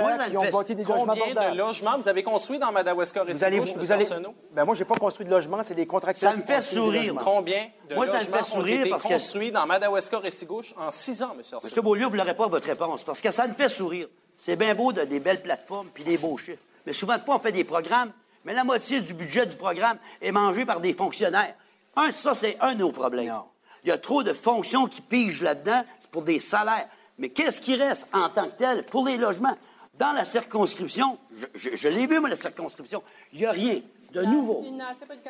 Combien 0.86 1.34
de 1.34 1.57
logements 1.57 1.97
vous 1.99 2.09
avez 2.09 2.22
construits 2.22 2.59
dans 2.59 2.72
Madawaska 2.72 3.24
vous 3.24 3.45
allez, 3.45 3.61
vous 3.61 3.92
allez, 3.92 4.07
ben 4.53 4.64
Moi, 4.64 4.74
je 4.74 4.80
n'ai 4.80 4.84
pas 4.84 4.97
construit 4.97 5.26
de 5.26 5.30
logements, 5.30 5.62
c'est 5.62 5.74
des 5.74 5.86
contracteurs. 5.86 6.30
Ça 6.30 6.36
me 6.36 6.42
fait 6.42 6.62
sourire. 6.62 7.14
Combien 7.22 7.68
de 7.88 7.95
moi, 7.95 8.07
logements 8.07 8.22
ça 8.22 8.28
me 8.28 8.36
fait 8.36 8.45
sourire 8.45 8.80
ont 8.80 8.97
été 8.97 9.09
construits 9.09 9.53
dans 9.53 9.66
Madawaska 9.66 10.18
Restigouche 10.18 10.74
en 10.76 10.90
six 10.90 11.22
ans, 11.22 11.32
M. 11.32 11.40
Arsenault? 11.40 11.61
M. 11.76 11.82
Beaulieu, 11.82 12.07
vous 12.07 12.16
n'aurez 12.16 12.36
pas 12.36 12.49
votre 12.49 12.66
réponse 12.66 13.03
parce 13.03 13.20
que 13.20 13.30
ça 13.30 13.47
me 13.47 13.55
fait 13.55 13.68
sourire. 13.68 14.09
C'est 14.36 14.57
bien 14.57 14.74
beau 14.74 14.92
de 14.92 15.03
des 15.03 15.20
belles 15.20 15.42
plateformes 15.42 15.88
puis 15.92 16.05
des 16.05 16.18
beaux 16.18 16.36
chiffres. 16.36 16.62
Mais 16.86 16.92
souvent 16.92 17.16
de 17.16 17.22
fois, 17.22 17.36
on 17.36 17.38
fait 17.38 17.53
des 17.53 17.64
programmes, 17.64 18.12
mais 18.45 18.53
la 18.53 18.64
moitié 18.64 19.01
du 19.01 19.14
budget 19.14 19.47
du 19.47 19.57
programme 19.57 19.99
est 20.20 20.32
mangé 20.32 20.64
par 20.64 20.80
des 20.80 20.92
fonctionnaires. 20.92 21.55
Un, 21.97 22.11
ça, 22.11 22.34
c'est 22.34 22.57
un 22.61 22.74
de 22.74 22.80
nos 22.80 22.90
problèmes. 22.90 23.32
Il 23.84 23.88
y 23.88 23.92
a 23.92 23.99
trop 23.99 24.22
de 24.22 24.32
fonctions 24.32 24.86
qui 24.86 25.01
pigent 25.01 25.42
là-dedans, 25.42 25.84
c'est 26.01 26.11
pour 26.11 26.22
des 26.22 26.40
salaires. 26.40 26.88
Mais 27.19 27.29
qu'est-ce 27.29 27.61
qui 27.61 27.77
reste 27.77 28.07
en 28.12 28.29
tant 28.29 28.47
que 28.47 28.57
tel 28.57 28.85
pour 28.85 29.07
les 29.07 29.17
logements? 29.17 29.57
Dans 29.99 30.12
la 30.12 30.25
circonscription, 30.25 31.19
je, 31.55 31.89
l'ai 31.89 32.07
vu, 32.07 32.19
moi, 32.19 32.29
la 32.29 32.37
circonscription, 32.37 33.03
il 33.33 33.41
n'y 33.41 33.47
a 33.47 33.53
rien 33.53 33.81
de 34.12 34.23
nouveau 34.23 34.65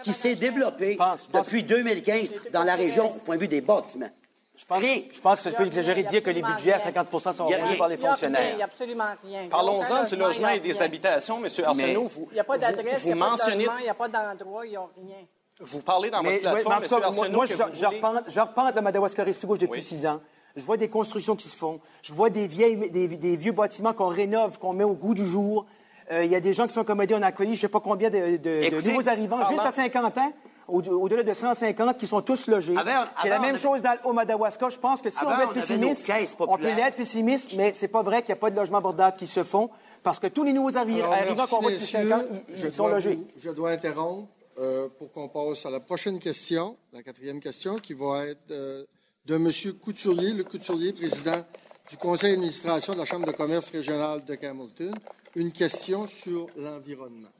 qui 0.02 0.12
s'est 0.12 0.34
développé 0.34 0.98
depuis 1.32 1.64
2015 1.64 2.34
dans 2.52 2.62
la 2.62 2.74
région 2.74 3.10
au 3.10 3.18
point 3.20 3.36
de 3.36 3.40
vue 3.40 3.48
des 3.48 3.60
bâtiments. 3.60 4.10
Je 4.56 4.64
pense, 4.64 4.82
je 4.82 5.20
pense 5.20 5.38
que 5.38 5.42
c'est 5.42 5.56
un 5.56 5.58
peu 5.58 5.66
exagéré 5.66 6.04
de 6.04 6.08
dire 6.08 6.22
que 6.22 6.30
les 6.30 6.40
budgets 6.40 6.74
à 6.74 6.78
50% 6.78 7.32
sont 7.32 7.46
rongés 7.46 7.76
par 7.76 7.88
les 7.88 7.96
fonctionnaires. 7.96 8.50
Il 8.52 8.56
n'y 8.56 8.62
a 8.62 8.66
absolument 8.66 9.04
rien. 9.24 9.48
Parlons-en 9.48 10.04
du 10.04 10.14
logement 10.14 10.50
et 10.50 10.60
des 10.60 10.80
habitations, 10.80 11.38
M. 11.44 11.48
Arsenault. 11.64 12.10
il 12.30 12.34
n'y 12.34 12.40
a 12.40 12.44
pas 12.44 12.58
d'adresse, 12.58 13.04
il 13.04 13.14
n'y 13.14 13.20
a 13.20 13.26
pas 13.26 13.34
de 13.34 13.50
logement, 13.50 13.72
il 13.78 13.82
n'y 13.82 13.88
a 13.88 13.94
pas 13.94 14.08
d'endroit, 14.08 14.64
il 14.64 14.70
n'y 14.70 14.76
a 14.76 14.88
rien. 14.96 15.26
Vous 15.58 15.80
parlez 15.80 16.10
dans 16.10 16.22
votre 16.22 16.40
plateforme, 16.40 17.02
M. 17.02 17.04
Arsenault, 17.04 17.30
moi, 17.32 17.46
je, 17.46 18.40
reprends, 18.40 18.70
la 18.70 18.80
Madawaska 18.80 19.24
Restigouche 19.24 19.58
depuis 19.58 19.82
six 19.82 20.06
ans. 20.06 20.20
Je 20.56 20.62
vois 20.62 20.76
des 20.76 20.88
constructions 20.88 21.34
qui 21.34 21.48
se 21.48 21.56
font. 21.56 21.80
Je 22.02 22.12
vois 22.12 22.30
des, 22.30 22.46
vieilles, 22.46 22.90
des, 22.90 23.36
vieux 23.36 23.52
bâtiments 23.52 23.92
qu'on 23.92 24.08
rénove, 24.08 24.58
qu'on 24.58 24.72
met 24.72 24.84
au 24.84 24.94
goût 24.94 25.14
du 25.14 25.26
jour. 25.26 25.66
Euh, 26.12 26.24
il 26.24 26.30
y 26.30 26.36
a 26.36 26.40
des 26.40 26.52
gens 26.52 26.66
qui 26.66 26.74
sont 26.74 26.82
accommodés, 26.82 27.14
on 27.14 27.22
a 27.22 27.28
accueilli 27.28 27.54
je 27.54 27.58
ne 27.58 27.60
sais 27.62 27.68
pas 27.68 27.80
combien 27.80 28.10
de, 28.10 28.88
nouveaux 28.88 29.08
arrivants, 29.08 29.48
juste 29.48 29.64
à 29.64 29.70
50 29.70 30.18
ans, 30.18 30.32
au-delà 30.68 31.22
de 31.22 31.32
150, 31.32 31.98
qui 31.98 32.06
sont 32.06 32.20
tous 32.20 32.46
logés. 32.46 32.74
C'est 33.20 33.30
la 33.30 33.38
même 33.38 33.56
chose 33.56 33.82
dans, 33.82 33.96
au 34.04 34.12
Madawaska. 34.12 34.68
Je 34.68 34.78
pense 34.78 35.00
que 35.00 35.10
si 35.10 35.24
on 35.24 35.34
veut 35.34 35.44
être 35.44 35.54
pessimiste, 35.54 36.10
on 36.40 36.58
peut 36.58 36.74
l'être 36.74 36.96
pessimiste, 36.96 37.54
mais 37.54 37.72
c'est 37.72 37.88
pas 37.88 38.02
vrai 38.02 38.22
qu'il 38.22 38.34
n'y 38.34 38.38
a 38.38 38.40
pas 38.40 38.50
de 38.50 38.56
logements 38.56 38.78
abordables 38.78 39.16
qui 39.16 39.26
se 39.26 39.42
font, 39.42 39.70
parce 40.02 40.18
que 40.18 40.26
tous 40.26 40.44
les 40.44 40.52
nouveaux 40.52 40.76
arrivants 40.76 41.08
qu'on 41.48 41.60
voit 41.60 41.70
depuis 41.70 41.84
50 41.84 42.12
ans, 42.12 42.24
ils, 42.50 42.72
sont 42.72 42.86
logés. 42.86 43.18
je 43.38 43.50
dois 43.50 43.70
interrompre 43.70 44.28
euh, 44.58 44.88
pour 44.98 45.10
qu'on 45.10 45.28
passe 45.28 45.66
à 45.66 45.70
la 45.70 45.80
prochaine 45.80 46.18
question, 46.18 46.76
la 46.92 47.02
quatrième 47.02 47.40
question, 47.40 47.76
qui 47.76 47.94
va 47.94 48.26
être... 48.26 48.50
Euh, 48.50 48.84
de 49.26 49.36
M. 49.36 49.50
Couturier, 49.80 50.32
le 50.34 50.44
Couturier, 50.44 50.92
président 50.92 51.46
du 51.90 51.96
conseil 51.96 52.32
d'administration 52.32 52.92
de 52.92 52.98
la 52.98 53.04
Chambre 53.04 53.26
de 53.26 53.32
commerce 53.32 53.70
régionale 53.70 54.24
de 54.24 54.36
Hamilton, 54.44 54.94
une 55.34 55.50
question 55.50 56.06
sur 56.06 56.48
l'environnement. 56.56 57.32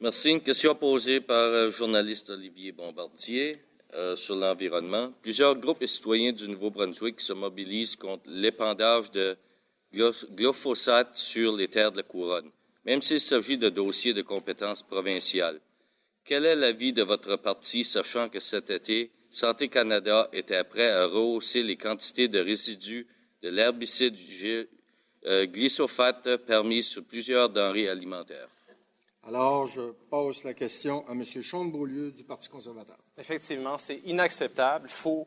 Merci. 0.00 0.30
Une 0.30 0.40
question 0.40 0.74
posée 0.74 1.20
par 1.20 1.50
le 1.50 1.70
journaliste 1.70 2.30
Olivier 2.30 2.72
Bombardier 2.72 3.56
euh, 3.94 4.14
sur 4.14 4.36
l'environnement. 4.36 5.12
Plusieurs 5.22 5.56
groupes 5.56 5.82
et 5.82 5.88
citoyens 5.88 6.32
du 6.32 6.46
Nouveau-Brunswick 6.46 7.20
se 7.20 7.32
mobilisent 7.32 7.96
contre 7.96 8.22
l'épandage 8.26 9.10
de 9.10 9.36
glyphosate 9.92 11.16
sur 11.16 11.56
les 11.56 11.68
terres 11.68 11.90
de 11.90 11.96
la 11.96 12.02
couronne, 12.02 12.50
même 12.84 13.02
s'il 13.02 13.20
s'agit 13.20 13.56
de 13.56 13.70
dossiers 13.70 14.12
de 14.12 14.22
compétences 14.22 14.82
provinciales. 14.82 15.58
Quel 16.28 16.44
est 16.44 16.56
l'avis 16.56 16.92
de 16.92 17.02
votre 17.02 17.36
parti, 17.36 17.84
sachant 17.84 18.28
que 18.28 18.38
cet 18.38 18.68
été, 18.68 19.10
Santé 19.30 19.70
Canada 19.70 20.28
était 20.34 20.62
prêt 20.62 20.90
à 20.90 21.06
rehausser 21.06 21.62
les 21.62 21.78
quantités 21.78 22.28
de 22.28 22.38
résidus 22.38 23.06
de 23.42 23.48
l'herbicide 23.48 24.14
euh, 25.24 25.46
glyphosate 25.46 26.36
permis 26.36 26.82
sur 26.82 27.02
plusieurs 27.02 27.48
denrées 27.48 27.88
alimentaires? 27.88 28.50
Alors, 29.26 29.66
je 29.68 29.80
pose 30.10 30.44
la 30.44 30.52
question 30.52 31.02
à 31.08 31.12
M. 31.12 31.24
Sean 31.24 31.64
Beaulieu 31.64 32.10
du 32.10 32.24
Parti 32.24 32.50
conservateur. 32.50 32.98
Effectivement, 33.16 33.78
c'est 33.78 34.02
inacceptable. 34.04 34.84
Il 34.86 34.94
faut 34.94 35.26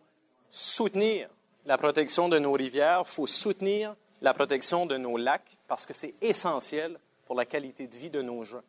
soutenir 0.52 1.30
la 1.66 1.80
protection 1.80 2.30
de 2.30 2.38
nos 2.38 2.52
rivières, 2.52 3.06
il 3.08 3.12
faut 3.12 3.26
soutenir 3.26 3.96
la 4.22 4.36
protection 4.36 4.86
de 4.86 4.98
nos 4.98 5.18
lacs 5.18 5.58
parce 5.68 5.88
que 5.88 5.94
c'est 5.94 6.14
essentiel 6.22 7.00
pour 7.26 7.36
la 7.36 7.46
qualité 7.46 7.88
de 7.88 7.96
vie 7.96 8.12
de 8.12 8.22
nos 8.22 8.44
gens. 8.44 8.62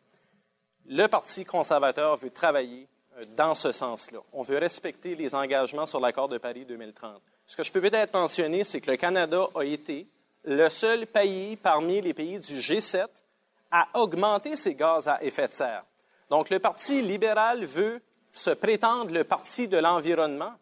Le 0.86 1.06
Parti 1.06 1.44
conservateur 1.44 2.16
veut 2.16 2.30
travailler 2.30 2.88
euh, 3.18 3.24
dans 3.36 3.54
ce 3.54 3.72
sens-là. 3.72 4.18
On 4.32 4.42
veut 4.42 4.58
respecter 4.58 5.14
les 5.14 5.34
engagements 5.34 5.86
sur 5.86 6.00
l'accord 6.00 6.28
de 6.28 6.38
Paris 6.38 6.64
2030. 6.64 7.20
Ce 7.46 7.56
que 7.56 7.62
je 7.62 7.72
peux 7.72 7.80
peut-être 7.80 8.14
mentionner, 8.14 8.64
c'est 8.64 8.80
que 8.80 8.90
le 8.90 8.96
Canada 8.96 9.46
a 9.54 9.62
été 9.64 10.06
le 10.44 10.68
seul 10.68 11.06
pays 11.06 11.56
parmi 11.56 12.00
les 12.00 12.14
pays 12.14 12.38
du 12.38 12.58
G7 12.58 13.06
à 13.70 13.88
augmenter 13.94 14.56
ses 14.56 14.74
gaz 14.74 15.08
à 15.08 15.22
effet 15.22 15.48
de 15.48 15.52
serre. 15.52 15.84
Donc, 16.30 16.50
le 16.50 16.58
Parti 16.58 17.02
libéral 17.02 17.64
veut 17.64 18.00
se 18.32 18.50
prétendre 18.50 19.12
le 19.12 19.24
parti 19.24 19.68
de 19.68 19.76
l'environnement, 19.76 20.54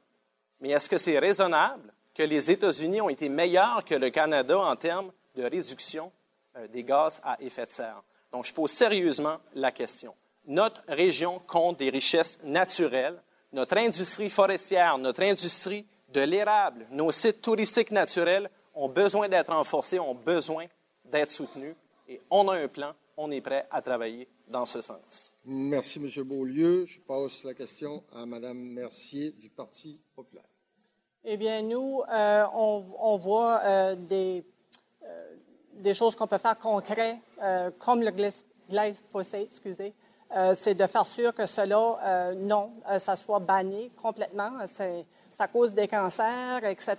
mais 0.61 0.71
est-ce 0.71 0.89
que 0.89 0.99
c'est 0.99 1.19
raisonnable 1.19 1.93
que 2.15 2.23
les 2.23 2.51
États-Unis 2.51 3.01
ont 3.01 3.09
été 3.09 3.29
meilleurs 3.29 3.85
que 3.85 3.95
le 3.95 4.11
Canada 4.11 4.59
en 4.59 4.77
termes 4.77 5.13
de 5.37 5.45
réduction 5.45 6.13
euh, 6.57 6.67
des 6.69 6.83
gaz 6.83 7.21
à 7.25 7.41
effet 7.41 7.67
de 7.67 7.71
serre? 7.71 8.03
Donc, 8.33 8.45
je 8.45 8.53
pose 8.53 8.71
sérieusement 8.71 9.39
la 9.55 9.73
question. 9.73 10.15
Notre 10.47 10.83
région 10.89 11.41
compte 11.47 11.79
des 11.79 11.91
richesses 11.91 12.39
naturelles. 12.45 13.21
Notre 13.53 13.79
industrie 13.79 14.31
forestière, 14.31 14.97
notre 14.99 15.23
industrie 15.23 15.87
de 16.13 16.21
l'érable, 16.21 16.87
nos 16.91 17.11
sites 17.11 17.41
touristiques 17.41 17.91
naturels 17.91 18.49
ont 18.75 18.89
besoin 18.89 19.29
d'être 19.29 19.53
renforcés, 19.53 19.99
ont 19.99 20.15
besoin 20.15 20.67
d'être 21.05 21.31
soutenus. 21.31 21.75
Et 22.09 22.21
on 22.31 22.49
a 22.49 22.57
un 22.57 22.69
plan, 22.69 22.95
on 23.17 23.31
est 23.31 23.41
prêt 23.41 23.67
à 23.71 23.83
travailler 23.83 24.29
dans 24.49 24.65
ce 24.65 24.81
sens. 24.81 25.37
Merci, 25.45 25.99
M. 25.99 26.25
Beaulieu. 26.25 26.85
Je 26.85 27.01
passe 27.01 27.45
la 27.45 27.55
question 27.55 28.03
à 28.13 28.27
Mme 28.27 28.59
Mercier 28.59 29.33
du 29.33 29.49
Parti 29.49 30.01
populaire. 30.15 30.45
Eh 31.25 31.37
bien, 31.37 31.63
nous, 31.63 32.03
euh, 32.11 32.45
on, 32.55 33.17
voit 33.17 33.61
euh, 33.65 33.95
des 33.95 34.43
des 35.81 35.95
choses 35.95 36.15
qu'on 36.15 36.27
peut 36.27 36.39
faire 36.39 36.59
concrètes, 36.59 37.17
euh, 37.43 37.71
comme 37.79 38.03
le 38.03 38.13
glyphosate, 38.69 39.43
excusez, 39.43 39.93
euh, 40.37 40.55
c'est 40.55 40.75
de 40.75 40.87
faire 40.87 41.07
sûr 41.07 41.35
que 41.35 41.47
cela, 41.47 41.99
euh, 42.03 42.35
non, 42.35 42.71
euh, 42.89 42.99
ça 42.99 43.17
soit 43.17 43.41
banni 43.41 43.91
complètement. 44.01 44.51
Ça 44.67 45.49
cause 45.49 45.75
des 45.75 45.89
cancers, 45.89 46.65
etc. 46.65 46.97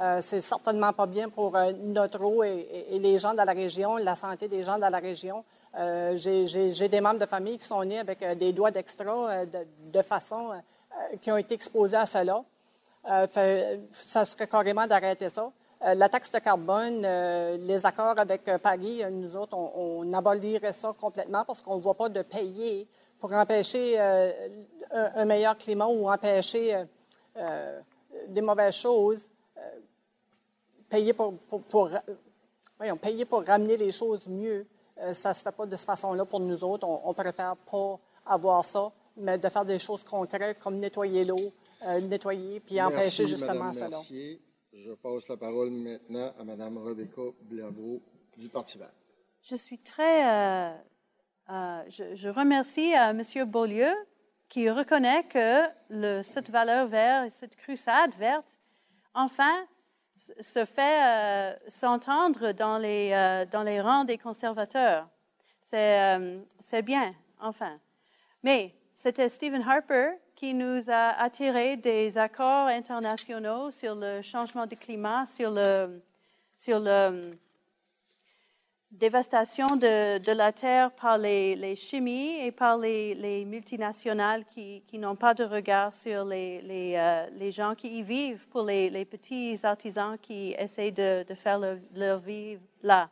Euh, 0.00 0.20
c'est 0.20 0.40
certainement 0.40 0.92
pas 0.92 1.06
bien 1.06 1.28
pour 1.28 1.54
euh, 1.54 1.72
notre 1.72 2.24
eau 2.24 2.42
et, 2.42 2.98
les 2.98 3.18
gens 3.18 3.34
dans 3.34 3.44
la 3.44 3.52
région, 3.52 3.96
la 3.96 4.14
santé 4.14 4.48
des 4.48 4.64
gens 4.64 4.78
dans 4.78 4.88
la 4.88 4.98
région. 4.98 5.44
Euh, 5.78 6.16
j'ai, 6.16 6.88
des 6.88 7.00
membres 7.00 7.20
de 7.20 7.26
famille 7.26 7.58
qui 7.58 7.64
sont 7.64 7.84
nés 7.84 7.98
avec 7.98 8.22
euh, 8.22 8.34
des 8.34 8.52
doigts 8.52 8.70
d'extra 8.70 9.44
de, 9.46 10.02
façon 10.02 10.50
qui 11.20 11.30
ont 11.30 11.36
été 11.36 11.54
exposés 11.54 11.96
à 11.96 12.06
cela. 12.06 12.42
Fait, 13.28 13.80
ça 13.92 14.24
serait 14.24 14.46
carrément 14.46 14.86
d'arrêter 14.86 15.28
ça. 15.28 15.50
Euh, 15.84 15.94
la 15.94 16.08
taxe 16.08 16.30
de 16.30 16.38
carbone, 16.38 17.02
euh, 17.04 17.56
les 17.56 17.84
accords 17.84 18.18
avec 18.18 18.46
euh, 18.46 18.56
Paris, 18.56 19.02
nous 19.10 19.36
autres, 19.36 19.56
on, 19.56 20.02
on, 20.02 20.12
abolirait 20.12 20.72
ça 20.72 20.94
complètement 20.98 21.44
parce 21.44 21.60
qu'on 21.60 21.78
ne 21.78 21.82
voit 21.82 21.94
pas 21.94 22.08
de 22.08 22.22
payer 22.22 22.86
pour 23.18 23.32
empêcher 23.32 23.98
un, 23.98 25.24
meilleur 25.24 25.56
climat 25.56 25.86
ou 25.86 26.10
empêcher 26.10 26.84
des 28.28 28.40
mauvaises 28.40 28.74
choses. 28.74 29.28
payer 30.88 31.12
pour, 31.12 31.34
pour, 31.48 31.62
pour 31.62 31.90
voyons, 32.76 32.96
payer 32.96 33.24
pour 33.24 33.44
ramener 33.44 33.76
les 33.76 33.92
choses 33.92 34.26
mieux, 34.26 34.66
ça 35.12 35.28
ne 35.28 35.34
se 35.34 35.42
fait 35.44 35.52
pas 35.52 35.66
de 35.66 35.76
cette 35.76 35.86
façon-là 35.86 36.24
pour 36.24 36.40
nous 36.40 36.64
autres. 36.64 36.84
On, 36.84 37.00
on 37.04 37.14
préfère 37.14 37.54
pas 37.70 37.96
avoir 38.26 38.64
ça, 38.64 38.90
mais 39.16 39.38
de 39.38 39.48
faire 39.48 39.64
des 39.64 39.78
choses 39.78 40.02
concrètes 40.02 40.58
comme 40.58 40.80
nettoyer 40.80 41.24
l'eau, 41.24 41.52
nettoyer, 42.02 42.58
puis 42.58 42.74
Merci, 42.74 42.96
empêcher 42.96 43.28
justement 43.28 43.66
Madame 43.66 43.72
cela. 43.74 43.88
Mercier. 43.88 44.40
Je 44.72 44.92
passe 44.92 45.28
la 45.28 45.36
parole 45.36 45.70
maintenant 45.70 46.32
à 46.38 46.44
Mme 46.44 46.78
Rebecca 46.78 47.20
Blavo 47.42 48.00
du 48.38 48.48
Parti 48.48 48.78
vert. 48.78 48.94
Je 49.42 49.54
suis 49.54 49.78
très. 49.78 50.26
Euh, 50.26 50.74
euh, 51.50 51.82
je, 51.88 52.28
remercie 52.28 52.94
euh, 52.96 53.10
M. 53.10 53.50
Beaulieu 53.50 53.92
qui 54.48 54.70
reconnaît 54.70 55.24
que 55.24 56.22
cette 56.22 56.48
valeur 56.48 56.86
verte, 56.86 57.30
cette 57.30 57.54
crusade 57.56 58.14
verte, 58.14 58.58
enfin, 59.12 59.66
se 60.40 60.64
fait 60.64 61.58
s'entendre 61.68 62.52
dans 62.52 62.76
les, 62.76 63.46
dans 63.50 63.62
les 63.62 63.80
rangs 63.80 64.04
des 64.04 64.18
conservateurs. 64.18 65.08
C'est 65.62 66.82
bien, 66.82 67.14
enfin. 67.40 67.80
Mais 68.42 68.74
c'était 68.94 69.30
Stephen 69.30 69.62
Harper 69.62 70.12
qui 70.42 70.54
nous 70.54 70.90
a 70.90 71.22
attiré 71.22 71.76
des 71.76 72.18
accords 72.18 72.66
internationaux 72.66 73.70
sur 73.70 73.94
le 73.94 74.22
changement 74.22 74.66
du 74.66 74.76
climat, 74.76 75.24
sur 75.24 75.52
la 75.52 77.12
dévastation 78.90 79.76
de, 79.76 80.32
la 80.34 80.50
terre 80.50 80.90
par 80.90 81.16
les, 81.16 81.76
chimies 81.76 82.40
et 82.40 82.50
par 82.50 82.76
les, 82.76 83.14
les 83.14 83.44
multinationales 83.44 84.44
qui, 84.46 84.82
n'ont 84.94 85.14
pas 85.14 85.32
de 85.32 85.44
regard 85.44 85.94
sur 85.94 86.24
les, 86.24 86.96
euh, 86.96 87.52
gens 87.52 87.76
qui 87.76 87.98
y 87.98 88.02
vivent, 88.02 88.44
pour 88.48 88.64
les, 88.64 89.04
petits 89.04 89.60
artisans 89.62 90.18
qui 90.20 90.56
essaient 90.58 90.90
de, 90.90 91.24
faire 91.36 91.60
leur, 91.94 92.18
vie 92.18 92.58
là. 92.82 93.08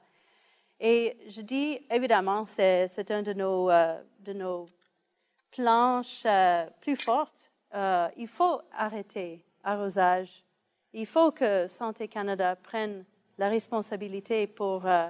Et 0.81 1.16
je 1.28 1.43
dis, 1.43 1.78
évidemment, 1.89 2.45
c'est 2.45 3.09
un 3.12 3.22
de 3.22 3.35
nos, 3.35 3.70
euh, 3.70 4.03
de 4.18 4.33
nos 4.33 4.66
planche 5.51 6.22
euh, 6.26 6.66
plus 6.80 6.96
forte, 6.96 7.51
euh, 7.74 8.09
il 8.16 8.28
faut 8.28 8.61
arrêter 8.76 9.44
arrosage. 9.62 10.44
Il 10.92 11.07
faut 11.07 11.30
que 11.30 11.68
Santé 11.68 12.09
Canada 12.09 12.57
prenne 12.57 13.05
la 13.38 13.48
responsabilité 13.48 14.46
pour 14.46 14.86
euh, 14.86 15.09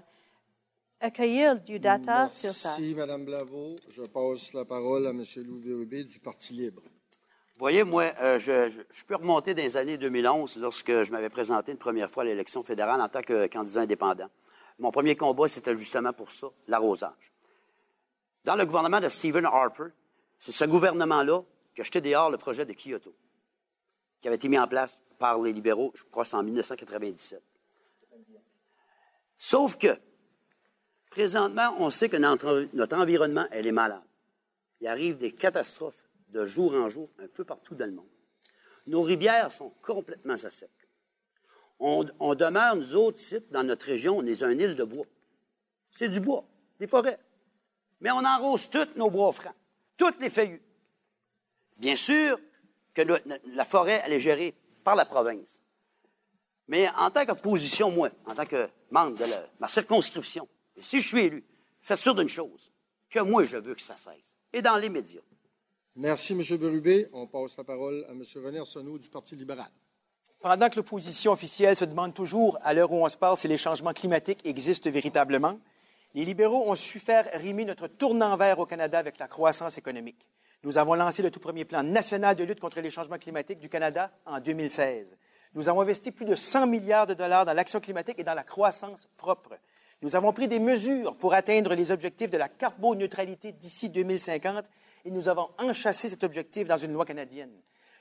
accueillir 1.00 1.60
du 1.60 1.78
data 1.78 2.24
Merci, 2.24 2.40
sur 2.40 2.50
ça. 2.50 2.68
Merci, 2.78 2.94
Mme 2.94 3.24
Blavo. 3.24 3.76
Je 3.88 4.02
passe 4.02 4.52
la 4.52 4.64
parole 4.64 5.06
à 5.06 5.10
M. 5.10 5.24
Louis 5.36 5.60
Bérubé 5.60 6.04
du 6.04 6.18
Parti 6.18 6.52
libre. 6.52 6.82
Vous 6.84 7.64
voyez, 7.64 7.84
moi, 7.84 8.04
euh, 8.20 8.38
je, 8.38 8.68
je, 8.70 8.80
je, 8.90 9.04
peux 9.04 9.16
remonter 9.16 9.54
dans 9.54 9.62
les 9.62 9.76
années 9.76 9.98
2011, 9.98 10.58
lorsque 10.60 11.02
je 11.02 11.12
m'avais 11.12 11.28
présenté 11.28 11.72
une 11.72 11.78
première 11.78 12.10
fois 12.10 12.22
à 12.22 12.26
l'élection 12.26 12.62
fédérale 12.62 13.00
en 13.00 13.08
tant 13.08 13.22
que 13.22 13.46
candidat 13.48 13.82
indépendant. 13.82 14.28
Mon 14.78 14.90
premier 14.90 15.14
combat, 15.14 15.46
c'était 15.46 15.76
justement 15.76 16.12
pour 16.12 16.30
ça, 16.30 16.46
l'arrosage. 16.68 17.34
Dans 18.44 18.56
le 18.56 18.64
gouvernement 18.64 19.00
de 19.00 19.10
Stephen 19.10 19.44
Harper, 19.44 19.88
c'est 20.40 20.52
ce 20.52 20.64
gouvernement-là 20.64 21.42
qui 21.74 21.82
a 21.82 21.84
jeté 21.84 22.00
dehors 22.00 22.30
le 22.30 22.38
projet 22.38 22.64
de 22.64 22.72
Kyoto, 22.72 23.14
qui 24.20 24.26
avait 24.26 24.36
été 24.36 24.48
mis 24.48 24.58
en 24.58 24.66
place 24.66 25.02
par 25.18 25.38
les 25.40 25.52
libéraux, 25.52 25.92
je 25.94 26.02
crois, 26.04 26.24
en 26.32 26.42
1997. 26.42 27.42
Sauf 29.38 29.76
que, 29.76 29.98
présentement, 31.10 31.76
on 31.78 31.90
sait 31.90 32.08
que 32.08 32.16
notre, 32.16 32.96
environnement, 32.96 33.46
elle 33.50 33.66
est 33.66 33.72
malade. 33.72 34.02
Il 34.80 34.86
arrive 34.86 35.18
des 35.18 35.32
catastrophes 35.32 36.08
de 36.30 36.46
jour 36.46 36.74
en 36.74 36.88
jour, 36.88 37.10
un 37.18 37.28
peu 37.28 37.44
partout 37.44 37.74
dans 37.74 37.86
le 37.86 37.92
monde. 37.92 38.08
Nos 38.86 39.02
rivières 39.02 39.52
sont 39.52 39.74
complètement 39.82 40.34
à 40.34 40.38
sec. 40.50 40.70
On, 41.78 42.04
demeure, 42.34 42.76
nous 42.76 42.96
autres, 42.96 43.20
ici, 43.20 43.36
dans 43.50 43.62
notre 43.62 43.84
région, 43.86 44.16
on 44.18 44.24
est 44.24 44.42
une 44.42 44.60
île 44.60 44.74
de 44.74 44.84
bois. 44.84 45.06
C'est 45.90 46.08
du 46.08 46.20
bois, 46.20 46.44
des 46.78 46.86
forêts. 46.86 47.18
Mais 48.00 48.10
on 48.10 48.24
enrose 48.24 48.70
tous 48.70 48.88
nos 48.96 49.10
bois 49.10 49.32
francs 49.32 49.54
toutes 50.00 50.18
les 50.20 50.30
feuillus. 50.30 50.62
Bien 51.76 51.94
sûr 51.94 52.40
que 52.94 53.02
le, 53.02 53.18
la 53.52 53.66
forêt, 53.66 54.00
elle 54.04 54.14
est 54.14 54.20
gérée 54.20 54.54
par 54.82 54.96
la 54.96 55.04
province. 55.04 55.60
Mais 56.68 56.88
en 56.96 57.10
tant 57.10 57.26
qu'opposition, 57.26 57.90
moi, 57.90 58.08
en 58.24 58.34
tant 58.34 58.46
que 58.46 58.66
membre 58.90 59.18
de 59.18 59.24
la, 59.24 59.46
ma 59.60 59.68
circonscription, 59.68 60.48
et 60.76 60.82
si 60.82 61.02
je 61.02 61.08
suis 61.08 61.20
élu, 61.20 61.44
faites 61.82 61.98
sûr 61.98 62.14
d'une 62.14 62.30
chose, 62.30 62.72
que 63.10 63.20
moi, 63.20 63.44
je 63.44 63.58
veux 63.58 63.74
que 63.74 63.82
ça 63.82 63.96
cesse. 63.96 64.36
Et 64.54 64.62
dans 64.62 64.76
les 64.76 64.88
médias. 64.88 65.20
Merci, 65.96 66.32
M. 66.32 66.56
Berubé. 66.56 67.08
On 67.12 67.26
passe 67.26 67.58
la 67.58 67.64
parole 67.64 68.02
à 68.08 68.12
M. 68.12 68.24
René 68.42 68.58
Arsenault 68.58 68.96
du 68.96 69.10
Parti 69.10 69.36
libéral. 69.36 69.70
Pendant 70.40 70.70
que 70.70 70.76
l'opposition 70.76 71.32
officielle 71.32 71.76
se 71.76 71.84
demande 71.84 72.14
toujours, 72.14 72.56
à 72.62 72.72
l'heure 72.72 72.90
où 72.90 73.04
on 73.04 73.08
se 73.10 73.18
parle, 73.18 73.36
si 73.36 73.48
les 73.48 73.58
changements 73.58 73.92
climatiques 73.92 74.40
existent 74.46 74.90
véritablement, 74.90 75.58
les 76.14 76.24
libéraux 76.24 76.70
ont 76.70 76.74
su 76.74 76.98
faire 76.98 77.28
rimer 77.34 77.64
notre 77.64 77.86
tournant 77.86 78.36
vert 78.36 78.58
au 78.58 78.66
Canada 78.66 78.98
avec 78.98 79.18
la 79.18 79.28
croissance 79.28 79.78
économique. 79.78 80.26
Nous 80.64 80.76
avons 80.76 80.94
lancé 80.94 81.22
le 81.22 81.30
tout 81.30 81.40
premier 81.40 81.64
plan 81.64 81.82
national 81.82 82.36
de 82.36 82.44
lutte 82.44 82.60
contre 82.60 82.80
les 82.80 82.90
changements 82.90 83.18
climatiques 83.18 83.60
du 83.60 83.68
Canada 83.68 84.10
en 84.26 84.40
2016. 84.40 85.16
Nous 85.54 85.68
avons 85.68 85.80
investi 85.80 86.10
plus 86.10 86.26
de 86.26 86.34
100 86.34 86.66
milliards 86.66 87.06
de 87.06 87.14
dollars 87.14 87.44
dans 87.44 87.54
l'action 87.54 87.80
climatique 87.80 88.18
et 88.18 88.24
dans 88.24 88.34
la 88.34 88.42
croissance 88.42 89.08
propre. 89.16 89.56
Nous 90.02 90.16
avons 90.16 90.32
pris 90.32 90.48
des 90.48 90.58
mesures 90.58 91.16
pour 91.16 91.34
atteindre 91.34 91.74
les 91.74 91.92
objectifs 91.92 92.30
de 92.30 92.38
la 92.38 92.48
carboneutralité 92.48 93.52
d'ici 93.52 93.88
2050 93.88 94.64
et 95.04 95.10
nous 95.10 95.28
avons 95.28 95.48
enchâssé 95.58 96.08
cet 96.08 96.24
objectif 96.24 96.66
dans 96.66 96.76
une 96.76 96.92
loi 96.92 97.04
canadienne. 97.04 97.52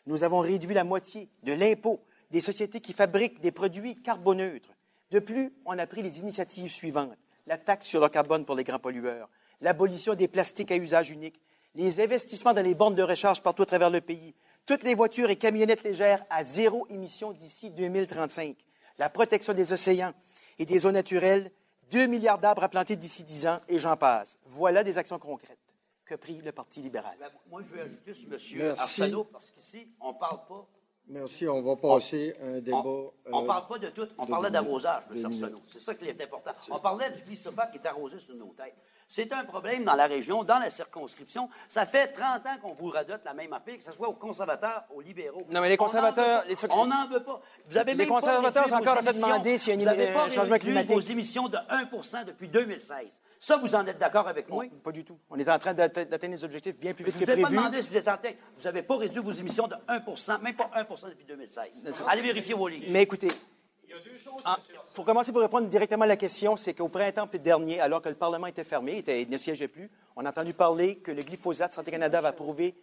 Nous 0.06 0.24
avons 0.24 0.40
réduit 0.40 0.74
la 0.74 0.84
moitié 0.84 1.30
de 1.44 1.54
l'impôt 1.54 2.02
des 2.32 2.42
sociétés 2.42 2.82
qui 2.82 2.94
fabriquent 2.94 3.40
des 3.40 3.52
produits 3.52 4.02
carboneutres. 4.02 4.76
De 5.12 5.20
plus, 5.20 5.54
on 5.66 5.78
a 5.78 5.88
pris 5.88 6.02
les 6.02 6.20
initiatives 6.20 6.72
suivantes 6.72 7.18
la 7.50 7.58
taxe 7.58 7.88
sur 7.88 8.00
le 8.00 8.10
carbone 8.10 8.46
pour 8.46 8.56
les 8.56 8.64
grands 8.64 8.78
pollueurs, 8.78 9.28
l'abolition 9.60 10.14
des 10.14 10.28
plastiques 10.28 10.72
à 10.72 10.76
usage 10.76 11.10
unique, 11.10 11.42
les 11.74 12.00
investissements 12.00 12.54
dans 12.54 12.62
les 12.62 12.76
bornes 12.76 12.94
de 12.94 13.02
recharge 13.02 13.42
partout 13.42 13.64
à 13.64 13.66
travers 13.66 13.90
le 13.90 14.02
pays, 14.02 14.36
toutes 14.68 14.84
les 14.84 14.94
voitures 14.94 15.32
et 15.32 15.36
camionnettes 15.36 15.84
légères 15.84 16.24
à 16.30 16.44
zéro 16.44 16.86
émission 16.92 17.34
d'ici 17.34 17.72
2035, 17.72 18.56
la 19.00 19.10
protection 19.10 19.54
des 19.54 19.74
océans 19.74 20.14
et 20.60 20.66
des 20.68 20.86
eaux 20.86 20.92
naturelles, 20.92 21.52
2 21.90 22.06
milliards 22.06 22.38
d'arbres 22.38 22.64
à 22.64 22.70
planter 22.70 22.96
d'ici 22.96 23.24
10 23.24 23.48
ans, 23.48 23.60
et 23.68 23.80
j'en 23.80 23.98
passe. 23.98 24.38
Voilà 24.46 24.84
des 24.84 25.00
actions 25.00 25.18
concrètes 25.18 25.58
que 26.06 26.14
pris 26.14 26.40
le 26.44 26.52
Parti 26.52 26.82
libéral. 26.82 27.18
Moi, 27.50 27.64
je 27.64 27.70
veux 27.70 27.82
ajouter 27.82 28.14
sur 28.14 28.32
M. 28.32 28.76
Arsenault, 28.78 29.24
parce 29.24 29.50
qu'ici, 29.50 29.88
on 30.00 30.14
ne 30.14 30.20
parle 30.20 30.46
pas 30.48 30.68
Merci. 31.10 31.48
On 31.48 31.62
va 31.62 31.76
passer 31.76 32.36
à 32.42 32.46
un 32.46 32.62
débat. 32.62 32.84
On 32.86 33.12
ne 33.40 33.44
euh, 33.44 33.48
parle 33.48 33.68
pas 33.68 33.78
de 33.80 33.88
tout. 33.88 34.08
On 34.18 34.26
parlait 34.26 34.52
d'arrosage, 34.52 35.04
M. 35.14 35.26
Arsenault. 35.26 35.60
C'est 35.72 35.82
ça 35.82 35.96
qui 35.96 36.06
est 36.06 36.22
important. 36.22 36.52
On 36.72 36.80
parlait 36.80 37.10
du 37.12 37.24
glyphosate 37.24 37.72
qui 37.72 37.78
est 37.78 37.88
arrosé 37.88 38.20
sur 38.20 38.36
nos 38.36 38.54
têtes. 38.58 38.76
C'est 39.12 39.34
un 39.34 39.44
problème 39.44 39.84
dans 39.86 39.96
la 39.96 40.06
région, 40.06 40.44
dans 40.44 40.60
la 40.60 40.70
circonscription. 40.70 41.50
Ça 41.68 41.88
fait 41.88 42.10
30 42.10 42.46
ans 42.46 42.58
qu'on 42.62 42.76
vous 42.76 42.92
radote 42.92 43.22
la 43.26 43.34
même 43.34 43.52
affaire, 43.54 43.76
que 43.76 43.82
ce 43.82 43.92
soit 43.92 44.08
aux 44.08 44.14
conservateurs, 44.14 44.84
aux 44.94 45.02
libéraux. 45.02 45.48
Non, 45.50 45.62
mais 45.62 45.70
les 45.70 45.78
conservateurs... 45.78 46.44
On 46.70 46.86
n'en 46.86 47.08
veut 47.08 47.24
pas. 47.24 47.42
Vous 47.68 47.78
avez 47.80 47.94
les 47.94 47.98
même 47.98 48.08
conservateurs 48.08 48.70
pas 48.70 48.76
ont 48.76 48.80
encore 48.80 48.98
à 48.98 49.02
se 49.02 49.20
demander 49.20 49.58
s'il 49.58 49.82
y 49.82 49.88
a 49.88 49.92
un 49.92 50.30
changement 50.30 50.58
climatique. 50.58 50.92
vos 50.92 51.00
émissions 51.00 51.50
de 51.50 51.58
1 51.70 52.24
depuis 52.26 52.50
2016. 52.50 53.08
Ça, 53.40 53.58
vous 53.58 53.74
en 53.74 53.86
êtes 53.88 53.98
d'accord 53.98 54.28
avec 54.28 54.50
moi? 54.50 54.66
Non, 54.66 54.72
pas 54.84 54.92
du 54.92 55.06
tout. 55.06 55.18
On 55.30 55.40
est 55.40 55.50
en 55.50 55.58
train 55.58 55.74
d'atteindre 55.74 56.28
les 56.28 56.44
objectifs 56.44 56.78
bien 56.78 56.94
plus 56.94 57.06
vite 57.06 57.14
je 57.14 57.20
que 57.20 57.26
prévu. 57.26 57.42
Je 57.42 57.48
vous 57.48 57.54
ai 57.54 57.56
pas 57.56 57.62
demandé 57.62 57.82
si 57.82 57.90
vous 57.90 57.98
êtes 57.98 58.08
en 58.08 58.18
train. 58.18 58.32
Vous 58.58 58.64
n'avez 58.64 58.84
pas 58.84 58.98
réduit 58.98 59.22
vos 59.22 59.32
émissions 59.32 59.68
de 59.68 59.76
1% 59.88 60.42
même 60.42 60.56
pas 60.56 60.70
1% 60.76 61.10
depuis 61.10 61.26
2016. 61.26 61.84
Allez 62.08 62.22
vérifier 62.22 62.54
vos 62.54 62.68
lignes. 62.68 62.86
Mais 62.90 63.04
écoutez, 63.04 63.32
ah, 64.46 64.58
pour 64.94 65.06
commencer, 65.06 65.32
pour 65.32 65.42
répondre 65.42 65.68
directement 65.68 66.04
à 66.04 66.08
la 66.08 66.18
question, 66.18 66.58
c'est 66.58 66.74
qu'au 66.74 66.90
printemps 66.90 67.30
dernier, 67.42 67.80
alors 67.80 68.02
que 68.02 68.10
le 68.10 68.16
Parlement 68.16 68.48
était 68.48 68.64
fermé, 68.64 68.98
était, 68.98 69.22
il 69.22 69.30
ne 69.30 69.38
siégeait 69.38 69.68
plus, 69.68 69.90
on 70.16 70.26
a 70.26 70.30
entendu 70.30 70.54
parler 70.54 70.98
que 70.98 71.12
le 71.12 71.22
glyphosate, 71.22 71.72
Santé 71.72 71.92
Canada 71.92 72.22
va 72.22 72.30
approuver 72.30 72.76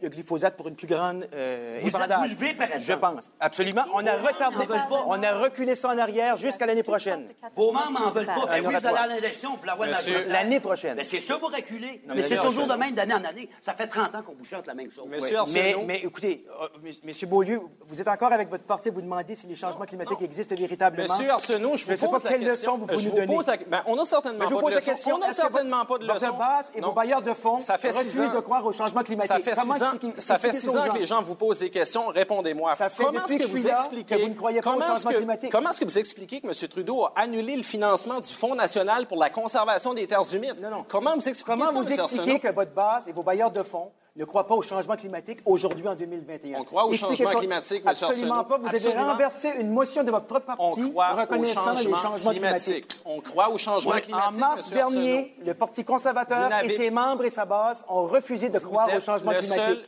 le 0.00 0.08
glyphosate 0.08 0.56
pour 0.56 0.68
une 0.68 0.76
plus 0.76 0.86
grande 0.86 1.26
euh, 1.34 1.78
Vous 1.82 1.88
êtes 1.88 1.94
épandage. 1.96 2.36
bougé, 2.36 2.54
par. 2.54 2.68
Je 2.78 2.92
pense. 2.92 3.32
Absolument. 3.40 3.82
On 3.92 4.06
a 4.06 4.12
retardé. 4.16 4.64
On 5.08 5.20
a 5.20 5.38
reculé 5.38 5.74
ça 5.74 5.88
en 5.88 5.98
arrière 5.98 6.36
jusqu'à 6.36 6.66
l'année 6.66 6.84
prochaine. 6.84 7.26
Vos 7.56 7.72
membres 7.72 7.90
n'en 8.00 8.10
veulent 8.10 8.26
pas. 8.26 8.46
Ben 8.46 8.64
oui, 8.64 8.74
vous 8.78 8.86
allez 8.86 8.96
à 8.96 9.06
l'élection 9.08 9.56
pour 9.56 9.66
l'avoir 9.66 9.88
de 9.88 9.92
Monsieur- 9.92 10.12
majorité. 10.12 10.32
L'année 10.32 10.60
prochaine. 10.60 10.94
Mais 10.96 11.02
c'est 11.02 11.18
ça, 11.18 11.36
vous 11.36 11.48
reculez. 11.48 12.00
Non, 12.06 12.14
mais 12.14 12.22
c'est 12.22 12.36
toujours 12.36 12.68
de 12.68 12.74
même 12.74 12.94
d'année 12.94 13.14
en 13.14 13.24
année. 13.24 13.48
Ça 13.60 13.72
fait 13.72 13.88
30 13.88 14.14
ans 14.14 14.22
qu'on 14.22 14.34
vous 14.38 14.44
chante 14.44 14.68
la 14.68 14.74
même 14.74 14.90
chose. 14.92 15.04
Monsieur 15.08 15.40
Oui. 15.42 15.50
Mais, 15.52 15.74
mais 15.84 15.96
écoutez, 16.04 16.46
euh, 16.62 16.68
M. 16.84 16.92
Monsieur 17.02 17.26
Beaulieu, 17.26 17.60
vous 17.88 18.00
êtes 18.00 18.08
encore 18.08 18.32
avec 18.32 18.48
votre 18.50 18.64
parti, 18.64 18.88
vous 18.88 19.02
demandez 19.02 19.34
si 19.34 19.48
les 19.48 19.56
changements 19.56 19.84
climatiques 19.84 20.22
existent 20.22 20.54
véritablement. 20.54 21.12
Monsieur 21.12 21.30
Arsenault, 21.32 21.76
je 21.76 21.90
ne 21.90 21.96
sais 21.96 22.06
pas 22.06 22.18
la 22.22 22.30
quelle 22.30 22.44
leçon 22.44 22.78
vous 22.78 22.86
pouvez 22.86 23.04
nous 23.04 23.10
donner. 23.16 23.36
la- 23.48 23.56
ben, 23.56 23.82
on 23.86 23.96
n'a 23.96 24.04
certainement 24.04 24.38
Mais 24.38 24.46
je 24.46 24.50
vous 24.54 24.60
pas 24.60 24.66
pose 24.66 24.70
de 24.70 24.74
la 24.76 24.80
leçon. 24.80 24.92
question. 24.92 25.14
On 25.16 25.18
n'a 25.18 25.32
certainement 25.32 25.78
votre- 25.78 25.88
pas 25.88 25.98
de 25.98 26.06
votre 26.06 26.24
leçon. 26.24 26.36
base 26.38 26.72
et 26.76 26.80
Non. 26.80 26.88
vos 26.88 26.94
bailleurs 26.94 27.22
de 27.22 27.34
fonds 27.34 27.56
refusent 27.58 28.32
de 28.32 28.40
croire 28.40 28.64
au 28.64 28.70
changement 28.72 29.02
climatique. 29.02 29.32
Ça 29.78 29.78
fait 29.78 29.78
six 29.78 29.84
ans, 29.84 29.92
expliquer- 29.92 30.20
ça 30.20 30.38
fait 30.38 30.46
expliquez 30.48 30.60
six 30.60 30.68
aux 30.76 30.78
ans 30.80 30.86
gens. 30.86 30.92
que 30.92 30.98
les 30.98 31.06
gens 31.06 31.22
vous 31.22 31.34
posent 31.34 31.58
des 31.58 31.70
questions. 31.70 32.06
Répondez-moi. 32.08 32.74
Ça 32.74 32.88
fait 32.88 33.04
comment 33.04 33.24
est-ce 33.26 33.38
que 33.38 33.42
que 33.42 33.48
vous 33.48 33.66
expliquez 33.66 34.16
que 34.16 34.22
vous 34.22 34.28
ne 34.28 34.34
croyez 34.34 34.60
pas 34.60 34.70
au 34.70 34.72
comment 34.74 34.84
est-ce 34.86 34.94
changement 34.94 35.10
que- 35.10 35.16
climatique. 35.16 35.52
Comment 35.52 35.70
est-ce 35.70 35.80
que 35.80 35.84
vous 35.84 35.98
expliquez 35.98 36.40
que 36.40 36.46
M. 36.46 36.68
Trudeau 36.68 37.04
a 37.04 37.12
annulé 37.16 37.56
le 37.56 37.62
financement 37.62 38.20
du 38.20 38.32
Fonds 38.32 38.54
national 38.54 39.06
pour 39.06 39.18
la 39.18 39.30
conservation 39.30 39.94
des 39.94 40.06
terres 40.06 40.34
humides? 40.34 40.60
Non, 40.62 40.70
non. 40.70 40.84
Comment 40.88 41.14
vous 41.14 41.28
expliquez 41.28 41.44
Comment 41.44 41.66
ça, 41.72 41.80
vous 41.80 41.92
expliquez 41.92 42.38
que 42.40 42.48
votre 42.52 42.72
base 42.72 43.08
et 43.08 43.12
vos 43.12 43.22
bailleurs 43.22 43.50
de 43.50 43.62
fonds 43.62 43.90
ne 44.14 44.24
croient 44.24 44.46
pas 44.46 44.54
au 44.54 44.62
changement 44.62 44.96
climatique 44.96 45.38
aujourd'hui 45.46 45.86
en 45.88 45.94
2021? 45.94 46.60
On 46.60 46.64
croit 46.64 46.84
au 46.86 46.92
Expliquez 46.92 47.24
changement 47.24 47.38
climatique, 47.38 47.82
M. 47.84 47.88
Absolument 47.88 48.34
Arsenault. 48.34 48.44
pas. 48.44 48.58
Vous 48.58 48.74
avez 48.88 48.98
renversé 48.98 49.48
une 49.60 49.70
motion 49.70 50.02
de 50.04 50.10
votre 50.10 50.26
propre 50.26 50.46
parti 50.54 50.90
croit 50.90 51.10
reconnaissant 51.14 51.70
les 51.72 51.76
changement 51.84 51.96
changements 51.96 52.30
climatiques. 52.30 52.88
climatique. 52.88 53.00
On 53.06 53.20
croit 53.20 53.48
au 53.50 53.58
changement 53.58 53.92
Oui, 53.94 54.02
climatique, 54.02 54.36
en 54.36 54.38
mars 54.48 54.68
M. 54.70 54.74
dernier, 54.76 55.12
Arsenault. 55.18 55.46
le 55.46 55.54
Parti 55.54 55.84
conservateur 55.84 56.50
et 56.62 56.68
ses 56.68 56.90
membres 56.90 57.24
et 57.24 57.30
sa 57.30 57.44
base 57.44 57.84
ont 57.88 58.04
refusé 58.06 58.48
de 58.50 58.58
Vous 58.58 58.68
croire 58.68 58.88
au 58.94 59.00
changement 59.00 59.32
climatique. 59.32 59.54
seul- 59.54 59.82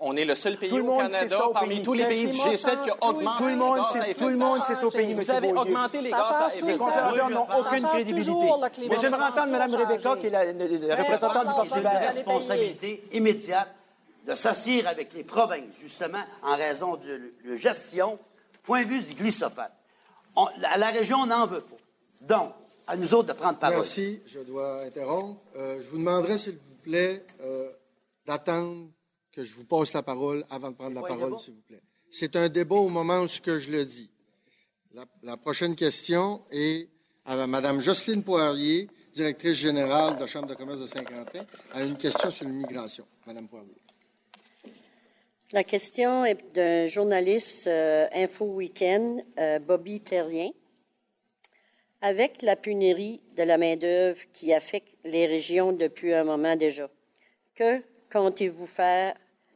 on 0.00 0.16
est 0.16 0.24
le 0.24 0.34
seul 0.34 0.56
pays 0.56 0.68
Tout 0.70 0.76
le 0.78 0.82
au 0.82 0.86
monde 0.86 1.02
Canada, 1.02 1.18
sait 1.20 1.28
ça 1.28 1.46
au 1.46 1.52
parmi 1.52 1.76
pays. 1.76 1.82
tous 1.82 1.92
les 1.92 2.02
Le 2.04 2.08
pays 2.08 2.26
du 2.26 2.30
climat 2.38 2.52
G7 2.52 2.80
qui 2.82 2.88
le 2.88 2.94
augmentent 3.08 3.36
Tout 3.38 3.44
le 3.44 3.50
les 3.50 3.56
monde 3.56 3.76
gaz 3.78 3.86
à 3.86 3.92
sait, 3.92 4.10
effet 4.10 4.14
tout 4.14 4.28
le 4.28 4.34
de 4.34 4.38
monde 4.40 4.62
ça 4.64 4.86
au 4.86 4.90
pays, 4.90 5.12
Vous 5.14 5.30
avez 5.30 5.52
augmenté 5.52 6.02
les 6.02 6.10
gaz 6.10 6.20
à 6.32 6.48
effet 6.56 6.66
Les 6.72 6.78
conservateurs 6.78 7.30
n'ont 7.30 7.46
aucune 7.58 7.82
crédibilité. 7.84 8.46
Mais 8.88 8.96
j'aimerais 8.98 9.24
entendre 9.24 9.50
Mme 9.52 9.74
Rebecca, 9.74 10.16
qui 10.16 10.26
est 10.26 10.30
la, 10.30 10.96
représentante 10.96 11.46
du 11.48 11.54
Parti 11.54 11.70
C'est 11.74 11.80
vert. 11.80 12.00
responsabilité 12.14 13.04
immédiate 13.12 13.68
de 14.26 14.34
s'assire 14.34 14.86
avec 14.88 15.12
les 15.12 15.24
provinces, 15.24 15.74
justement, 15.80 16.22
en 16.42 16.56
raison 16.56 16.96
de 16.96 17.32
la 17.44 17.56
gestion, 17.56 18.18
point 18.62 18.84
de 18.84 18.88
vue 18.88 19.02
du 19.02 19.14
glyphosate. 19.14 19.72
La 20.78 20.88
région, 20.88 21.18
on 21.22 21.26
n'en 21.26 21.46
veut 21.46 21.62
pas. 21.62 21.76
Donc, 22.20 22.52
à 22.86 22.96
nous 22.96 23.12
autres 23.14 23.28
de 23.28 23.32
prendre 23.34 23.58
parole. 23.58 23.76
Merci, 23.76 24.22
je 24.26 24.40
dois 24.40 24.82
interrompre. 24.84 25.40
Euh, 25.56 25.80
je 25.80 25.88
vous 25.90 25.98
demanderai, 25.98 26.38
s'il 26.38 26.54
vous 26.54 26.74
plaît, 26.82 27.24
euh, 27.42 27.70
d'attendre 28.26 28.88
que 29.40 29.46
je 29.46 29.54
vous 29.54 29.64
passe 29.64 29.94
la 29.94 30.02
parole 30.02 30.44
avant 30.50 30.70
de 30.70 30.76
prendre 30.76 30.94
la 30.94 31.00
parole, 31.00 31.38
s'il 31.38 31.54
vous 31.54 31.62
plaît. 31.62 31.80
C'est 32.10 32.36
un 32.36 32.48
débat 32.48 32.76
au 32.76 32.88
moment 32.88 33.20
où 33.20 33.28
ce 33.28 33.40
que 33.40 33.58
je 33.58 33.70
le 33.70 33.84
dis. 33.84 34.10
La, 34.92 35.04
la 35.22 35.36
prochaine 35.36 35.74
question 35.74 36.42
est 36.50 36.88
à 37.24 37.46
Mme 37.46 37.80
Jocelyne 37.80 38.22
Poirier, 38.22 38.88
directrice 39.12 39.54
générale 39.54 40.16
de 40.16 40.20
la 40.20 40.26
Chambre 40.26 40.48
de 40.48 40.54
commerce 40.54 40.80
de 40.80 40.86
Saint-Quentin, 40.86 41.46
à 41.72 41.84
une 41.84 41.96
question 41.96 42.30
sur 42.30 42.44
l'immigration. 42.44 43.06
Mme 43.26 43.48
Poirier. 43.48 43.76
La 45.52 45.64
question 45.64 46.24
est 46.24 46.54
d'un 46.54 46.86
journaliste 46.86 47.66
euh, 47.66 48.06
Info 48.12 48.44
Weekend, 48.44 49.24
euh, 49.38 49.58
Bobby 49.58 50.00
Terrien. 50.00 50.50
Avec 52.02 52.42
la 52.42 52.56
pénurie 52.56 53.20
de 53.36 53.42
la 53.42 53.58
main-d'œuvre 53.58 54.20
qui 54.32 54.52
affecte 54.52 54.96
les 55.04 55.26
régions 55.26 55.72
depuis 55.72 56.14
un 56.14 56.24
moment 56.24 56.56
déjà, 56.56 56.88
que 57.54 57.82
comptez-vous 58.10 58.66
faire, 58.66 59.14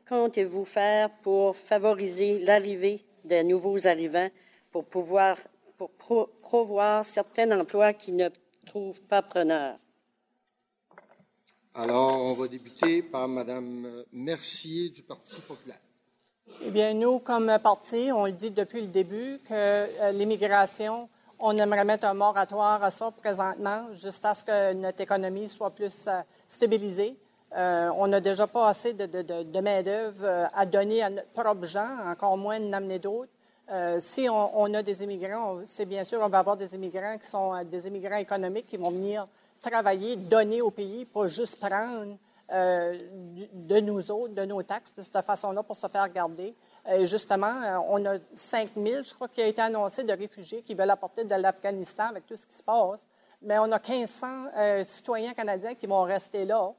comptez-vous 0.08 0.64
faire 0.64 1.10
pour 1.22 1.56
favoriser 1.56 2.38
l'arrivée 2.40 3.04
de 3.24 3.42
nouveaux 3.42 3.86
arrivants 3.86 4.28
pour 4.70 4.84
pouvoir 4.84 5.36
pour 5.76 5.90
pro- 5.90 6.30
pourvoir 6.50 7.04
certains 7.04 7.50
emplois 7.58 7.92
qui 7.92 8.12
ne 8.12 8.28
trouvent 8.64 9.00
pas 9.02 9.22
preneurs? 9.22 9.76
Alors, 11.74 12.12
on 12.22 12.34
va 12.34 12.46
débuter 12.46 13.02
par 13.02 13.26
Mme 13.26 14.04
Mercier 14.12 14.90
du 14.90 15.02
Parti 15.02 15.40
populaire. 15.40 15.80
Eh 16.62 16.70
bien, 16.70 16.94
nous, 16.94 17.18
comme 17.18 17.58
parti, 17.60 18.10
on 18.12 18.26
le 18.26 18.32
dit 18.32 18.52
depuis 18.52 18.82
le 18.82 18.86
début 18.86 19.40
que 19.44 19.52
euh, 19.52 20.12
l'immigration, 20.12 21.08
on 21.40 21.56
aimerait 21.56 21.84
mettre 21.84 22.06
un 22.06 22.14
moratoire 22.14 22.84
à 22.84 22.92
ça 22.92 23.10
présentement, 23.10 23.92
jusqu'à 23.94 24.34
ce 24.34 24.44
que 24.44 24.72
notre 24.74 25.00
économie 25.00 25.48
soit 25.48 25.70
plus 25.70 26.06
euh, 26.06 26.20
stabilisée. 26.46 27.16
Euh, 27.54 27.90
on 27.96 28.08
n'a 28.08 28.20
déjà 28.20 28.46
pas 28.46 28.68
assez 28.68 28.94
de, 28.94 29.06
de- 29.06 29.22
de- 29.22 29.42
de 29.44 29.60
main-d'œuvre 29.60 30.24
euh, 30.24 30.46
à 30.54 30.66
donner 30.66 31.02
à 31.02 31.10
notre 31.10 31.28
propre 31.28 31.64
gens, 31.64 31.88
encore 32.10 32.36
moins 32.36 32.58
d'amener 32.58 32.98
d'autres. 32.98 33.30
Euh, 33.70 33.96
si 34.00 34.28
on, 34.28 34.74
a 34.74 34.82
des 34.82 35.02
immigrants, 35.04 35.60
c'est 35.64 35.86
bien 35.86 36.04
sûr, 36.04 36.20
on 36.20 36.28
va 36.28 36.40
avoir 36.40 36.56
des 36.56 36.74
immigrants 36.74 37.16
qui 37.16 37.26
sont 37.28 37.62
des 37.64 37.86
immigrants 37.86 38.16
économiques 38.16 38.66
qui 38.66 38.76
vont 38.76 38.90
venir 38.90 39.26
travailler, 39.62 40.16
donner 40.16 40.60
au 40.60 40.70
pays, 40.70 41.06
pas 41.06 41.26
juste 41.28 41.58
prendre 41.60 42.16
de 42.50 43.80
nous 43.80 44.10
autres, 44.10 44.34
de 44.34 44.44
nos 44.44 44.62
taxes, 44.62 44.92
de 44.94 45.00
cette 45.02 45.24
façon-là 45.24 45.62
pour 45.62 45.76
se 45.76 45.86
faire 45.86 46.06
garder. 46.12 46.54
Et 46.92 47.06
justement, 47.06 47.54
on 47.88 48.04
a 48.04 48.16
5 48.34 48.70
000, 48.76 49.02
je 49.02 49.14
crois, 49.14 49.28
qui 49.28 49.40
a 49.40 49.46
été 49.46 49.62
annoncé 49.62 50.02
de 50.04 50.12
réfugiés 50.12 50.60
qui 50.60 50.74
veulent 50.74 50.90
apporter 50.90 51.24
de 51.24 51.34
l'Afghanistan 51.34 52.08
avec 52.10 52.26
tout 52.26 52.36
ce 52.36 52.46
qui 52.46 52.54
se 52.54 52.62
passe. 52.62 53.06
Mais 53.40 53.58
on 53.58 53.72
a 53.72 53.78
1500 53.78 54.26
euh, 54.56 54.84
citoyens 54.84 55.32
canadiens 55.32 55.74
qui 55.74 55.86
vont 55.86 56.02
rester 56.02 56.44
là, 56.44 56.70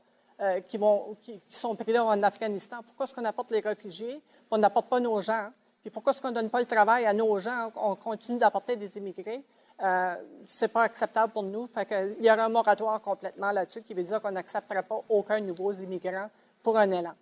euh, 0.42 0.60
qui, 0.62 0.78
vont, 0.78 1.16
qui, 1.22 1.40
qui 1.40 1.56
sont 1.56 1.76
pris 1.76 1.94
là 1.94 2.04
en 2.04 2.22
Afghanistan. 2.24 2.78
Pourquoi 2.86 3.06
est-ce 3.06 3.14
qu'on 3.14 3.26
apporte 3.26 3.52
les 3.52 3.62
réfugiés, 3.62 4.22
on 4.52 4.58
n'apporte 4.58 4.90
pas 4.90 5.00
nos 5.00 5.20
gens? 5.22 5.50
Puis 5.82 5.90
pourquoi 5.90 6.12
est-ce 6.12 6.22
qu'on 6.22 6.30
ne 6.30 6.34
donne 6.34 6.50
pas 6.50 6.60
le 6.60 6.66
travail 6.66 7.06
à 7.06 7.14
nos 7.14 7.38
gens? 7.40 7.72
On 7.76 7.96
continue 7.96 8.40
d'apporter 8.40 8.76
des 8.76 8.98
immigrés. 8.98 9.44
Euh, 9.82 10.16
c'est 10.46 10.72
pas 10.72 10.84
acceptable 10.84 11.32
pour 11.32 11.44
nous. 11.44 11.68
Fait 11.68 11.86
que, 11.86 12.16
il 12.20 12.26
y 12.26 12.32
aura 12.32 12.46
un 12.46 12.50
moratoire 12.50 13.02
complètement 13.02 13.52
là-dessus 13.52 13.82
qui 13.82 13.94
veut 13.94 14.04
dire 14.04 14.22
qu'on 14.22 14.32
n'acceptera 14.32 14.84
pas 14.84 15.04
aucun 15.10 15.40
nouveau 15.42 15.74
immigrant 15.74 16.30
pour 16.64 16.78
un 16.78 16.90
élan. 16.92 17.14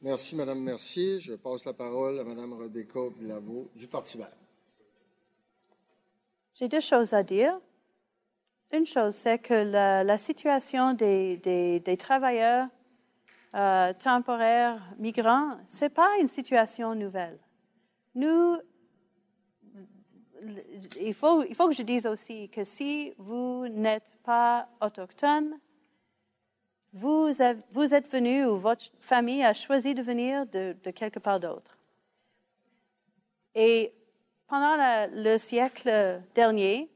Merci, 0.00 0.36
Mme 0.36 0.60
Mercier. 0.60 1.18
Je 1.18 1.34
passe 1.34 1.64
la 1.64 1.72
parole 1.72 2.20
à 2.20 2.24
Mme 2.24 2.52
Rebecca 2.52 3.00
Bilavo 3.18 3.68
du 3.74 3.88
Parti 3.88 4.16
vert. 4.16 4.28
J'ai 6.54 6.68
deux 6.68 6.80
choses 6.80 7.12
à 7.12 7.22
dire. 7.22 7.58
Une 8.70 8.84
chose, 8.84 9.14
c'est 9.14 9.38
que 9.38 9.54
la, 9.54 10.18
situation 10.18 10.92
des, 10.92 11.96
travailleurs 11.98 12.68
euh, 13.54 13.92
temporaires 13.94 14.82
migrants, 14.98 15.56
ce 15.66 15.84
n'est 15.84 15.90
pas 15.90 16.18
une 16.20 16.28
situation 16.28 16.94
nouvelle. 16.94 17.38
Nous, 18.14 18.58
il 21.00 21.14
faut, 21.14 21.44
il 21.44 21.54
faut 21.54 21.68
que 21.68 21.74
je 21.74 21.82
dise 21.82 22.06
aussi 22.06 22.48
que 22.50 22.64
si 22.64 23.14
vous 23.16 23.68
n'êtes 23.68 24.16
pas 24.22 24.68
autochtone, 24.80 25.58
vous, 26.92 27.42
êtes 27.42 28.10
venu 28.10 28.46
ou 28.46 28.56
votre 28.56 28.90
famille 29.00 29.42
a 29.42 29.52
choisi 29.52 29.94
de 29.94 30.02
venir 30.02 30.46
de, 30.46 30.74
quelque 30.90 31.18
part 31.18 31.38
d'autre. 31.38 31.76
Et 33.54 33.92
pendant 34.46 34.76
le 35.12 35.36
siècle 35.38 36.20
dernier, 36.34 36.88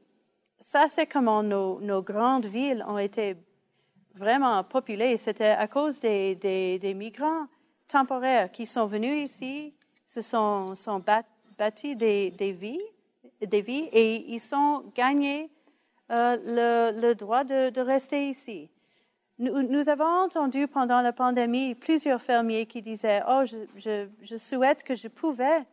ça 0.63 0.87
c'est 0.87 1.05
comment 1.05 1.43
nos, 1.43 1.79
nos 1.81 2.01
grandes 2.01 2.45
villes 2.45 2.83
ont 2.87 2.97
été 2.97 3.35
vraiment 4.15 4.63
populées. 4.63 5.17
C'était 5.17 5.49
à 5.49 5.67
cause 5.67 5.99
des, 5.99 6.35
des- 6.35 6.79
des 6.79 6.93
migrants 6.93 7.47
temporaires 7.87 8.51
qui 8.51 8.65
sont 8.65 8.85
venus 8.87 9.23
ici, 9.23 9.73
se 10.05 10.21
sont, 10.21 10.73
sont 10.75 11.03
bâtis 11.57 11.95
des, 11.95 12.31
des 12.31 12.51
vies, 12.53 12.81
des 13.41 13.61
vies 13.61 13.89
et 13.91 14.33
ils 14.33 14.39
sont 14.39 14.85
gagnés 14.95 15.49
euh, 16.11 16.37
le, 16.45 17.01
le 17.01 17.13
droit 17.15 17.43
de, 17.43 17.69
de 17.69 17.81
rester 17.81 18.29
ici. 18.29 18.69
Nous, 19.39 19.63
nous 19.63 19.89
avons 19.89 20.05
entendu 20.25 20.67
pendant 20.67 21.01
la 21.01 21.11
pandémie 21.11 21.75
plusieurs 21.75 22.21
fermiers 22.21 22.65
qui 22.67 22.81
disaient 22.81 23.21
Oh, 23.27 23.41
je, 23.45 23.57
je- 23.75 24.07
je 24.21 24.37
souhaite 24.37 24.83
que 24.83 24.95
je 24.95 25.07
pouvais 25.07 25.65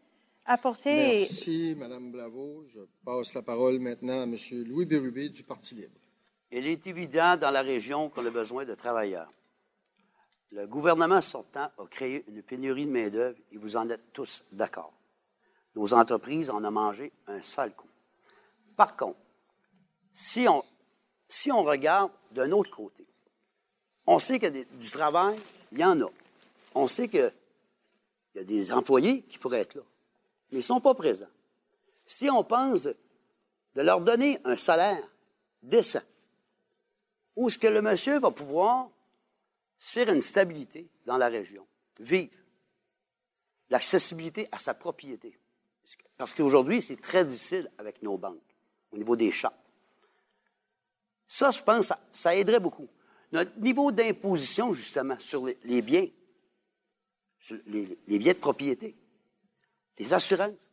Merci, 0.94 1.74
Mme 1.78 2.10
Blavo. 2.12 2.64
Je 2.66 2.80
passe 3.04 3.34
la 3.34 3.42
parole 3.42 3.78
maintenant 3.78 4.20
à 4.20 4.24
M. 4.24 4.36
Louis 4.66 4.86
Bérubé 4.86 5.28
du 5.28 5.42
Parti 5.44 5.74
libre. 5.76 5.94
Il 6.50 6.66
est 6.66 6.86
évident 6.86 7.36
dans 7.36 7.50
la 7.50 7.62
région 7.62 8.08
qu'on 8.10 8.26
a 8.26 8.30
besoin 8.30 8.64
de 8.64 8.74
travailleurs. 8.74 9.30
Le 10.50 10.66
gouvernement 10.66 11.20
sortant 11.20 11.70
a 11.78 11.86
créé 11.88 12.24
une 12.26 12.42
pénurie 12.42 12.86
de 12.86 12.90
main-d'œuvre 12.90 13.38
et 13.52 13.56
vous 13.56 13.76
en 13.76 13.88
êtes 13.88 14.12
tous 14.12 14.42
d'accord. 14.50 14.92
Nos 15.76 15.94
entreprises 15.94 16.50
en 16.50 16.64
ont 16.64 16.70
mangé 16.72 17.12
un 17.28 17.40
sale 17.42 17.72
coup. 17.72 17.86
Par 18.76 18.96
contre, 18.96 19.18
si 20.12 20.48
on, 20.48 20.64
si 21.28 21.52
on 21.52 21.62
regarde 21.62 22.10
d'un 22.32 22.50
autre 22.50 22.70
côté, 22.70 23.06
on 24.06 24.18
sait 24.18 24.40
qu'il 24.40 24.44
y 24.44 24.46
a 24.46 24.50
des- 24.50 24.64
du 24.64 24.90
travail, 24.90 25.36
il 25.70 25.78
y 25.78 25.84
en 25.84 26.00
a. 26.00 26.10
On 26.74 26.88
sait 26.88 27.08
qu'il 27.08 27.32
y 28.34 28.38
a 28.40 28.44
des 28.44 28.72
employés 28.72 29.22
qui 29.22 29.38
pourraient 29.38 29.60
être 29.60 29.76
là, 29.76 29.82
mais 30.50 30.58
ils 30.58 30.62
ne 30.62 30.64
sont 30.64 30.80
pas 30.80 30.94
présents. 30.94 31.26
Si 32.04 32.28
on 32.30 32.42
pense 32.44 32.82
de 32.82 33.82
leur 33.82 34.00
donner 34.00 34.38
un 34.44 34.56
salaire 34.56 35.02
décent, 35.62 36.02
où 37.36 37.48
est-ce 37.48 37.58
que 37.58 37.66
le 37.66 37.82
monsieur 37.82 38.18
va 38.18 38.30
pouvoir 38.30 38.90
se 39.78 39.92
faire 39.92 40.12
une 40.12 40.20
stabilité 40.20 40.88
dans 41.06 41.16
la 41.16 41.28
région. 41.28 41.66
vivre? 41.98 42.36
L'accessibilité 43.70 44.48
à 44.52 44.58
sa 44.58 44.74
propriété. 44.74 45.38
Parce 46.16 46.34
qu'aujourd'hui, 46.34 46.82
c'est 46.82 47.00
très 47.00 47.24
difficile 47.24 47.70
avec 47.78 48.02
nos 48.02 48.18
banques 48.18 48.38
au 48.92 48.98
niveau 48.98 49.16
des 49.16 49.32
chats. 49.32 49.56
Ça, 51.26 51.50
je 51.50 51.62
pense, 51.62 51.92
ça, 52.10 52.34
aiderait 52.34 52.60
beaucoup. 52.60 52.88
Notre 53.32 53.56
niveau 53.58 53.92
d'imposition, 53.92 54.72
justement, 54.72 55.16
sur 55.20 55.46
les, 55.64 55.80
biens, 55.80 56.08
sur 57.38 57.56
les, 57.66 58.18
biens 58.18 58.32
de 58.32 58.38
propriété, 58.38 58.96
les 60.00 60.14
assurances, 60.14 60.68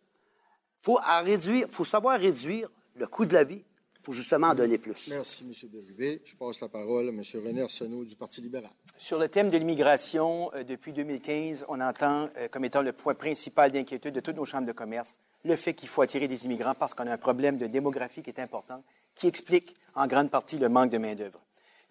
il 0.80 0.84
faut, 0.84 1.00
réduire, 1.24 1.68
faut 1.70 1.86
savoir 1.86 2.20
réduire 2.20 2.70
le 2.96 3.08
coût 3.08 3.26
de 3.26 3.34
la 3.34 3.44
vie 3.44 3.64
pour 4.02 4.14
justement 4.14 4.48
en 4.48 4.56
donner 4.56 4.78
plus. 4.78 5.10
Merci, 5.10 5.44
M. 5.44 5.70
Bérubé. 5.70 6.22
Je 6.24 6.34
passe 6.36 6.62
la 6.62 6.70
parole 6.70 7.08
à 7.08 7.10
M. 7.10 7.22
René 7.46 7.62
Arsenault 7.62 8.06
du 8.06 8.16
Parti 8.16 8.42
libéral. 8.42 8.72
Sur 8.98 9.20
le 9.20 9.28
thème 9.28 9.50
de 9.50 9.58
l'immigration, 9.58 10.50
euh, 10.56 10.64
depuis 10.64 10.94
2015, 10.94 11.66
on 11.68 11.82
entend 11.82 12.30
euh, 12.38 12.48
comme 12.48 12.64
étant 12.64 12.82
le 12.82 12.94
point 12.94 13.16
principal 13.16 13.72
d'inquiétude 13.72 14.16
de 14.16 14.22
toutes 14.22 14.38
nos 14.38 14.46
chambres 14.46 14.66
de 14.66 14.72
commerce 14.72 15.20
le 15.44 15.56
fait 15.56 15.74
qu'il 15.74 15.90
faut 15.90 16.02
attirer 16.02 16.28
des 16.28 16.46
immigrants 16.46 16.74
parce 16.74 16.94
qu'on 16.94 17.06
a 17.08 17.12
un 17.12 17.18
problème 17.18 17.58
de 17.58 17.68
démographie 17.68 18.24
qui 18.24 18.30
est 18.30 18.40
important, 18.40 18.82
qui 19.14 19.28
explique 19.28 19.76
en 19.94 20.08
grande 20.08 20.32
partie 20.32 20.58
le 20.58 20.70
manque 20.70 20.90
de 20.90 20.98
main-d'œuvre. 20.98 21.40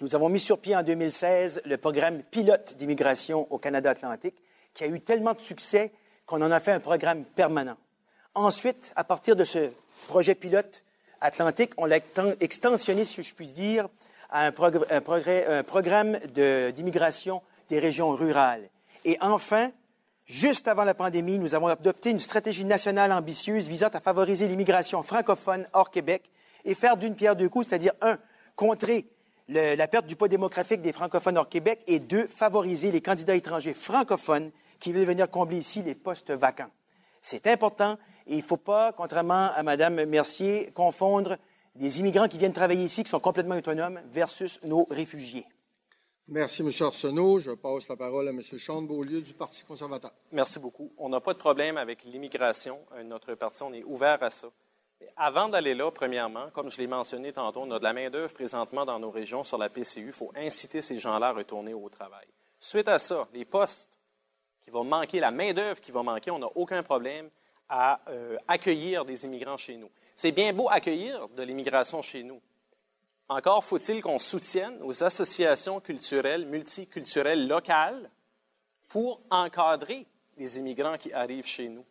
Nous 0.01 0.15
avons 0.15 0.29
mis 0.29 0.41
sur 0.41 0.59
pied 0.59 0.75
en 0.75 0.83
2016 0.83 1.63
le 1.65 1.77
programme 1.77 2.23
pilote 2.23 2.77
d'immigration 2.79 3.47
au 3.53 3.59
Canada 3.59 3.91
Atlantique, 3.91 4.37
qui 4.75 4.85
a 4.85 4.89
eu 4.89 5.01
tellement 5.01 5.35
de 5.35 5.41
succès 5.41 5.93
qu'on 6.27 6.43
en 6.43 6.51
a 6.51 6.61
fait 6.61 6.73
un 6.73 6.81
programme 6.81 7.25
permanent. 7.25 7.77
Ensuite, 8.35 8.93
à 8.97 9.05
partir 9.05 9.37
de 9.37 9.45
ce 9.45 9.71
projet 10.09 10.35
pilote, 10.35 10.83
Atlantique, 11.21 11.73
on 11.79 11.87
l'a 11.87 11.99
extensionné, 12.41 13.05
si 13.05 13.23
je 13.23 13.35
puis 13.35 13.49
dire, 13.49 13.89
à 14.29 14.47
un, 14.47 14.53
programme 14.53 16.19
d'immigration 16.75 17.43
des 17.71 17.79
régions 17.79 18.11
rurales. 18.11 18.69
Et 19.05 19.17
enfin, 19.21 19.71
juste 20.27 20.69
avant 20.69 20.85
la 20.85 20.95
pandémie, 20.95 21.39
nous 21.39 21.55
avons 21.55 21.69
adopté 21.69 22.11
une 22.11 22.19
stratégie 22.19 22.65
nationale 22.65 23.13
ambitieuse 23.13 23.69
visant 23.69 23.89
à 23.89 24.01
favoriser 24.01 24.49
l'immigration 24.49 25.03
francophone 25.03 25.67
hors 25.73 25.91
Québec 25.91 26.23
et 26.65 26.75
faire 26.75 26.97
d'une 26.97 27.15
pierre 27.15 27.37
deux 27.37 27.49
coups, 27.49 27.69
c'est-à-dire, 27.69 27.93
un, 28.03 28.19
contrer 28.57 29.07
la 29.49 29.87
perte 29.87 30.07
du 30.07 30.17
poids 30.17 30.29
démographique 30.29 30.83
des 30.83 30.93
francophones 30.93 31.39
hors 31.39 31.49
Québec 31.49 31.81
et 31.87 32.01
deux, 32.01 32.27
favoriser 32.27 32.91
les 32.91 33.01
candidats 33.01 33.37
étrangers 33.37 33.75
francophones 33.75 34.51
qui 34.79 34.93
veulent 34.93 35.07
venir 35.07 35.31
combler 35.31 35.59
ici 35.59 35.83
les 35.83 35.95
postes 35.95 36.31
vacants. 36.31 36.71
C'est 37.21 37.47
important 37.47 37.99
et 38.27 38.35
il 38.35 38.39
ne 38.39 38.43
faut 38.43 38.57
pas, 38.57 38.93
contrairement 38.93 39.51
à 39.53 39.63
Mme 39.63 40.05
Mercier, 40.05 40.71
confondre 40.73 41.37
des 41.75 42.01
immigrants 42.01 42.29
qui 42.29 42.39
viennent 42.39 42.53
travailler 42.53 42.85
ici, 42.85 43.05
qui 43.05 43.11
sont 43.11 43.21
complètement 43.21 43.57
autonomes, 43.57 44.01
versus 44.07 44.61
nos 44.63 44.87
réfugiés. 44.91 45.47
Merci, 46.29 46.63
M. 46.63 46.71
Arsenault. 46.81 47.39
Je 47.39 47.53
passe 47.53 47.89
la 47.89 47.97
parole 47.97 48.27
à 48.27 48.31
M. 48.33 48.43
Sean 48.43 48.83
Beaulieu 48.83 49.21
du 49.21 49.33
Parti 49.33 49.63
conservateur. 49.63 50.11
Merci 50.33 50.59
beaucoup. 50.59 50.93
On 50.99 51.09
n'a 51.09 51.21
pas 51.21 51.35
de 51.35 51.39
problème 51.39 51.77
avec 51.77 52.03
l'immigration. 52.03 52.81
Euh, 52.95 53.05
notre 53.05 53.35
parti, 53.35 53.63
on 53.63 53.73
est 53.73 53.85
ouvert 53.85 54.21
à 54.23 54.31
ça. 54.31 54.49
avant 55.17 55.49
d'aller 55.49 55.75
là, 55.75 55.91
premièrement, 55.93 56.51
comme 56.53 56.69
je 56.69 56.79
l'ai 56.79 56.89
mentionné 56.89 57.33
tantôt, 57.33 57.61
on 57.61 57.71
a 57.71 57.79
de 57.79 57.85
la 57.85 57.93
main-d'œuvre 57.93 58.35
présentement 58.35 58.85
dans 58.85 58.99
nos 58.99 59.11
régions 59.11 59.45
sur 59.45 59.57
la 59.57 59.69
PCU. 59.69 60.07
Il 60.07 60.13
faut 60.13 60.33
inciter 60.35 60.83
ces 60.83 60.99
gens-là 60.99 61.29
à 61.29 61.33
retourner 61.33 61.75
au 61.75 61.89
travail. 61.89 62.27
Suite 62.59 62.89
à 62.89 62.99
ça, 62.99 63.29
les 63.33 63.45
postes 63.45 63.96
qui 64.67 64.73
vont 64.73 64.83
manquer, 64.83 65.21
la 65.21 65.31
main-d'œuvre 65.31 65.81
qui 65.81 65.93
va 65.93 66.03
manquer, 66.03 66.33
on 66.33 66.41
n'a 66.41 66.49
aucun 66.57 66.83
problème 66.83 67.31
à 67.69 68.01
euh, 68.09 68.37
accueillir 68.49 69.05
des 69.05 69.25
immigrants 69.25 69.57
chez 69.57 69.77
nous. 69.77 69.89
C'est 70.17 70.33
bien 70.33 70.53
beau 70.53 70.69
accueillir 70.69 71.29
de 71.29 71.45
l'immigration 71.45 72.03
chez 72.03 72.25
nous. 72.25 72.41
Encore 73.29 73.63
faut-il 73.63 74.03
qu'on 74.03 74.19
soutienne 74.19 74.77
nos 74.81 75.05
associations 75.05 75.79
culturelles, 75.79 76.47
multiculturelles 76.47 77.47
locales 77.47 78.11
pour 78.89 79.23
encadrer 79.31 80.05
les 80.37 80.59
immigrants 80.59 80.99
qui 80.99 81.13
arrivent 81.13 81.47
chez 81.47 81.69
nous. 81.69 81.85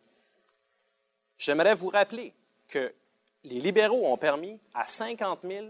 J'aimerais 1.38 1.74
vous 1.74 1.88
rappeler 1.88 2.34
que 2.68 2.92
les 3.44 3.58
libéraux 3.58 4.06
ont 4.06 4.18
permis 4.18 4.60
à 4.74 4.84
50 4.84 5.40
000 5.44 5.68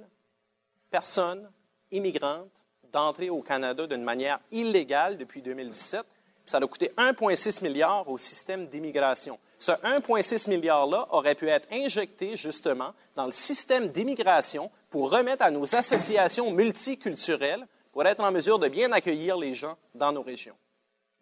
personnes 0.91 1.49
immigrantes 1.93 2.67
d'entrer 2.93 3.31
au 3.31 3.43
Canada 3.43 3.87
d'une 3.87 4.03
manière 4.03 4.41
illégale 4.51 5.17
depuis 5.19 5.41
2017 5.41 6.05
ça 6.47 6.59
a 6.59 6.66
coûté 6.66 6.92
1,6 6.97 7.62
milliard 7.64 8.09
au 8.09 8.16
système 8.18 8.68
d'immigration. 8.68 9.38
Ce 9.59 9.72
1,6 9.72 10.49
milliard-là 10.49 11.09
aurait 11.11 11.34
pu 11.34 11.49
être 11.49 11.66
injecté 11.72 12.36
justement 12.36 12.94
dans 13.16 13.26
le 13.26 13.32
système 13.32 13.88
d'immigration 13.88 14.70
pour 14.90 15.11
remettre 15.11 15.42
à 15.42 15.51
nos 15.51 15.74
associations 15.74 16.53
multiculturelles 16.53 17.66
pour 17.92 18.07
être 18.07 18.20
en 18.20 18.30
mesure 18.30 18.59
de 18.59 18.68
bien 18.68 18.92
accueillir 18.92 19.36
les 19.36 19.55
gens 19.55 19.76
dans 19.94 20.12
nos 20.12 20.22
régions. 20.22 20.57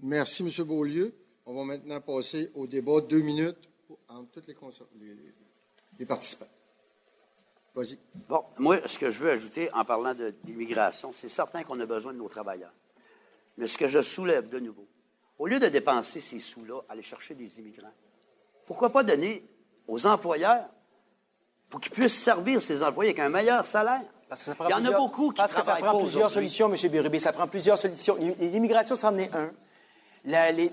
Merci, 0.00 0.42
M. 0.42 0.66
Beaulieu. 0.66 1.14
On 1.46 1.54
va 1.54 1.64
maintenant 1.64 2.00
passer 2.00 2.50
au 2.54 2.66
débat 2.66 3.00
deux 3.00 3.20
minutes 3.20 3.70
entre 4.08 4.40
tous 4.40 4.84
les, 5.00 5.16
les, 5.98 6.06
participants. 6.06 6.48
Vas-y. 7.74 7.98
Bon, 8.28 8.44
moi, 8.58 8.78
ce 8.86 8.98
que 8.98 9.10
je 9.10 9.18
veux 9.20 9.30
ajouter 9.30 9.72
en 9.72 9.84
parlant 9.84 10.14
d'immigration, 10.42 11.12
c'est 11.14 11.28
certain 11.28 11.62
qu'on 11.64 11.78
a 11.80 11.86
besoin 11.86 12.12
de 12.12 12.18
nos 12.18 12.28
travailleurs. 12.28 12.72
Mais 13.56 13.66
ce 13.66 13.78
que 13.78 13.88
je 13.88 14.02
soulève 14.02 14.48
de 14.48 14.58
nouveau, 14.58 14.86
au 15.44 15.46
lieu 15.46 15.60
de 15.60 15.68
dépenser 15.68 16.22
ces 16.22 16.40
sous-là, 16.40 16.80
aller 16.88 17.02
chercher 17.02 17.34
des 17.34 17.60
immigrants, 17.60 17.92
pourquoi 18.66 18.88
pas 18.88 19.02
donner 19.02 19.44
aux 19.86 20.06
employeurs 20.06 20.64
pour 21.68 21.80
qu'ils 21.80 21.92
puissent 21.92 22.16
servir 22.16 22.62
ces 22.62 22.82
employés 22.82 23.10
avec 23.10 23.18
un 23.18 23.28
meilleur 23.28 23.66
salaire? 23.66 24.00
Il 24.32 24.70
y 24.70 24.72
en 24.72 24.84
a 24.86 24.92
beaucoup 24.92 25.32
qui 25.32 25.36
Parce 25.36 25.52
que 25.52 25.62
ça 25.62 25.74
prend 25.74 25.98
plusieurs 25.98 26.30
solutions, 26.30 26.72
M. 26.72 26.90
Bérubé. 26.90 27.18
Ça 27.18 27.34
prend 27.34 27.46
plusieurs 27.46 27.76
solutions. 27.76 28.16
L'immigration, 28.40 28.96
c'en 28.96 29.18
est 29.18 29.30
un. 29.34 29.50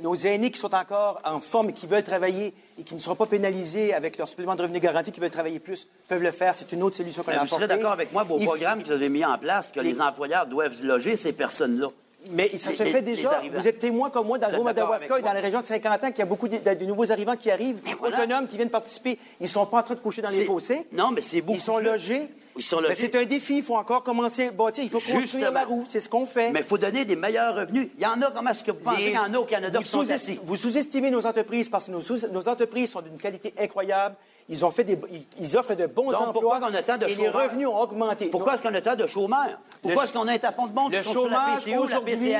nos 0.01 0.15
aînés 0.15 0.51
qui 0.51 0.59
sont 0.59 0.73
encore 0.73 1.19
en 1.25 1.41
forme 1.41 1.71
et 1.71 1.73
qui 1.73 1.85
veulent 1.85 2.01
travailler 2.01 2.53
et 2.79 2.83
qui 2.83 2.95
ne 2.95 3.01
seront 3.01 3.17
pas 3.17 3.25
pénalisés 3.25 3.93
avec 3.93 4.17
leur 4.17 4.29
supplément 4.29 4.55
de 4.55 4.61
revenu 4.61 4.79
garanti, 4.79 5.11
qui 5.11 5.19
veulent 5.19 5.31
travailler 5.31 5.59
plus, 5.59 5.85
peuvent 6.07 6.23
le 6.23 6.31
faire. 6.31 6.53
C'est 6.53 6.71
une 6.71 6.81
autre 6.81 6.95
solution 6.95 7.23
qu'on 7.23 7.33
a 7.33 7.39
Vous 7.39 7.47
serez 7.47 7.67
d'accord 7.67 7.91
avec 7.91 8.13
moi, 8.13 8.23
vos 8.23 8.39
programmes 8.39 8.81
que 8.81 8.87
vous 8.87 8.93
avez 8.93 9.09
mis 9.09 9.25
en 9.25 9.37
place, 9.37 9.69
que 9.69 9.81
les 9.81 9.99
employeurs 9.99 10.45
doivent 10.45 10.81
loger 10.81 11.17
ces 11.17 11.33
personnes-là? 11.33 11.89
Mais 12.29 12.55
ça 12.57 12.71
se 12.71 12.83
fait 12.83 13.01
déjà. 13.01 13.41
Vous 13.53 13.67
êtes 13.67 13.79
témoin 13.79 14.09
comme 14.09 14.27
moi 14.27 14.37
dans 14.37 14.49
le 14.49 14.63
Madawaska 14.63 15.19
et 15.19 15.21
dans 15.21 15.33
la 15.33 15.39
région 15.39 15.61
de 15.61 15.65
Saint-Quentin 15.65 16.11
qu'il 16.11 16.19
y 16.19 16.21
a 16.21 16.25
beaucoup 16.25 16.47
de, 16.47 16.85
nouveaux 16.85 17.11
arrivants 17.11 17.35
qui 17.35 17.49
arrivent, 17.49 17.79
autonomes, 18.01 18.47
qui 18.47 18.57
viennent 18.57 18.69
participer. 18.69 19.17
Ils 19.39 19.43
ne 19.43 19.47
sont 19.47 19.65
pas 19.65 19.79
en 19.79 19.83
train 19.83 19.95
de 19.95 19.99
coucher 19.99 20.21
dans 20.21 20.29
les 20.29 20.45
fossés. 20.45 20.85
Non, 20.91 21.11
mais 21.11 21.21
c'est 21.21 21.41
beaucoup. 21.41 21.57
Ils 21.57 21.61
sont 21.61 21.79
logés. 21.79 22.29
Ils 22.57 22.63
sont 22.63 22.79
logés. 22.79 22.95
c'est 22.95 23.15
un 23.15 23.25
défi. 23.25 23.57
Il 23.57 23.63
faut 23.63 23.75
encore 23.75 24.03
commencer 24.03 24.47
à 24.47 24.51
bâtir. 24.51 24.83
Il 24.83 24.89
faut 24.89 24.99
construire 24.99 25.51
la 25.51 25.63
roue. 25.63 25.85
C'est 25.87 25.99
ce 25.99 26.09
qu'on 26.09 26.25
fait. 26.25 26.51
Mais 26.51 26.59
il 26.59 26.65
faut 26.65 26.77
donner 26.77 27.05
des 27.05 27.15
meilleurs 27.15 27.55
revenus. 27.55 27.89
Il 27.97 28.03
y 28.03 28.05
en 28.05 28.21
a, 28.21 28.31
comment 28.31 28.49
est-ce 28.49 28.63
que 28.63 28.71
vous 28.71 28.79
pensez 28.79 29.03
qu'il 29.03 29.13
y 29.13 29.17
en 29.17 29.33
a 29.33 29.37
au 29.37 29.45
Canada 29.45 29.79
vous, 29.79 29.85
sous 29.85 30.05
vous 30.43 30.55
sous-estimez 30.55 31.11
nos 31.11 31.25
entreprises 31.25 31.69
parce 31.69 31.85
que 31.85 31.91
nos, 31.91 32.01
nos 32.31 32.49
entreprises 32.49 32.91
sont 32.91 33.01
d'une 33.01 33.17
qualité 33.17 33.53
incroyable. 33.59 34.15
Ils, 34.49 34.65
ont 34.65 34.71
fait 34.71 34.83
des, 34.83 34.99
ils 35.39 35.57
offrent 35.57 35.75
de 35.75 35.85
bons 35.85 36.13
emplois. 36.13 36.33
Pourquoi 36.33 36.59
on 36.63 36.73
a 36.73 36.81
tant 36.81 36.97
de 36.97 37.05
et 37.05 37.15
les 37.15 37.29
revenus 37.29 37.67
ont 37.67 37.79
augmenté. 37.79 38.27
Pourquoi 38.27 38.55
est-ce 38.55 38.61
qu'on 38.61 38.73
a 38.73 38.81
tant 38.81 38.95
de 38.95 39.07
chômeurs? 39.07 39.59
Pourquoi 39.81 40.03
est-ce 40.03 40.13
qu'on 40.13 40.27
a 40.27 40.33
un 40.33 40.37
tapon 40.37 40.67
de 40.67 40.73
monde 40.73 40.91
le 40.91 41.03
chômage 41.03 41.67
aujourd'hui, 41.67 42.33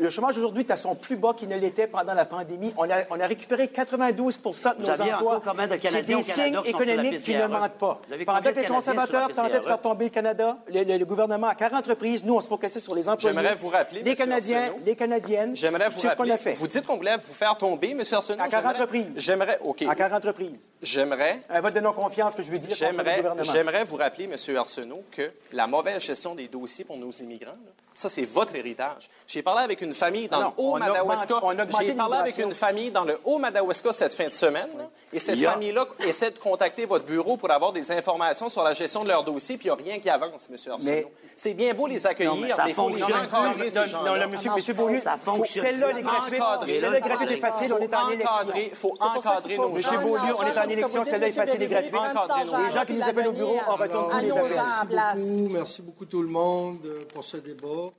Le 0.00 0.10
chômage 0.10 0.38
aujourd'hui 0.38 0.62
est 0.62 0.70
à 0.70 0.76
son 0.76 0.94
plus 0.94 1.16
bas 1.16 1.34
qu'il 1.36 1.48
ne 1.48 1.56
l'était 1.56 1.88
pendant 1.88 2.14
la 2.14 2.24
pandémie. 2.24 2.72
On 2.76 2.88
a, 2.88 2.98
on 3.10 3.18
a 3.18 3.26
récupéré 3.26 3.66
92% 3.66 4.76
de 4.76 4.82
nos 4.82 4.90
emplois. 4.90 5.42
C'est 5.90 6.02
des 6.02 6.22
signes 6.22 6.58
économiques 6.64 7.18
qui 7.18 7.34
ne 7.34 7.46
mentent 7.46 7.72
pas. 7.72 8.00
Pendant 8.24 8.52
que 8.52 8.60
les 8.60 8.66
conservateurs 8.66 9.28
tentaient 9.32 9.58
de 9.58 9.64
faire 9.64 9.80
tomber 9.80 10.04
le 10.04 10.10
Canada, 10.10 10.56
le, 10.72 11.04
gouvernement 11.04 11.48
à 11.48 11.54
40 11.56 11.84
reprises, 11.86 12.24
nous, 12.24 12.34
on 12.34 12.40
se 12.40 12.46
focusait 12.46 12.78
sur 12.78 12.94
les 12.94 13.08
employés. 13.08 13.36
J'aimerais 13.36 13.54
vous 13.56 13.68
rappeler, 13.68 14.02
les 14.02 14.14
Canadiens, 14.14 14.72
les 14.84 14.94
Canadiennes. 14.94 15.56
J'aimerais 15.56 15.88
vous 15.88 15.98
C'est 15.98 16.10
ce 16.10 16.16
qu'on 16.16 16.30
a 16.30 16.38
fait. 16.38 16.52
Vous 16.52 16.68
dites 16.68 16.86
qu'on 16.86 16.96
voulait 16.96 17.16
vous 17.16 17.34
faire 17.34 17.56
tomber, 17.56 17.90
M. 17.90 18.02
Arsenault. 18.12 18.42
À 18.42 18.48
40 18.48 18.78
reprises. 18.78 19.06
J'aimerais, 19.16 19.58
OK. 19.64 19.82
À 19.82 19.94
40 19.96 20.24
reprises. 20.24 20.72
J'aimerais. 20.80 21.40
Un 21.50 21.60
vote 21.60 21.74
de 21.74 21.80
non-confiance 21.80 22.34
que 22.36 22.42
je 22.42 22.52
veux 22.52 22.58
dire 22.58 22.76
J'aimerais, 22.76 23.24
j'aimerais 23.40 23.84
vous 23.84 23.96
rappeler, 23.96 24.24
M. 24.24 24.56
Arsenault, 24.56 25.02
que 25.10 25.32
la 25.52 25.66
mauvaise 25.66 26.02
gestion 26.02 26.36
des 26.36 26.46
dossiers 26.46 26.84
pour 26.84 26.98
nos 26.98 27.10
immigrants, 27.10 27.56
ça, 27.98 28.08
c'est 28.08 28.26
votre 28.26 28.54
héritage. 28.54 29.10
J'ai 29.26 29.42
parlé 29.42 29.64
avec 29.64 29.80
une 29.80 29.87
famille 29.94 30.28
dans 30.28 30.40
le 30.40 30.48
Haut-Madawaska. 30.56 31.40
J'ai 31.80 31.94
parlé 31.94 32.16
avec 32.18 32.38
une 32.38 32.52
famille 32.52 32.90
dans 32.90 33.04
le 33.04 33.18
Haut-Madawaska 33.24 33.92
cette 33.92 34.14
fin 34.14 34.26
de 34.26 34.34
semaine. 34.34 34.68
Et 35.12 35.18
cette 35.18 35.40
famille-là 35.40 35.86
essaie 36.06 36.30
de 36.30 36.38
contacter 36.38 36.84
votre 36.84 37.04
bureau 37.04 37.36
pour 37.36 37.50
avoir 37.50 37.72
des 37.72 37.90
informations 37.92 38.48
sur 38.48 38.62
la 38.62 38.74
gestion 38.74 39.04
de 39.04 39.08
leur 39.08 39.24
dossier, 39.24 39.56
puis 39.56 39.68
il 39.68 39.72
n'y 39.72 39.80
a 39.80 39.84
rien 39.84 39.98
qui 40.00 40.10
avance, 40.10 40.48
M. 40.50 40.72
Arsenault. 40.72 41.10
C'est 41.34 41.54
bien 41.54 41.72
beau 41.72 41.86
les 41.86 42.06
accueillir, 42.06 42.34
mais 42.36 42.50
il 42.68 42.74
faut 42.74 42.90
les 42.90 43.02
encadrer, 43.02 43.70
ces 43.70 43.88
gens-là. 43.88 44.18
Non, 44.18 44.28
monsieur, 44.28 44.50
monsieur 44.50 44.74
Beaulieu, 44.74 45.00
celle-là, 45.46 45.92
les 45.92 46.02
gratuites, 46.02 46.42
celle-là, 46.66 47.00
gratuite 47.00 47.30
est 47.30 47.36
facile, 47.40 47.72
on 47.72 47.78
est 47.78 47.94
en 47.94 48.10
élection. 48.10 48.48
Il 48.54 48.74
faut 48.74 48.94
encadrer 49.00 49.56
nos 49.56 49.68
gens. 49.68 49.74
Monsieur 49.74 49.98
Beaulieu, 49.98 50.34
on 50.36 50.42
est 50.42 50.58
en 50.58 50.68
élection, 50.68 51.04
celle-là 51.04 51.28
est 51.28 51.32
facile 51.32 51.62
et 51.62 51.66
gratuite. 51.66 51.94
Les 51.94 52.70
gens 52.72 52.84
qui 52.84 52.92
nous 52.94 53.02
appellent 53.02 53.28
au 53.28 53.32
bureau, 53.32 53.56
on 53.66 53.74
retourne 53.76 54.10
tous 54.10 54.20
les 54.20 54.32
appels. 54.32 55.50
Merci 55.50 55.82
beaucoup 55.82 56.04
tout 56.04 56.22
le 56.22 56.28
monde 56.28 56.86
pour 57.14 57.24
ce 57.24 57.38
débat 57.38 57.90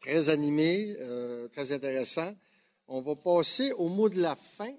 très 0.00 0.28
animé, 0.28 0.96
euh, 1.00 1.48
très 1.48 1.72
intéressant. 1.72 2.32
On 2.86 3.00
va 3.00 3.16
passer 3.16 3.72
au 3.72 3.88
mot 3.88 4.08
de 4.08 4.20
la 4.20 4.34
fin. 4.34 4.72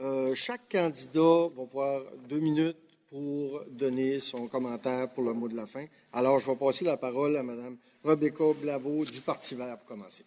Euh, 0.00 0.34
chaque 0.34 0.68
candidat 0.70 1.48
va 1.54 1.62
avoir 1.62 2.02
deux 2.28 2.38
minutes 2.38 2.78
pour 3.08 3.60
donner 3.70 4.18
son 4.20 4.46
commentaire 4.46 5.10
pour 5.12 5.24
le 5.24 5.32
mot 5.32 5.48
de 5.48 5.56
la 5.56 5.66
fin. 5.66 5.84
Alors, 6.12 6.38
je 6.38 6.50
vais 6.50 6.56
passer 6.56 6.84
la 6.84 6.96
parole 6.96 7.36
à 7.36 7.42
Mme 7.42 7.76
Rebecca 8.04 8.44
Blavo 8.54 9.04
du 9.04 9.20
Parti 9.20 9.54
vert 9.54 9.76
pour 9.78 9.88
commencer. 9.88 10.24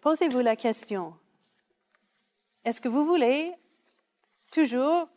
Posez-vous 0.00 0.40
la 0.40 0.56
question. 0.56 1.14
Est-ce 2.64 2.80
que 2.80 2.88
vous 2.88 3.06
voulez 3.06 3.52
toujours 4.50 5.08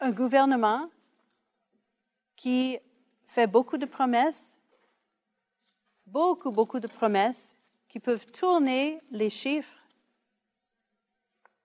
un 0.00 0.10
gouvernement 0.10 0.88
qui 2.36 2.78
fait 3.26 3.46
beaucoup 3.46 3.78
de 3.78 3.86
promesses, 3.86 4.58
beaucoup, 6.06 6.50
beaucoup 6.50 6.80
de 6.80 6.86
promesses, 6.86 7.56
qui 7.90 7.98
peuvent 7.98 8.26
tourner 8.26 9.00
les 9.10 9.30
chiffres, 9.30 9.84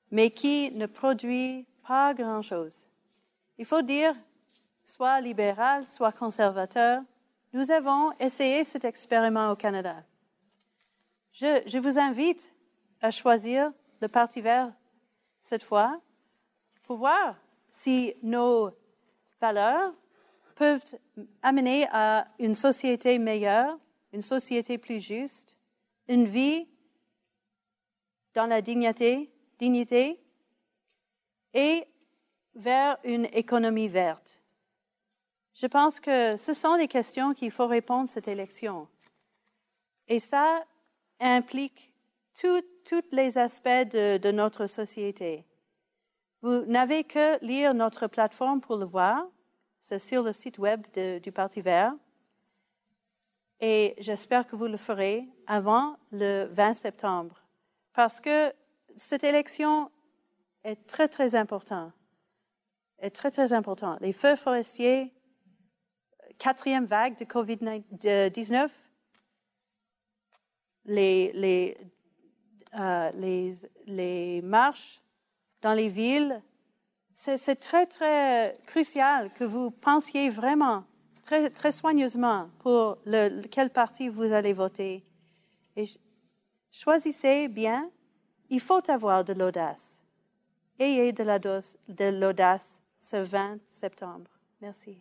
mais 0.09 0.31
qui 0.31 0.71
ne 0.71 0.87
produit 0.87 1.67
pas 1.87 2.15
grand-chose. 2.15 2.87
Il 3.59 3.65
faut 3.65 3.83
dire, 3.83 4.15
soit 4.83 5.21
libéral, 5.21 5.87
soit 5.87 6.11
conservateur, 6.11 7.03
nous 7.53 7.69
avons 7.69 8.11
essayé 8.19 8.63
cet 8.63 8.85
expériment 8.85 9.51
au 9.51 9.55
Canada. 9.55 10.03
Je, 11.31 11.61
je 11.67 11.77
vous 11.77 11.99
invite 11.99 12.51
à 13.01 13.11
choisir 13.11 13.71
le 14.01 14.07
Parti 14.07 14.41
vert 14.41 14.73
cette 15.41 15.63
fois 15.63 16.01
pour 16.83 16.97
voir 16.97 17.35
si 17.69 18.15
nos 18.23 18.71
valeurs 19.39 19.93
peuvent 20.55 20.81
amener 21.43 21.87
à 21.91 22.27
une 22.39 22.55
société 22.55 23.19
meilleure, 23.19 23.77
une 24.11 24.23
société 24.23 24.79
plus 24.79 24.99
juste, 24.99 25.54
une 26.07 26.25
vie 26.25 26.67
dans 28.33 28.45
la 28.45 28.61
dignité, 28.61 29.31
dignité 29.59 30.19
et 31.53 31.85
vers 32.53 32.97
une 33.03 33.25
économie 33.33 33.87
verte. 33.87 34.41
Je 35.53 35.67
pense 35.67 35.99
que 35.99 36.35
ce 36.35 36.53
sont 36.53 36.77
des 36.77 36.87
questions 36.87 37.33
qu'il 37.33 37.51
faut 37.51 37.67
répondre 37.67 38.09
cette 38.09 38.27
élection. 38.27 38.87
Et 40.07 40.19
ça 40.19 40.65
implique 41.19 41.91
tous 42.41 43.01
les 43.11 43.37
aspects 43.37 43.69
de, 43.69 44.31
notre 44.31 44.67
société. 44.67 45.45
Vous 46.41 46.65
n'avez 46.65 47.05
que 47.05 47.43
lire 47.43 47.73
notre 47.73 48.07
plateforme 48.07 48.59
pour 48.59 48.75
le 48.75 48.85
voir. 48.85 49.25
C'est 49.81 49.99
sur 49.99 50.23
le 50.23 50.33
site 50.33 50.59
web 50.59 50.85
du 51.21 51.31
Parti 51.31 51.61
vert. 51.61 51.93
Et 53.59 53.95
j'espère 53.99 54.47
que 54.47 54.55
vous 54.55 54.67
le 54.67 54.77
ferez 54.77 55.27
avant 55.47 55.97
le 56.11 56.45
20 56.51 56.73
septembre. 56.73 57.41
Parce 57.93 58.19
que 58.19 58.53
cette 58.97 59.23
élection 59.23 59.89
est 60.63 60.87
très, 60.87 61.07
très 61.07 61.35
importante. 61.35 61.93
Est 62.99 63.11
très, 63.11 63.31
très 63.31 63.53
importante. 63.53 63.99
Les 64.01 64.13
feux 64.13 64.35
forestiers, 64.35 65.13
quatrième 66.37 66.85
vague 66.85 67.17
de 67.17 67.25
COVID-19, 67.25 68.69
les, 70.85 71.31
les, 71.33 71.77
euh, 72.77 73.11
les, 73.15 73.53
les 73.87 74.41
marches 74.41 75.01
dans 75.61 75.73
les 75.73 75.89
villes, 75.89 76.41
c'est 77.13 77.55
très, 77.55 77.85
très 77.85 78.57
crucial 78.65 79.31
que 79.33 79.45
vous 79.45 79.71
pensiez 79.71 80.29
vraiment, 80.29 80.83
très, 81.25 81.49
très 81.49 81.71
soigneusement, 81.71 82.49
pour 82.59 82.97
le, 83.05 83.45
quel 83.47 83.69
parti 83.69 84.09
vous 84.09 84.31
allez 84.31 84.53
voter. 84.53 85.03
Et 85.75 85.89
choisissez 86.71 87.47
bien. 87.47 87.91
Il 88.49 88.59
faut 88.59 88.89
avoir 88.89 89.25
de 89.25 89.33
l'audace. 89.33 89.99
Ayez 90.77 91.11
de 91.13 92.19
l'audace 92.19 92.79
ce 92.99 93.17
20 93.17 93.59
septembre. 93.67 94.29
Merci. 94.61 94.97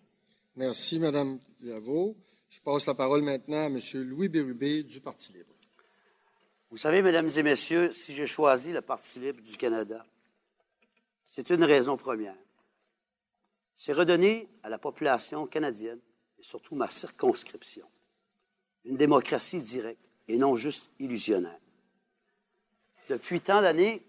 Merci, 0.56 0.98
Madame 0.98 1.38
Lavaux. 1.62 2.16
Je 2.48 2.60
passe 2.60 2.86
la 2.86 2.94
parole 2.94 3.22
maintenant 3.22 3.58
à 3.58 3.66
M. 3.66 3.78
Louis 3.94 4.28
Bérubé 4.28 4.82
du 4.82 5.00
Parti 5.00 5.32
libre. 5.32 5.52
Vous 6.70 6.76
savez, 6.76 7.02
Mesdames 7.02 7.30
et 7.36 7.42
Messieurs, 7.42 7.92
si 7.92 8.14
j'ai 8.14 8.26
choisi 8.26 8.72
le 8.72 8.80
Parti 8.80 9.20
libre 9.20 9.42
du 9.42 9.56
Canada, 9.56 10.04
c'est 11.26 11.50
une 11.50 11.64
raison 11.64 11.96
première. 11.96 12.36
C'est 13.74 13.92
redonner 13.92 14.48
à 14.62 14.68
la 14.68 14.78
population 14.78 15.46
canadienne, 15.46 16.00
surtout 16.44 16.74
ma 16.74 16.90
circonscription, 16.90 17.88
une 18.84 18.98
démocratie 18.98 19.62
directe 19.62 20.04
et 20.28 20.36
non 20.36 20.56
juste 20.56 20.90
illusionnaire. 20.98 21.58
Depuis 23.08 23.40
tant 23.40 23.62
d'années 23.62 24.02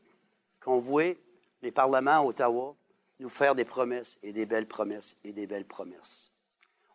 qu'on 0.59 0.79
voit 0.79 1.15
les 1.61 1.71
parlements 1.71 2.19
à 2.19 2.23
Ottawa 2.23 2.75
nous 3.21 3.29
faire 3.29 3.55
des 3.55 3.63
promesses 3.63 4.17
et 4.21 4.33
des 4.33 4.45
belles 4.45 4.67
promesses 4.67 5.15
et 5.23 5.31
des 5.31 5.47
belles 5.47 5.65
promesses. 5.65 6.29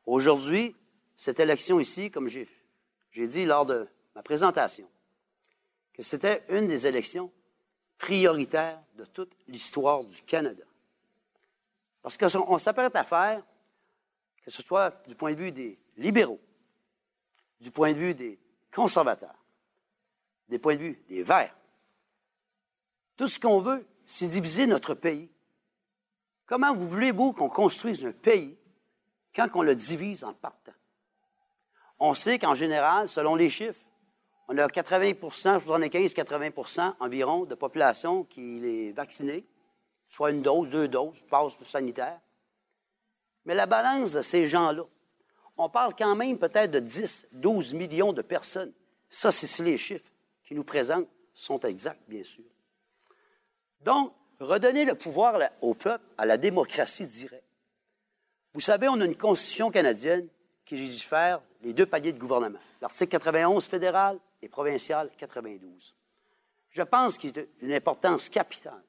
Aujourd'hui, 0.04 0.76
cette 1.16 1.40
élection 1.40 1.80
ici, 1.80 2.10
comme 2.10 2.28
j'ai 2.28 3.26
dit 3.26 3.46
lors 3.46 3.64
de 3.64 3.88
ma 4.14 4.22
présentation, 4.22 4.88
que 5.94 6.02
c'était 6.02 6.44
une 6.50 6.68
des 6.68 6.86
élections 6.86 7.32
prioritaire 7.96 8.82
de 8.96 9.06
toute 9.06 9.32
l'histoire 9.48 10.04
du 10.04 10.20
Canada. 10.22 10.64
Parce 12.02 12.18
qu'on 12.18 12.58
s'apprête 12.58 12.96
à 12.96 13.04
faire, 13.04 13.42
que 14.50 14.56
ce 14.56 14.62
soit 14.64 15.06
du 15.06 15.14
point 15.14 15.32
de 15.32 15.38
vue 15.38 15.52
des 15.52 15.78
libéraux, 15.96 16.40
du 17.60 17.70
point 17.70 17.92
de 17.92 17.98
vue 17.98 18.14
des 18.14 18.36
conservateurs, 18.74 19.36
des 20.48 20.58
points 20.58 20.74
de 20.74 20.80
vue 20.80 21.02
des 21.08 21.22
Verts, 21.22 21.54
tout 23.16 23.28
ce 23.28 23.38
qu'on 23.38 23.60
veut, 23.60 23.86
c'est 24.04 24.26
diviser 24.26 24.66
notre 24.66 24.94
pays. 24.94 25.30
Comment 26.46 26.74
vous 26.74 26.88
voulez-vous 26.88 27.32
qu'on 27.32 27.48
construise 27.48 28.04
un 28.04 28.10
pays 28.10 28.58
quand 29.36 29.46
on 29.54 29.62
le 29.62 29.76
divise 29.76 30.24
en 30.24 30.32
partant? 30.32 30.72
On 32.00 32.12
sait 32.14 32.40
qu'en 32.40 32.56
général, 32.56 33.08
selon 33.08 33.36
les 33.36 33.50
chiffres, 33.50 33.86
on 34.48 34.58
a 34.58 34.66
80% 34.66 35.60
75-80% 35.60 36.94
environ 36.98 37.44
de 37.44 37.54
population 37.54 38.24
qui 38.24 38.66
est 38.66 38.90
vaccinée, 38.90 39.46
soit 40.08 40.32
une 40.32 40.42
dose, 40.42 40.70
deux 40.70 40.88
doses, 40.88 41.20
passe 41.30 41.56
sanitaire. 41.62 42.18
Mais 43.44 43.54
la 43.54 43.66
balance 43.66 44.12
de 44.12 44.22
ces 44.22 44.46
gens-là, 44.46 44.84
on 45.56 45.68
parle 45.68 45.94
quand 45.96 46.14
même 46.16 46.38
peut-être 46.38 46.70
de 46.70 46.80
10, 46.80 47.28
12 47.32 47.74
millions 47.74 48.12
de 48.12 48.22
personnes. 48.22 48.72
Ça, 49.08 49.32
c'est 49.32 49.46
si 49.46 49.62
les 49.62 49.78
chiffres 49.78 50.10
qui 50.44 50.54
nous 50.54 50.64
présentent 50.64 51.08
sont 51.34 51.60
exacts, 51.60 52.02
bien 52.08 52.24
sûr. 52.24 52.44
Donc, 53.82 54.12
redonner 54.40 54.84
le 54.84 54.94
pouvoir 54.94 55.38
au 55.60 55.74
peuple, 55.74 56.04
à 56.16 56.26
la 56.26 56.36
démocratie 56.36 57.06
directe. 57.06 57.44
Vous 58.54 58.60
savez, 58.60 58.88
on 58.88 59.00
a 59.00 59.04
une 59.04 59.16
constitution 59.16 59.70
canadienne 59.70 60.26
qui 60.64 60.76
légifère 60.76 61.40
les 61.62 61.72
deux 61.72 61.86
paliers 61.86 62.12
de 62.12 62.18
gouvernement. 62.18 62.58
L'article 62.80 63.10
91 63.10 63.64
fédéral 63.66 64.18
et 64.42 64.48
provincial 64.48 65.10
92. 65.18 65.94
Je 66.70 66.82
pense 66.82 67.18
qu'il 67.18 67.36
est 67.38 67.48
d'une 67.60 67.72
importance 67.72 68.28
capitale 68.28 68.82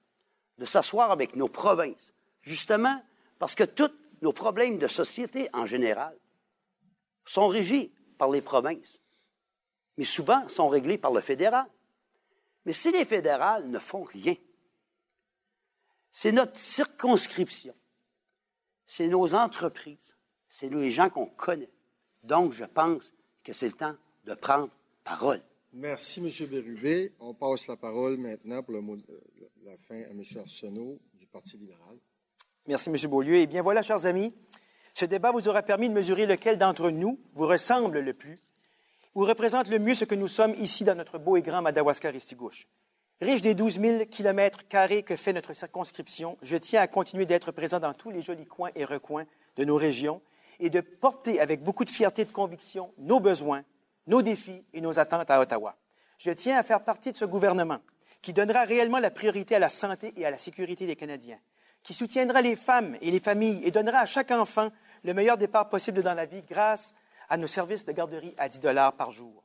de 0.58 0.66
s'asseoir 0.66 1.12
avec 1.12 1.36
nos 1.36 1.47
provinces, 1.47 2.14
justement 2.41 3.02
parce 3.39 3.56
que 3.56 3.64
tous 3.64 3.91
nos 4.22 4.34
problèmes 4.34 4.78
de 4.78 4.88
société 4.88 5.49
en 5.53 5.65
général 5.65 6.17
sont 7.26 7.47
régis 7.47 7.89
par 8.17 8.30
les 8.30 8.41
provinces, 8.41 8.99
mais 9.97 10.05
souvent 10.05 10.47
sont 10.47 10.69
réglés 10.69 10.97
par 10.97 11.11
le 11.11 11.22
fédéral. 11.22 11.67
Mais 12.65 12.74
si 12.74 12.91
les 12.91 13.05
fédérales 13.05 13.67
ne 13.69 13.80
font 13.80 14.03
rien, 14.03 14.36
c'est 16.11 16.32
notre 16.32 16.59
circonscription, 16.59 17.76
c'est 18.86 19.07
nos 19.07 19.34
entreprises, 19.34 20.15
c'est 20.49 20.69
les 20.69 20.91
gens 20.91 21.09
qu'on 21.09 21.28
connaît. 21.28 21.72
Donc, 22.24 22.53
je 22.53 22.65
pense 22.65 23.13
que 23.43 23.53
c'est 23.53 23.67
le 23.67 23.74
temps 23.74 23.95
de 24.26 24.34
prendre 24.36 24.69
parole. 25.03 25.41
Merci, 25.74 26.19
M. 26.19 26.47
Bérubé. 26.47 27.13
On 27.19 27.34
passe 27.34 27.67
la 27.67 27.78
parole 27.78 28.17
maintenant 28.17 28.61
pour 28.61 28.76
de 28.76 29.01
la 29.63 29.78
fin 29.78 30.01
à 30.03 30.09
M. 30.09 30.22
Arsenault 30.36 30.99
du 31.13 31.26
Parti 31.28 31.57
libéral. 31.57 31.97
Merci, 32.68 32.89
M. 32.89 32.97
Beaulieu. 33.09 33.36
Eh 33.38 33.47
bien, 33.47 33.62
voilà, 33.62 33.82
chers 33.82 34.05
amis, 34.05 34.34
ce 34.93 35.05
débat 35.05 35.32
vous 35.32 35.47
aura 35.47 35.64
permis 35.64 35.89
de 35.89 35.93
mesurer 35.93 36.26
lequel 36.26 36.57
d'entre 36.57 36.89
nous 36.89 37.20
vous 37.34 37.47
ressemble 37.47 37.99
le 37.99 38.14
plus 38.14 38.38
ou 39.16 39.26
représente 39.26 39.68
le 39.70 39.80
mieux 39.80 39.95
ce 39.95 40.05
que 40.05 40.16
nous 40.16 40.28
sommes 40.28 40.53
ici 40.57 40.84
dans 40.84 40.95
notre 40.95 41.18
beau 41.18 41.36
et 41.38 41.41
grand 41.41 41.62
Madawaska-Ristigouche. 41.62 42.68
Riche 43.20 43.41
des 43.41 43.53
12 43.53 43.80
000 43.80 44.05
kilomètres 44.05 44.68
carrés 44.68 45.03
que 45.03 45.16
fait 45.16 45.34
notre 45.34 45.53
circonscription, 45.53 46.38
je 46.41 46.55
tiens 46.55 46.82
à 46.82 46.88
continuer 46.88 47.26
d'être 47.26 47.51
présent 47.51 47.80
dans 47.80 47.93
tous 47.93 48.09
les 48.09 48.22
jolis 48.22 48.45
coins 48.45 48.72
et 48.76 48.86
recoins 48.86 49.26
de 49.57 49.66
nos 49.66 49.76
régions 49.76 50.22
et 50.59 50.70
de 50.70 50.82
porter 50.82 51.39
avec 51.39 51.64
beaucoup 51.64 51.86
de 51.86 51.89
fierté 51.89 52.24
et 52.24 52.26
de 52.26 52.32
conviction 52.32 52.93
nos 52.97 53.20
besoins, 53.20 53.64
nos 54.07 54.22
défis 54.22 54.64
et 54.74 54.82
nos 54.82 54.97
attentes 54.97 55.30
à 55.30 55.39
Ottawa. 55.39 55.76
Je 56.18 56.32
tiens 56.32 56.57
à 56.57 56.64
faire 56.64 56.84
partie 56.84 57.12
de 57.12 57.18
ce 57.18 57.26
gouvernement 57.26 57.80
qui 58.22 58.34
donnera 58.34 58.64
réellement 58.64 58.99
la 58.99 59.12
priorité 59.12 59.55
à 59.55 59.59
la 59.59 59.70
santé 59.70 60.14
et 60.16 60.26
à 60.26 60.32
la 60.32 60.38
sécurité 60.38 60.88
des 60.88 60.95
Canadiens, 60.95 61.39
qui 61.84 61.93
soutiendra 61.93 62.41
les 62.41 62.55
femmes 62.55 62.97
et 63.01 63.11
les 63.11 63.19
familles 63.19 63.61
et 63.63 63.71
donnera 63.71 63.99
à 63.99 64.05
chaque 64.05 64.32
enfant 64.32 64.71
le 65.03 65.13
meilleur 65.13 65.38
départ 65.38 65.69
possible 65.69 66.03
dans 66.03 66.13
la 66.13 66.25
vie 66.25 66.43
grâce 66.43 66.93
à 67.29 67.38
nos 67.38 67.47
services 67.47 67.86
de 67.86 67.91
garderie 67.91 68.36
à 68.38 68.49
10 68.49 68.59
dollars 68.59 68.93
par 68.93 69.11
jour, 69.11 69.43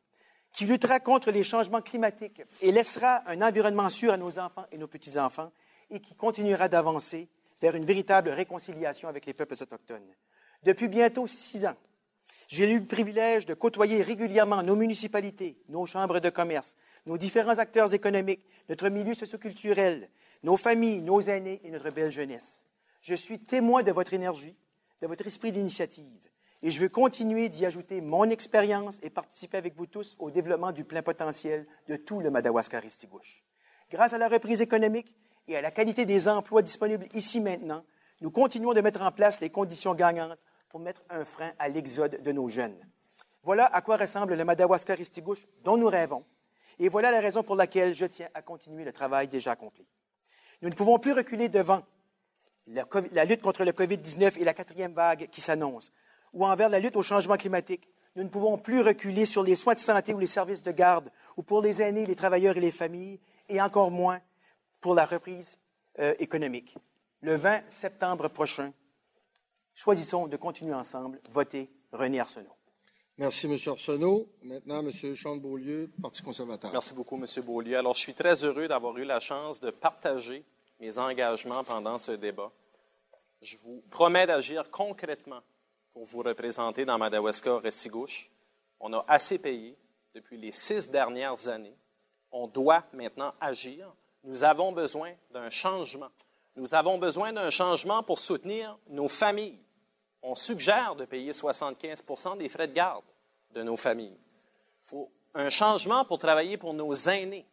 qui 0.52 0.66
luttera 0.66 1.00
contre 1.00 1.30
les 1.30 1.42
changements 1.42 1.82
climatiques 1.82 2.42
et 2.60 2.72
laissera 2.72 3.22
un 3.26 3.40
environnement 3.42 3.88
sûr 3.88 4.12
à 4.12 4.16
nos 4.16 4.38
enfants 4.38 4.66
et 4.72 4.78
nos 4.78 4.88
petits-enfants 4.88 5.50
et 5.90 6.00
qui 6.00 6.14
continuera 6.14 6.68
d'avancer 6.68 7.28
vers 7.60 7.74
une 7.76 7.84
véritable 7.84 8.30
réconciliation 8.30 9.08
avec 9.08 9.24
les 9.24 9.34
peuples 9.34 9.54
autochtones. 9.60 10.14
Depuis 10.62 10.88
bientôt 10.88 11.26
six 11.26 11.64
ans, 11.64 11.76
j'ai 12.48 12.70
eu 12.70 12.78
le 12.78 12.86
privilège 12.86 13.46
de 13.46 13.54
côtoyer 13.54 14.02
régulièrement 14.02 14.62
nos 14.62 14.76
municipalités, 14.76 15.56
nos 15.68 15.86
chambres 15.86 16.20
de 16.20 16.30
commerce, 16.30 16.76
nos 17.06 17.18
différents 17.18 17.58
acteurs 17.58 17.92
économiques, 17.94 18.44
notre 18.68 18.88
milieu 18.88 19.14
socioculturel, 19.14 20.08
nos 20.42 20.56
familles, 20.56 21.02
nos 21.02 21.20
aînés 21.20 21.60
et 21.64 21.70
notre 21.70 21.90
belle 21.90 22.10
jeunesse. 22.10 22.64
Je 23.00 23.14
suis 23.14 23.38
témoin 23.38 23.82
de 23.82 23.92
votre 23.92 24.14
énergie, 24.14 24.56
de 25.00 25.06
votre 25.06 25.26
esprit 25.26 25.52
d'initiative, 25.52 26.20
et 26.62 26.70
je 26.70 26.80
veux 26.80 26.88
continuer 26.88 27.48
d'y 27.48 27.66
ajouter 27.66 28.00
mon 28.00 28.28
expérience 28.30 28.98
et 29.02 29.10
participer 29.10 29.58
avec 29.58 29.76
vous 29.76 29.86
tous 29.86 30.16
au 30.18 30.30
développement 30.30 30.72
du 30.72 30.84
plein 30.84 31.02
potentiel 31.02 31.66
de 31.88 31.96
tout 31.96 32.20
le 32.20 32.30
Madawaska-Restigouche. 32.30 33.44
Grâce 33.90 34.14
à 34.14 34.18
la 34.18 34.28
reprise 34.28 34.62
économique 34.62 35.14
et 35.46 35.56
à 35.56 35.62
la 35.62 35.70
qualité 35.70 36.04
des 36.04 36.28
emplois 36.28 36.62
disponibles 36.62 37.06
ici 37.14 37.40
maintenant, 37.40 37.84
nous 38.20 38.30
continuons 38.30 38.72
de 38.72 38.80
mettre 38.80 39.02
en 39.02 39.12
place 39.12 39.40
les 39.40 39.50
conditions 39.50 39.94
gagnantes 39.94 40.38
pour 40.68 40.80
mettre 40.80 41.02
un 41.10 41.24
frein 41.24 41.52
à 41.58 41.68
l'exode 41.68 42.20
de 42.22 42.32
nos 42.32 42.48
jeunes. 42.48 42.76
Voilà 43.42 43.66
à 43.66 43.80
quoi 43.82 43.96
ressemble 43.96 44.34
le 44.34 44.44
Madawaska-Restigouche 44.44 45.46
dont 45.62 45.76
nous 45.76 45.88
rêvons, 45.88 46.24
et 46.78 46.88
voilà 46.88 47.10
la 47.10 47.20
raison 47.20 47.42
pour 47.42 47.54
laquelle 47.54 47.94
je 47.94 48.06
tiens 48.06 48.28
à 48.34 48.42
continuer 48.42 48.84
le 48.84 48.92
travail 48.92 49.28
déjà 49.28 49.52
accompli. 49.52 49.86
Nous 50.62 50.68
ne 50.68 50.74
pouvons 50.74 50.98
plus 50.98 51.12
reculer 51.12 51.48
devant 51.48 51.82
la, 52.66 53.24
lutte 53.24 53.42
contre 53.42 53.64
le 53.64 53.72
COVID-19 53.72 54.38
et 54.40 54.44
la 54.44 54.54
quatrième 54.54 54.92
vague 54.92 55.28
qui 55.30 55.40
s'annonce, 55.40 55.92
ou 56.32 56.44
envers 56.44 56.68
la 56.68 56.80
lutte 56.80 56.96
au 56.96 57.02
changement 57.02 57.36
climatique. 57.36 57.88
Nous 58.16 58.24
ne 58.24 58.28
pouvons 58.28 58.56
plus 58.56 58.80
reculer 58.80 59.26
sur 59.26 59.42
les 59.42 59.54
soins 59.54 59.74
de 59.74 59.78
santé 59.78 60.14
ou 60.14 60.18
les 60.18 60.26
services 60.26 60.62
de 60.62 60.72
garde, 60.72 61.10
ou 61.36 61.42
pour 61.42 61.60
les 61.60 61.82
aînés, 61.82 62.06
les 62.06 62.16
travailleurs 62.16 62.56
et 62.56 62.60
les 62.60 62.72
familles, 62.72 63.20
et 63.48 63.60
encore 63.60 63.90
moins 63.90 64.20
pour 64.80 64.94
la 64.94 65.04
reprise 65.04 65.58
euh, 65.98 66.14
économique. 66.18 66.74
Le 67.20 67.36
20 67.36 67.62
septembre 67.68 68.28
prochain, 68.28 68.72
choisissons 69.74 70.26
de 70.26 70.36
continuer 70.36 70.74
ensemble, 70.74 71.20
voter 71.30 71.70
René 71.92 72.20
Arsenault. 72.20 72.55
Merci, 73.18 73.46
M. 73.46 73.56
Arsenault. 73.72 74.28
Maintenant, 74.42 74.80
M. 74.80 74.90
Sean 75.14 75.36
Beaulieu, 75.36 75.90
Parti 76.02 76.22
conservateur. 76.22 76.70
Merci 76.70 76.92
beaucoup, 76.92 77.16
M. 77.16 77.24
Beaulieu. 77.42 77.78
Alors, 77.78 77.94
je 77.94 78.00
suis 78.00 78.12
très 78.12 78.44
heureux 78.44 78.68
d'avoir 78.68 78.96
eu 78.98 79.04
la 79.04 79.20
chance 79.20 79.58
de 79.58 79.70
partager 79.70 80.44
mes 80.80 80.98
engagements 80.98 81.64
pendant 81.64 81.96
ce 81.96 82.12
débat. 82.12 82.52
Je 83.40 83.56
vous 83.64 83.82
promets 83.90 84.26
d'agir 84.26 84.70
concrètement 84.70 85.40
pour 85.94 86.04
vous 86.04 86.20
représenter 86.20 86.84
dans 86.84 86.98
Madawaska 86.98 87.58
Restigouche. 87.58 88.30
On 88.80 88.92
a 88.92 89.02
assez 89.08 89.38
payé 89.38 89.78
depuis 90.14 90.36
les 90.36 90.52
six 90.52 90.90
dernières 90.90 91.48
années. 91.48 91.76
On 92.30 92.46
doit 92.46 92.84
maintenant 92.92 93.32
agir. 93.40 93.90
Nous 94.24 94.44
avons 94.44 94.72
besoin 94.72 95.12
d'un 95.30 95.48
changement. 95.48 96.10
Nous 96.54 96.74
avons 96.74 96.98
besoin 96.98 97.32
d'un 97.32 97.48
changement 97.48 98.02
pour 98.02 98.18
soutenir 98.18 98.78
nos 98.90 99.08
familles. 99.08 99.58
On 100.28 100.34
suggère 100.34 100.96
de 100.96 101.04
payer 101.04 101.30
75% 101.30 102.36
des 102.36 102.48
frais 102.48 102.66
de 102.66 102.72
garde 102.72 103.04
de 103.54 103.62
nos 103.62 103.76
familles. 103.76 104.18
Il 104.82 104.88
faut 104.88 105.10
un 105.34 105.50
changement 105.50 106.04
pour 106.04 106.18
travailler 106.18 106.56
pour 106.56 106.74
nos 106.74 106.92
aînés. 106.94 107.46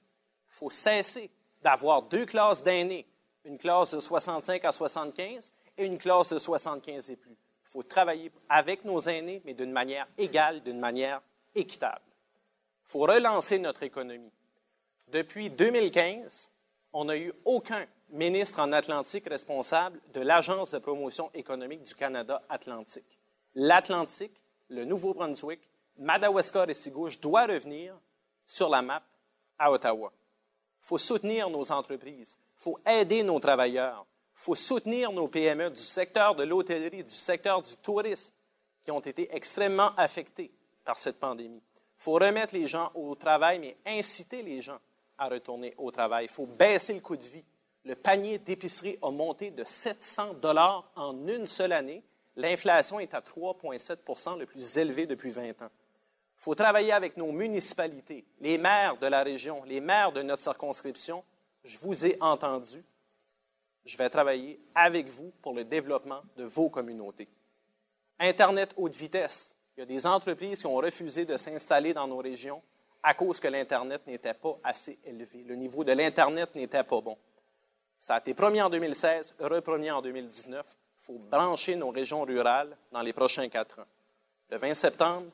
Il 0.50 0.56
faut 0.56 0.72
cesser 0.72 1.30
d'avoir 1.62 2.02
deux 2.02 2.26
classes 2.26 2.64
d'aînés 2.64 3.06
une 3.46 3.60
classe 3.60 3.94
de 3.94 4.00
65 4.00 4.66
à 4.66 4.72
75 4.72 5.54
et 5.78 5.86
une 5.86 6.00
classe 6.00 6.34
de 6.34 6.40
75 6.40 7.12
et 7.12 7.16
plus. 7.16 7.32
Il 7.32 7.70
faut 7.70 7.84
travailler 7.84 8.32
avec 8.50 8.86
nos 8.86 9.00
aînés, 9.00 9.42
mais 9.46 9.54
d'une 9.54 9.72
manière 9.72 10.08
égale, 10.18 10.64
d'une 10.64 10.80
manière 10.80 11.22
équitable. 11.54 12.02
Il 12.88 12.92
faut 12.92 13.00
relancer 13.00 13.60
notre 13.60 13.84
économie. 13.84 14.32
Depuis 15.10 15.52
2015, 15.52 16.52
on 16.94 17.06
n'a 17.06 17.18
eu 17.18 17.34
aucun 17.46 17.86
ministre 18.14 18.60
en 18.60 18.72
Atlantique 18.72 19.28
responsable 19.28 20.00
de 20.14 20.22
l'Agence 20.22 20.72
de 20.72 20.78
promotion 20.78 21.32
économique 21.34 21.82
du 21.82 21.96
Canada 21.96 22.44
Atlantique. 22.48 23.18
L'Atlantique, 23.56 24.40
le 24.70 24.86
Nouveau-Brunswick, 24.86 25.60
Madawaska 25.98 26.66
et 26.68 26.76
Sigouche 26.76 27.20
doit 27.20 27.48
revenir 27.48 28.00
sur 28.46 28.70
la 28.70 28.84
map 28.84 29.02
à 29.58 29.72
Ottawa. 29.72 30.14
Il 30.84 30.86
faut 30.86 30.98
soutenir 31.00 31.50
nos 31.50 31.72
entreprises. 31.72 32.38
Il 32.60 32.62
faut 32.62 32.80
aider 32.86 33.24
nos 33.24 33.40
travailleurs. 33.40 34.06
Il 34.36 34.42
faut 34.42 34.56
soutenir 34.56 35.12
nos 35.12 35.28
PME 35.28 35.72
du 35.72 35.82
secteur 35.82 36.36
de 36.36 36.44
l'hôtellerie, 36.44 37.04
du 37.04 37.14
secteur 37.14 37.64
du 37.64 37.76
tourisme, 37.78 38.34
qui 38.84 38.92
ont 38.92 39.00
été 39.00 39.36
extrêmement 39.36 39.92
affectés 39.98 40.52
par 40.86 41.00
cette 41.00 41.20
pandémie. 41.20 41.64
Il 41.76 42.04
faut 42.04 42.14
remettre 42.14 42.54
les 42.54 42.68
gens 42.68 42.92
au 42.94 43.16
travail, 43.16 43.58
mais 43.58 43.78
inciter 43.88 44.44
les 44.44 44.62
gens 44.62 44.80
à 45.18 45.30
retourner 45.30 45.74
au 45.78 45.90
travail. 45.90 46.26
Il 46.26 46.32
faut 46.32 46.46
baisser 46.46 46.94
le 46.94 47.00
coût 47.00 47.18
de 47.18 47.24
vie. 47.24 47.46
Le 47.86 47.96
panier 47.96 48.38
d'épicerie 48.38 48.98
a 49.02 49.12
monté 49.12 49.52
de 49.52 49.64
700 49.64 50.36
dollars 50.36 50.90
en 50.96 51.28
une 51.28 51.46
seule 51.46 51.74
année. 51.74 52.04
L'inflation 52.36 53.00
est 53.00 53.14
à 53.14 53.20
3,7% 53.20 54.40
le 54.40 54.46
plus 54.46 54.78
élevé 54.78 55.06
depuis 55.06 55.32
20 55.32 55.62
ans. 55.62 55.70
Il 56.40 56.44
faut 56.44 56.56
travailler 56.56 56.92
avec 56.92 57.18
nos 57.18 57.32
municipalités, 57.32 58.26
les 58.40 58.58
maires 58.58 58.98
de 58.98 59.08
la 59.08 59.24
région, 59.24 59.64
les 59.66 59.82
maires 59.82 60.12
de 60.12 60.22
notre 60.22 60.42
circonscription 60.42 61.24
je 61.64 61.78
vous 61.78 62.06
ai 62.06 62.18
entendu. 62.20 62.84
Je 63.86 63.98
vais 63.98 64.10
travailler 64.10 64.60
avec 64.76 65.08
vous 65.08 65.32
pour 65.42 65.54
le 65.54 65.64
développement 65.64 66.22
de 66.38 66.44
vos 66.44 66.70
communautés. 66.70 67.28
Internet 68.20 68.74
haute 68.78 68.94
vitesse. 68.94 69.56
Il 69.76 69.82
y 69.82 69.84
a 69.84 69.86
des 69.86 70.06
entreprises 70.06 70.60
qui 70.60 70.68
ont 70.68 70.76
refusé 70.76 71.26
de 71.26 71.36
s'installer 71.36 71.94
dans 71.94 72.08
nos 72.08 72.18
régions 72.18 72.62
à 73.02 73.14
cause 73.14 73.40
que 73.40 73.48
l'Internet 73.48 74.06
n'était 74.08 74.34
pas 74.34 74.58
assez 74.64 75.00
élevé. 75.04 75.44
Le 75.44 75.56
niveau 75.56 75.84
de 75.84 75.92
l'Internet 75.92 76.54
n'était 76.56 76.84
pas 76.84 77.02
bon. 77.02 77.18
Ça 78.04 78.16
a 78.16 78.20
été 78.20 78.34
promis 78.34 78.62
en 78.62 78.70
2016, 78.70 79.36
repromis 79.40 79.90
en 79.90 80.02
2019. 80.02 80.66
Il 80.68 81.06
faut 81.06 81.20
brancher 81.32 81.78
nos 81.78 81.90
régions 81.90 82.24
rurales 82.24 82.76
dans 82.92 83.02
les 83.02 83.14
prochains 83.14 83.48
quatre 83.48 83.80
ans. 83.80 83.86
Le 84.50 84.58
20 84.58 84.74
septembre, 84.74 85.28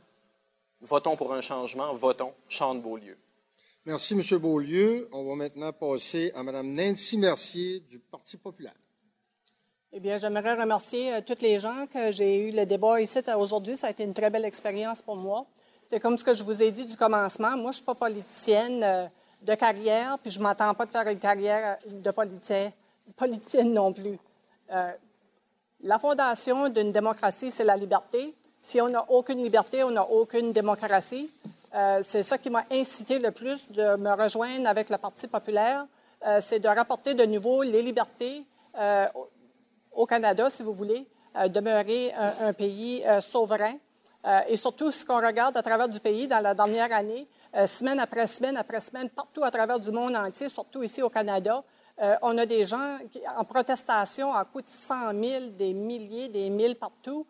votons 0.80 1.18
pour 1.18 1.34
un 1.34 1.42
changement, 1.42 1.92
votons 1.96 2.32
Champ 2.48 2.76
de 2.76 2.80
Beaulieu. 2.80 3.18
Merci, 3.86 4.14
M. 4.14 4.38
Beaulieu. 4.38 5.10
On 5.12 5.24
va 5.24 5.34
maintenant 5.34 5.74
passer 5.74 6.32
à 6.36 6.44
Mme 6.44 6.72
Nancy 6.72 7.18
Mercier 7.18 7.80
du 7.80 7.98
Parti 7.98 8.38
populaire. 8.38 8.78
Eh 9.92 10.00
bien, 10.00 10.20
j'aimerais 10.20 10.54
remercier 10.54 11.12
euh, 11.16 11.22
toutes 11.26 11.42
les 11.42 11.60
gens 11.60 11.88
que 11.92 12.12
j'ai 12.12 12.50
eu 12.50 12.52
le 12.52 12.68
débat 12.68 13.02
ici 13.02 13.18
aujourd'hui. 13.36 13.78
Ça 13.78 13.88
a 13.88 13.90
été 13.90 14.04
une 14.04 14.14
très 14.14 14.30
belle 14.30 14.46
expérience 14.46 15.02
pour 15.02 15.16
moi. 15.16 15.48
C'est 15.88 16.00
comme 16.00 16.20
ce 16.20 16.24
que 16.24 16.36
je 16.36 16.44
vous 16.44 16.62
ai 16.62 16.70
dit 16.70 16.86
du 16.86 16.96
commencement. 16.96 17.58
Moi, 17.58 17.62
je 17.62 17.68
ne 17.68 17.74
suis 17.74 17.84
pas 17.84 17.96
politicienne 17.96 18.84
euh, 18.84 19.08
de 19.42 19.56
carrière, 19.56 20.18
puis 20.20 20.32
je 20.32 20.40
ne 20.40 20.44
m'attends 20.44 20.74
pas 20.74 20.86
de 20.86 20.92
faire 20.92 21.08
une 21.08 21.20
carrière 21.20 21.78
euh, 21.86 21.92
de 21.92 22.12
politicienne, 22.12 22.72
politicienne 23.16 23.74
non 23.74 23.94
plus. 23.94 24.18
la 25.82 26.00
fondation 26.00 26.70
d'une 26.70 26.92
démocratie, 26.92 27.52
c'est 27.52 27.64
la 27.64 27.76
liberté. 27.76 28.36
Si 28.62 28.82
on 28.82 28.90
n'a 28.90 29.10
aucune 29.10 29.42
liberté, 29.42 29.84
on 29.84 29.92
n'a 29.92 30.04
aucune 30.04 30.52
démocratie. 30.52 31.30
Euh, 31.76 32.00
c'est 32.02 32.24
ça 32.24 32.38
qui 32.38 32.50
m'a 32.50 32.66
incité 32.72 33.20
le 33.20 33.32
plus 33.32 33.70
de 33.72 33.96
me 33.96 34.12
rejoindre 34.12 34.68
avec 34.68 34.90
le 34.90 34.98
Parti 34.98 35.28
populaire, 35.28 35.86
euh, 36.26 36.40
c'est 36.42 36.60
de 36.60 36.68
rapporter 36.68 37.14
de 37.14 37.24
nouveau 37.26 37.62
les 37.64 37.82
libertés 37.82 38.44
euh, 38.78 39.06
au 39.92 40.06
Canada, 40.06 40.50
si 40.50 40.64
vous 40.64 40.74
voulez, 40.74 41.06
demeurer 41.50 42.12
un, 42.42 42.54
pays 42.54 43.04
souverain. 43.22 43.76
et 44.48 44.58
surtout, 44.58 44.92
ce 44.92 45.06
qu'on 45.06 45.24
regarde 45.26 45.56
à 45.56 45.62
travers 45.62 45.88
du 45.88 46.00
pays 46.00 46.28
dans 46.28 46.40
la 46.40 46.54
dernière 46.54 46.92
année, 46.92 47.28
semaine 47.66 48.00
après 48.00 48.28
semaine 48.28 48.58
après 48.58 48.80
semaine, 48.80 49.10
partout 49.10 49.44
à 49.44 49.52
travers 49.52 49.80
du 49.80 49.92
monde 49.92 50.16
entier, 50.16 50.50
surtout 50.50 50.84
ici 50.84 51.02
au 51.02 51.10
Canada, 51.10 51.64
on 52.22 52.38
a 52.38 52.46
des 52.46 52.66
gens 52.66 52.98
en 53.38 53.44
protestation 53.44 54.34
à 54.34 54.46
coût 54.46 54.62
de 54.62 54.70
100 54.70 55.12
000, 55.22 55.46
des 55.58 55.74
milliers, 55.74 56.30
des 56.30 56.50
mille 56.50 56.76
partout, 56.76 57.26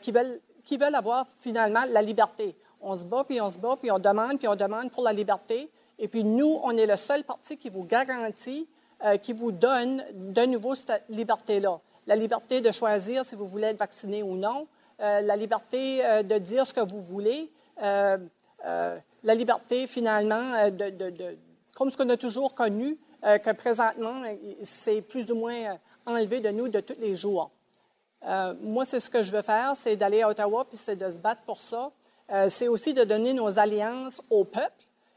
qui, 0.00 0.12
veulent, 0.12 0.40
qui 0.64 0.76
veulent 0.76 0.94
avoir 0.94 1.26
finalement 1.40 1.84
la 1.86 2.00
liberté. 2.00 2.56
On 2.80 2.96
se 2.96 3.04
bat, 3.04 3.24
puis 3.24 3.40
on 3.40 3.50
se 3.50 3.58
bat, 3.58 3.76
puis 3.78 3.90
on 3.90 3.98
demande, 3.98 4.38
puis 4.38 4.48
on 4.48 4.56
demande 4.56 4.90
pour 4.90 5.02
la 5.02 5.12
liberté. 5.12 5.70
Et 5.98 6.08
puis 6.08 6.24
nous, 6.24 6.58
on 6.62 6.76
est 6.76 6.86
le 6.86 6.96
seul 6.96 7.24
parti 7.24 7.56
qui 7.56 7.70
vous 7.70 7.84
garantit, 7.84 8.68
euh, 9.04 9.16
qui 9.16 9.32
vous 9.32 9.52
donne 9.52 10.02
de 10.12 10.46
nouveau 10.46 10.74
cette 10.74 11.04
liberté-là. 11.08 11.78
La 12.06 12.16
liberté 12.16 12.60
de 12.60 12.70
choisir 12.70 13.24
si 13.24 13.34
vous 13.34 13.46
voulez 13.46 13.68
être 13.68 13.78
vacciné 13.78 14.22
ou 14.22 14.34
non, 14.36 14.66
euh, 15.00 15.20
la 15.20 15.36
liberté 15.36 16.04
euh, 16.04 16.22
de 16.22 16.38
dire 16.38 16.66
ce 16.66 16.72
que 16.72 16.80
vous 16.80 17.00
voulez, 17.00 17.50
la 19.24 19.34
liberté 19.34 19.86
finalement 19.86 20.70
de, 20.70 21.36
comme 21.74 21.90
ce 21.90 21.96
qu'on 21.96 22.08
a 22.10 22.16
toujours 22.16 22.54
connu, 22.54 22.96
que 23.22 23.52
présentement, 23.52 24.22
c'est 24.62 25.00
plus 25.00 25.32
ou 25.32 25.36
moins 25.36 25.78
enlevé 26.06 26.40
de 26.40 26.50
nous 26.50 26.68
de 26.68 26.80
tous 26.80 26.96
les 27.00 27.16
jours. 27.16 27.50
moi, 28.62 28.84
c'est 28.84 29.00
ce 29.00 29.10
que 29.10 29.22
je 29.22 29.32
veux 29.32 29.42
faire, 29.42 29.74
c'est 29.74 29.96
d'aller 29.96 30.22
à 30.22 30.28
Ottawa, 30.28 30.66
puis 30.66 30.76
c'est 30.76 30.96
de 30.96 31.08
se 31.08 31.18
battre 31.18 31.42
pour 31.46 31.60
ça. 31.60 31.90
Euh, 32.32 32.48
c'est 32.48 32.68
aussi 32.68 32.94
de 32.94 33.04
donner 33.04 33.32
nos 33.32 33.58
alliances 33.58 34.22
au 34.30 34.44
peuple 34.44 34.72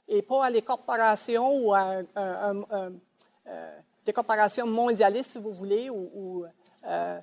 et 0.09 0.21
pas 0.21 0.45
à 0.45 0.49
les 0.49 0.61
corporations 0.61 1.57
ou 1.57 1.73
à 1.73 2.01
euh, 2.17 2.89
des 4.05 4.13
corporations 4.13 4.67
mondialistes, 4.67 5.31
si 5.31 5.37
vous 5.37 5.51
voulez, 5.51 5.89
ou, 5.89 6.45
euh, 6.85 7.19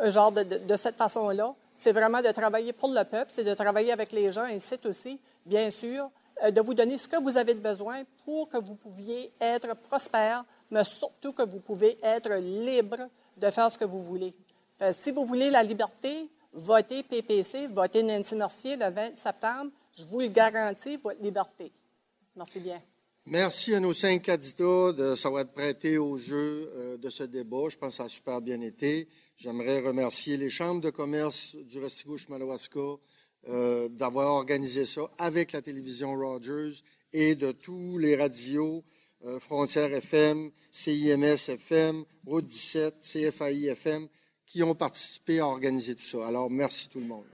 un 0.00 0.10
genre 0.10 0.32
de, 0.32 0.76
cette 0.76 0.96
façon-là. 0.96 1.54
C'est 1.74 1.92
vraiment 1.92 2.20
de 2.20 2.30
travailler 2.30 2.72
pour 2.72 2.88
le 2.88 3.04
peuple, 3.04 3.26
c'est 3.28 3.44
de 3.44 3.54
travailler 3.54 3.92
avec 3.92 4.12
les 4.12 4.32
gens 4.32 4.46
et 4.46 4.58
c'est 4.58 4.84
aussi, 4.86 5.20
bien 5.44 5.70
sûr, 5.70 6.10
de 6.42 6.60
vous 6.60 6.74
donner 6.74 6.98
ce 6.98 7.08
que 7.08 7.22
vous 7.22 7.36
avez 7.36 7.54
besoin 7.54 8.02
pour 8.24 8.48
que 8.48 8.58
vous 8.58 8.74
pouviez 8.74 9.32
être 9.40 9.74
prospère, 9.74 10.44
mais 10.70 10.84
surtout 10.84 11.32
que 11.32 11.42
vous 11.42 11.60
pouvez 11.60 11.98
être 12.02 12.34
libre 12.34 13.08
de 13.36 13.50
faire 13.50 13.70
ce 13.70 13.78
que 13.78 13.84
vous 13.84 14.02
voulez. 14.02 14.34
si 14.92 15.10
vous 15.10 15.24
voulez 15.24 15.50
la 15.50 15.62
liberté, 15.62 16.28
votez 16.52 17.02
PPC, 17.02 17.66
votez 17.68 18.02
Nancy 18.02 18.34
Mercier 18.34 18.76
le 18.76 18.90
20 18.90 19.18
septembre. 19.18 19.70
Je 19.96 20.04
vous 20.04 20.20
le 20.20 20.28
garantis, 20.28 20.96
votre 20.96 21.22
liberté. 21.22 21.72
Merci 22.34 22.60
bien. 22.60 22.80
Merci 23.28 23.74
à 23.74 23.80
nos 23.80 23.92
cinq 23.92 24.24
candidats 24.24 24.92
de 24.92 25.14
savoir 25.16 25.46
prêtés 25.46 25.98
au 25.98 26.16
jeu 26.16 26.70
euh, 26.76 26.96
de 26.96 27.10
ce 27.10 27.24
débat. 27.24 27.68
Je 27.68 27.76
pense 27.76 27.88
que 27.88 27.94
ça 27.96 28.04
a 28.04 28.08
super 28.08 28.40
bien 28.40 28.60
été. 28.60 29.08
J'aimerais 29.36 29.80
remercier 29.80 30.36
les 30.36 30.48
chambres 30.48 30.80
de 30.80 30.90
commerce 30.90 31.56
du 31.56 31.80
Restigouche-Madawaska 31.80 32.98
euh, 33.48 33.88
d'avoir 33.88 34.34
organisé 34.34 34.84
ça 34.84 35.02
avec 35.18 35.52
la 35.52 35.62
télévision 35.62 36.14
Rogers 36.14 36.82
et 37.12 37.34
de 37.34 37.52
tous 37.52 37.98
les 37.98 38.16
radios, 38.16 38.82
euh, 39.24 39.38
Frontières 39.38 39.92
FM, 39.92 40.50
CIMS 40.72 41.48
FM, 41.48 42.04
Route 42.26 42.46
17, 42.46 42.96
CFAI 43.00 43.66
FM, 43.66 44.06
qui 44.46 44.62
ont 44.62 44.74
participé 44.74 45.40
à 45.40 45.46
organiser 45.46 45.94
tout 45.94 46.04
ça. 46.04 46.26
Alors, 46.26 46.50
merci 46.50 46.88
tout 46.88 47.00
le 47.00 47.06
monde. 47.06 47.26